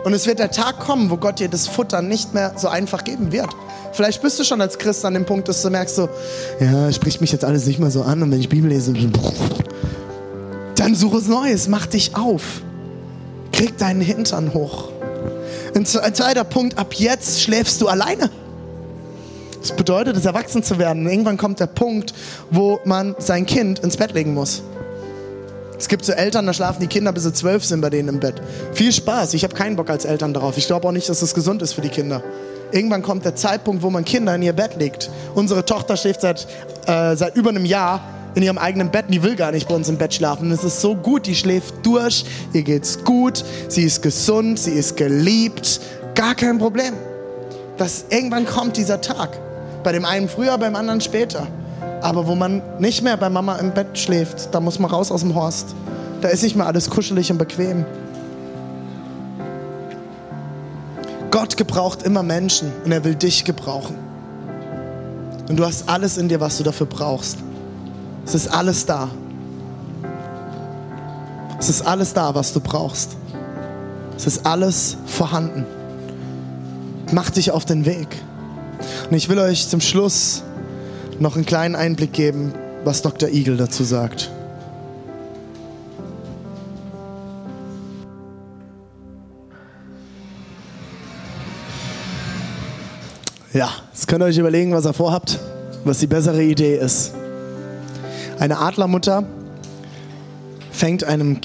Und 0.03 0.13
es 0.13 0.27
wird 0.27 0.39
der 0.39 0.51
Tag 0.51 0.79
kommen, 0.79 1.09
wo 1.09 1.17
Gott 1.17 1.39
dir 1.39 1.47
das 1.47 1.67
Futter 1.67 2.01
nicht 2.01 2.33
mehr 2.33 2.53
so 2.57 2.67
einfach 2.67 3.03
geben 3.03 3.31
wird. 3.31 3.49
Vielleicht 3.93 4.21
bist 4.21 4.39
du 4.39 4.43
schon 4.43 4.59
als 4.59 4.77
Christ 4.77 5.05
an 5.05 5.13
dem 5.13 5.25
Punkt, 5.25 5.47
dass 5.47 5.61
du 5.61 5.69
merkst 5.69 5.95
so, 5.95 6.09
ja, 6.59 6.91
spricht 6.91 7.21
mich 7.21 7.31
jetzt 7.31 7.45
alles 7.45 7.65
nicht 7.65 7.79
mehr 7.79 7.91
so 7.91 8.01
an 8.01 8.21
und 8.21 8.31
wenn 8.31 8.39
ich 8.39 8.49
Bibel 8.49 8.69
lese, 8.69 8.93
dann 10.75 10.95
suche 10.95 11.17
es 11.17 11.27
Neues, 11.27 11.67
mach 11.67 11.85
dich 11.85 12.15
auf. 12.15 12.41
Krieg 13.51 13.77
deinen 13.77 14.01
Hintern 14.01 14.53
hoch. 14.53 14.89
Ein 15.75 15.85
zweiter 15.85 16.43
Punkt, 16.43 16.77
ab 16.77 16.93
jetzt 16.95 17.41
schläfst 17.41 17.81
du 17.81 17.87
alleine. 17.87 18.29
Das 19.61 19.73
bedeutet 19.75 20.17
es, 20.17 20.25
erwachsen 20.25 20.61
zu 20.61 20.77
werden. 20.77 21.07
irgendwann 21.07 21.37
kommt 21.37 21.59
der 21.59 21.67
Punkt, 21.67 22.13
wo 22.51 22.79
man 22.83 23.15
sein 23.19 23.45
Kind 23.45 23.79
ins 23.79 23.95
Bett 23.95 24.13
legen 24.13 24.33
muss. 24.33 24.63
Es 25.83 25.89
gibt 25.89 26.05
so 26.05 26.13
Eltern, 26.13 26.45
da 26.45 26.53
schlafen 26.53 26.79
die 26.79 26.87
Kinder 26.87 27.11
bis 27.11 27.23
sie 27.23 27.33
zwölf 27.33 27.65
sind 27.65 27.81
bei 27.81 27.89
denen 27.89 28.07
im 28.07 28.19
Bett. 28.21 28.41
Viel 28.71 28.93
Spaß. 28.93 29.33
Ich 29.33 29.43
habe 29.43 29.53
keinen 29.53 29.75
Bock 29.75 29.89
als 29.89 30.05
Eltern 30.05 30.33
darauf. 30.33 30.57
Ich 30.57 30.65
glaube 30.65 30.87
auch 30.87 30.93
nicht, 30.93 31.09
dass 31.09 31.19
das 31.19 31.33
gesund 31.33 31.61
ist 31.61 31.73
für 31.73 31.81
die 31.81 31.89
Kinder. 31.89 32.23
Irgendwann 32.71 33.01
kommt 33.01 33.25
der 33.25 33.35
Zeitpunkt, 33.35 33.83
wo 33.83 33.89
man 33.89 34.05
Kinder 34.05 34.33
in 34.33 34.43
ihr 34.43 34.53
Bett 34.53 34.77
legt. 34.79 35.09
Unsere 35.35 35.65
Tochter 35.65 35.97
schläft 35.97 36.21
seit, 36.21 36.47
äh, 36.85 37.17
seit 37.17 37.35
über 37.35 37.49
einem 37.49 37.65
Jahr 37.65 37.99
in 38.33 38.43
ihrem 38.43 38.57
eigenen 38.57 38.91
Bett. 38.91 39.07
Die 39.09 39.23
will 39.23 39.35
gar 39.35 39.51
nicht 39.51 39.67
bei 39.67 39.75
uns 39.75 39.89
im 39.89 39.97
Bett 39.97 40.13
schlafen. 40.13 40.51
es 40.51 40.63
ist 40.63 40.79
so 40.79 40.95
gut, 40.95 41.27
die 41.27 41.35
schläft 41.35 41.85
durch, 41.85 42.23
ihr 42.53 42.63
geht's 42.63 43.03
gut, 43.03 43.43
sie 43.67 43.83
ist 43.83 44.01
gesund, 44.01 44.59
sie 44.59 44.71
ist 44.71 44.95
geliebt. 44.95 45.81
Gar 46.15 46.35
kein 46.35 46.59
Problem. 46.59 46.93
Das, 47.75 48.05
irgendwann 48.07 48.45
kommt 48.45 48.77
dieser 48.77 49.01
Tag. 49.01 49.37
Bei 49.83 49.91
dem 49.91 50.05
einen 50.05 50.29
früher, 50.29 50.57
beim 50.57 50.77
anderen 50.77 51.01
später. 51.01 51.45
Aber 52.03 52.27
wo 52.27 52.35
man 52.35 52.61
nicht 52.79 53.01
mehr 53.01 53.15
bei 53.15 53.29
Mama 53.29 53.55
im 53.55 53.73
Bett 53.73 53.97
schläft, 53.97 54.53
da 54.53 54.59
muss 54.59 54.77
man 54.77 54.91
raus 54.91 55.09
aus 55.09 55.21
dem 55.21 55.35
Horst. 55.35 55.73
Da 56.19 56.27
ist 56.27 56.43
nicht 56.43 56.53
mehr 56.53 56.67
alles 56.67 56.89
kuschelig 56.89 57.31
und 57.31 57.37
bequem. 57.37 57.85
Gott 61.31 61.55
gebraucht 61.55 62.03
immer 62.03 62.21
Menschen 62.21 62.73
und 62.83 62.91
er 62.91 63.05
will 63.05 63.15
dich 63.15 63.45
gebrauchen. 63.45 63.95
Und 65.47 65.55
du 65.55 65.65
hast 65.65 65.87
alles 65.87 66.17
in 66.17 66.27
dir, 66.27 66.41
was 66.41 66.57
du 66.57 66.63
dafür 66.63 66.87
brauchst. 66.87 67.37
Es 68.25 68.35
ist 68.35 68.49
alles 68.49 68.85
da. 68.85 69.07
Es 71.57 71.69
ist 71.69 71.87
alles 71.87 72.13
da, 72.13 72.35
was 72.35 72.51
du 72.51 72.59
brauchst. 72.59 73.11
Es 74.17 74.27
ist 74.27 74.45
alles 74.45 74.97
vorhanden. 75.05 75.65
Mach 77.13 77.29
dich 77.29 77.51
auf 77.51 77.63
den 77.63 77.85
Weg. 77.85 78.09
Und 79.09 79.15
ich 79.15 79.29
will 79.29 79.39
euch 79.39 79.69
zum 79.69 79.79
Schluss 79.79 80.43
noch 81.19 81.35
einen 81.35 81.45
kleinen 81.45 81.75
Einblick 81.75 82.13
geben, 82.13 82.53
was 82.83 83.01
Dr. 83.01 83.29
Eagle 83.29 83.57
dazu 83.57 83.83
sagt. 83.83 84.29
Ja, 93.53 93.69
jetzt 93.93 94.07
könnt 94.07 94.23
ihr 94.23 94.25
euch 94.25 94.37
überlegen, 94.37 94.73
was 94.73 94.85
ihr 94.85 94.93
vorhabt, 94.93 95.39
was 95.83 95.99
die 95.99 96.07
bessere 96.07 96.43
Idee 96.43 96.75
ist. 96.75 97.13
Eine 98.39 98.57
Adlermutter 98.57 99.23
fängt 100.71 101.03
einem 101.03 101.37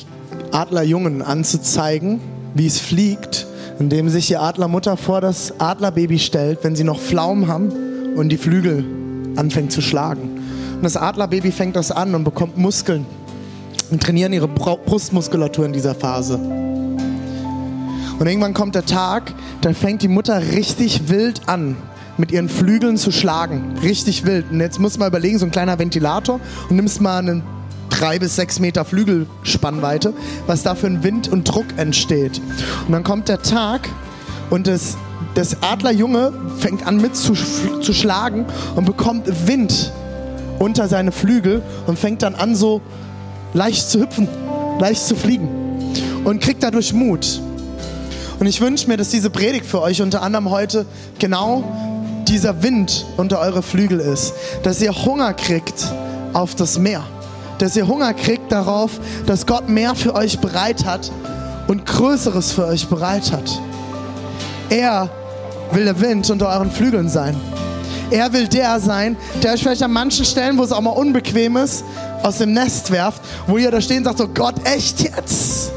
Adlerjungen 0.51 1.21
an 1.21 1.45
zu 1.45 1.61
zeigen, 1.61 2.21
wie 2.55 2.67
es 2.67 2.79
fliegt, 2.79 3.47
indem 3.79 4.09
sich 4.09 4.27
die 4.27 4.39
Adlermutter 4.39 4.97
vor 4.97 5.21
das 5.21 5.61
Adlerbaby 5.61 6.19
stellt, 6.19 6.65
wenn 6.65 6.75
sie 6.75 6.85
noch 6.85 6.99
Pflaumen 6.99 7.47
haben 7.47 8.15
und 8.17 8.31
die 8.31 8.39
Flügel 8.39 8.85
anfängt 9.39 9.73
zu 9.73 9.81
schlagen. 9.81 10.41
Und 10.77 10.83
das 10.83 10.97
Adlerbaby 10.97 11.53
fängt 11.53 11.77
das 11.77 11.91
an 11.91 12.15
und 12.15 12.25
bekommt 12.25 12.57
Muskeln 12.59 13.07
und 13.91 14.03
trainieren 14.03 14.33
ihre 14.33 14.49
Brustmuskulatur 14.49 15.67
in 15.67 15.73
dieser 15.73 15.95
Phase. 15.95 16.37
Und 18.19 18.27
irgendwann 18.27 18.55
kommt 18.55 18.75
der 18.75 18.85
Tag, 18.85 19.33
da 19.61 19.73
fängt 19.73 20.03
die 20.03 20.09
Mutter 20.09 20.41
richtig 20.53 21.09
wild 21.09 21.49
an, 21.49 21.77
mit 22.17 22.33
ihren 22.33 22.49
Flügeln 22.49 22.97
zu 22.97 23.13
schlagen. 23.13 23.77
Richtig 23.83 24.27
wild. 24.27 24.51
Und 24.51 24.61
jetzt 24.61 24.81
muss 24.81 24.99
man 24.99 25.09
überlegen, 25.09 25.39
so 25.39 25.47
ein 25.47 25.53
kleiner 25.53 25.79
Ventilator 25.79 26.41
und 26.69 26.77
nimmst 26.77 27.01
mal 27.01 27.19
einen 27.19 27.43
drei 27.91 28.19
bis 28.19 28.37
sechs 28.37 28.59
Meter 28.59 28.85
Flügelspannweite, 28.85 30.13
was 30.47 30.63
da 30.63 30.75
für 30.75 30.89
ein 30.89 31.03
Wind 31.03 31.29
und 31.29 31.45
Druck 31.45 31.67
entsteht. 31.77 32.41
Und 32.87 32.93
dann 32.93 33.05
kommt 33.05 33.29
der 33.29 33.43
Tag 33.43 33.89
und 34.51 34.67
das, 34.67 34.97
das 35.35 35.63
Adlerjunge 35.63 36.33
fängt 36.59 36.87
an 36.87 36.97
mit 36.97 37.17
zu, 37.17 37.35
zu 37.35 37.93
schlagen 37.93 38.47
und 38.77 38.85
bekommt 38.85 39.47
Wind 39.47 39.93
unter 40.59 40.89
seine 40.89 41.13
Flügel 41.13 41.63
und 41.87 41.99
fängt 41.99 42.23
dann 42.23 42.35
an 42.35 42.55
so 42.55 42.81
leicht 43.55 43.89
zu 43.89 44.01
hüpfen, 44.01 44.29
leicht 44.81 45.07
zu 45.07 45.15
fliegen 45.15 45.49
und 46.25 46.41
kriegt 46.41 46.63
dadurch 46.63 46.93
Mut. 46.93 47.41
Und 48.41 48.47
ich 48.47 48.61
wünsche 48.61 48.89
mir, 48.89 48.97
dass 48.97 49.11
diese 49.11 49.31
Predigt 49.31 49.67
für 49.67 49.81
euch 49.81 50.01
unter 50.03 50.23
anderem 50.23 50.51
heute 50.51 50.87
genau 51.19 51.65
dieser 52.29 52.63
Wind 52.63 53.07
unter 53.17 53.41
eure 53.41 53.63
Flügel 53.63 54.01
ist, 54.01 54.35
dass 54.63 54.81
ihr 54.81 54.93
Hunger 55.05 55.33
kriegt 55.35 55.93
auf 56.35 56.55
das 56.55 56.79
Meer, 56.79 57.03
dass 57.59 57.75
ihr 57.75 57.89
Hunger 57.89 58.15
kriegt 58.15 58.53
darauf, 58.53 59.01
dass 59.27 59.47
Gott 59.47 59.69
mehr 59.69 59.95
für 59.95 60.15
euch 60.15 60.39
bereit 60.39 60.85
hat 60.85 61.11
und 61.67 61.87
Größeres 61.87 62.53
für 62.53 62.67
euch 62.67 62.89
bereit 62.89 63.33
hat. 63.33 63.61
Er 64.71 65.11
will 65.73 65.85
der 65.85 66.01
Wind 66.01 66.31
unter 66.31 66.49
euren 66.49 66.71
Flügeln 66.71 67.09
sein. 67.09 67.37
Er 68.11 68.33
will 68.33 68.49
der 68.49 68.81
sein, 68.81 69.17
der 69.43 69.53
euch 69.53 69.63
vielleicht 69.63 69.83
an 69.83 69.93
manchen 69.93 70.25
Stellen, 70.25 70.57
wo 70.57 70.63
es 70.63 70.73
auch 70.73 70.81
mal 70.81 70.91
unbequem 70.91 71.57
ist, 71.57 71.85
aus 72.23 72.39
dem 72.39 72.53
Nest 72.53 72.91
werft, 72.91 73.21
wo 73.47 73.59
ihr 73.59 73.71
da 73.71 73.81
stehen 73.81 73.99
und 73.99 74.05
sagt 74.05 74.19
so, 74.19 74.29
Gott, 74.29 74.55
echt 74.65 75.01
jetzt? 75.01 75.73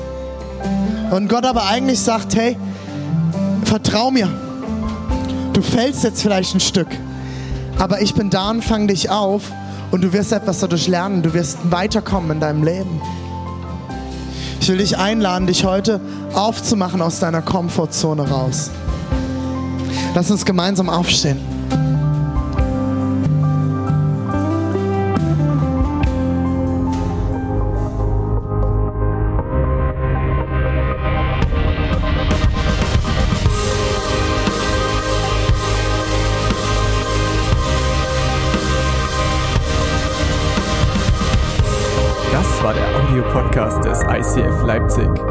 Und 1.11 1.27
Gott 1.27 1.45
aber 1.45 1.67
eigentlich 1.67 1.99
sagt, 1.99 2.35
hey, 2.35 2.57
vertrau 3.65 4.11
mir. 4.11 4.29
Du 5.51 5.61
fällst 5.61 6.05
jetzt 6.05 6.21
vielleicht 6.21 6.55
ein 6.55 6.61
Stück, 6.61 6.87
aber 7.77 8.01
ich 8.01 8.13
bin 8.13 8.29
da 8.29 8.49
und 8.49 8.63
fang 8.63 8.87
dich 8.87 9.09
auf 9.09 9.43
und 9.91 10.01
du 10.01 10.13
wirst 10.13 10.31
etwas 10.31 10.59
dadurch 10.59 10.87
lernen, 10.87 11.21
du 11.21 11.33
wirst 11.33 11.57
weiterkommen 11.69 12.31
in 12.31 12.39
deinem 12.39 12.63
Leben. 12.63 13.01
Ich 14.61 14.69
will 14.69 14.77
dich 14.77 14.97
einladen, 14.97 15.47
dich 15.47 15.65
heute 15.65 15.99
aufzumachen 16.33 17.01
aus 17.01 17.19
deiner 17.19 17.41
Komfortzone 17.41 18.29
raus. 18.29 18.69
Lass 20.13 20.29
uns 20.29 20.43
gemeinsam 20.43 20.89
aufstehen. 20.89 21.39
Das 42.33 42.63
war 42.63 42.73
der 42.73 42.83
Audiopodcast 42.99 43.85
des 43.85 44.01
ICF 44.03 44.63
Leipzig. 44.65 45.30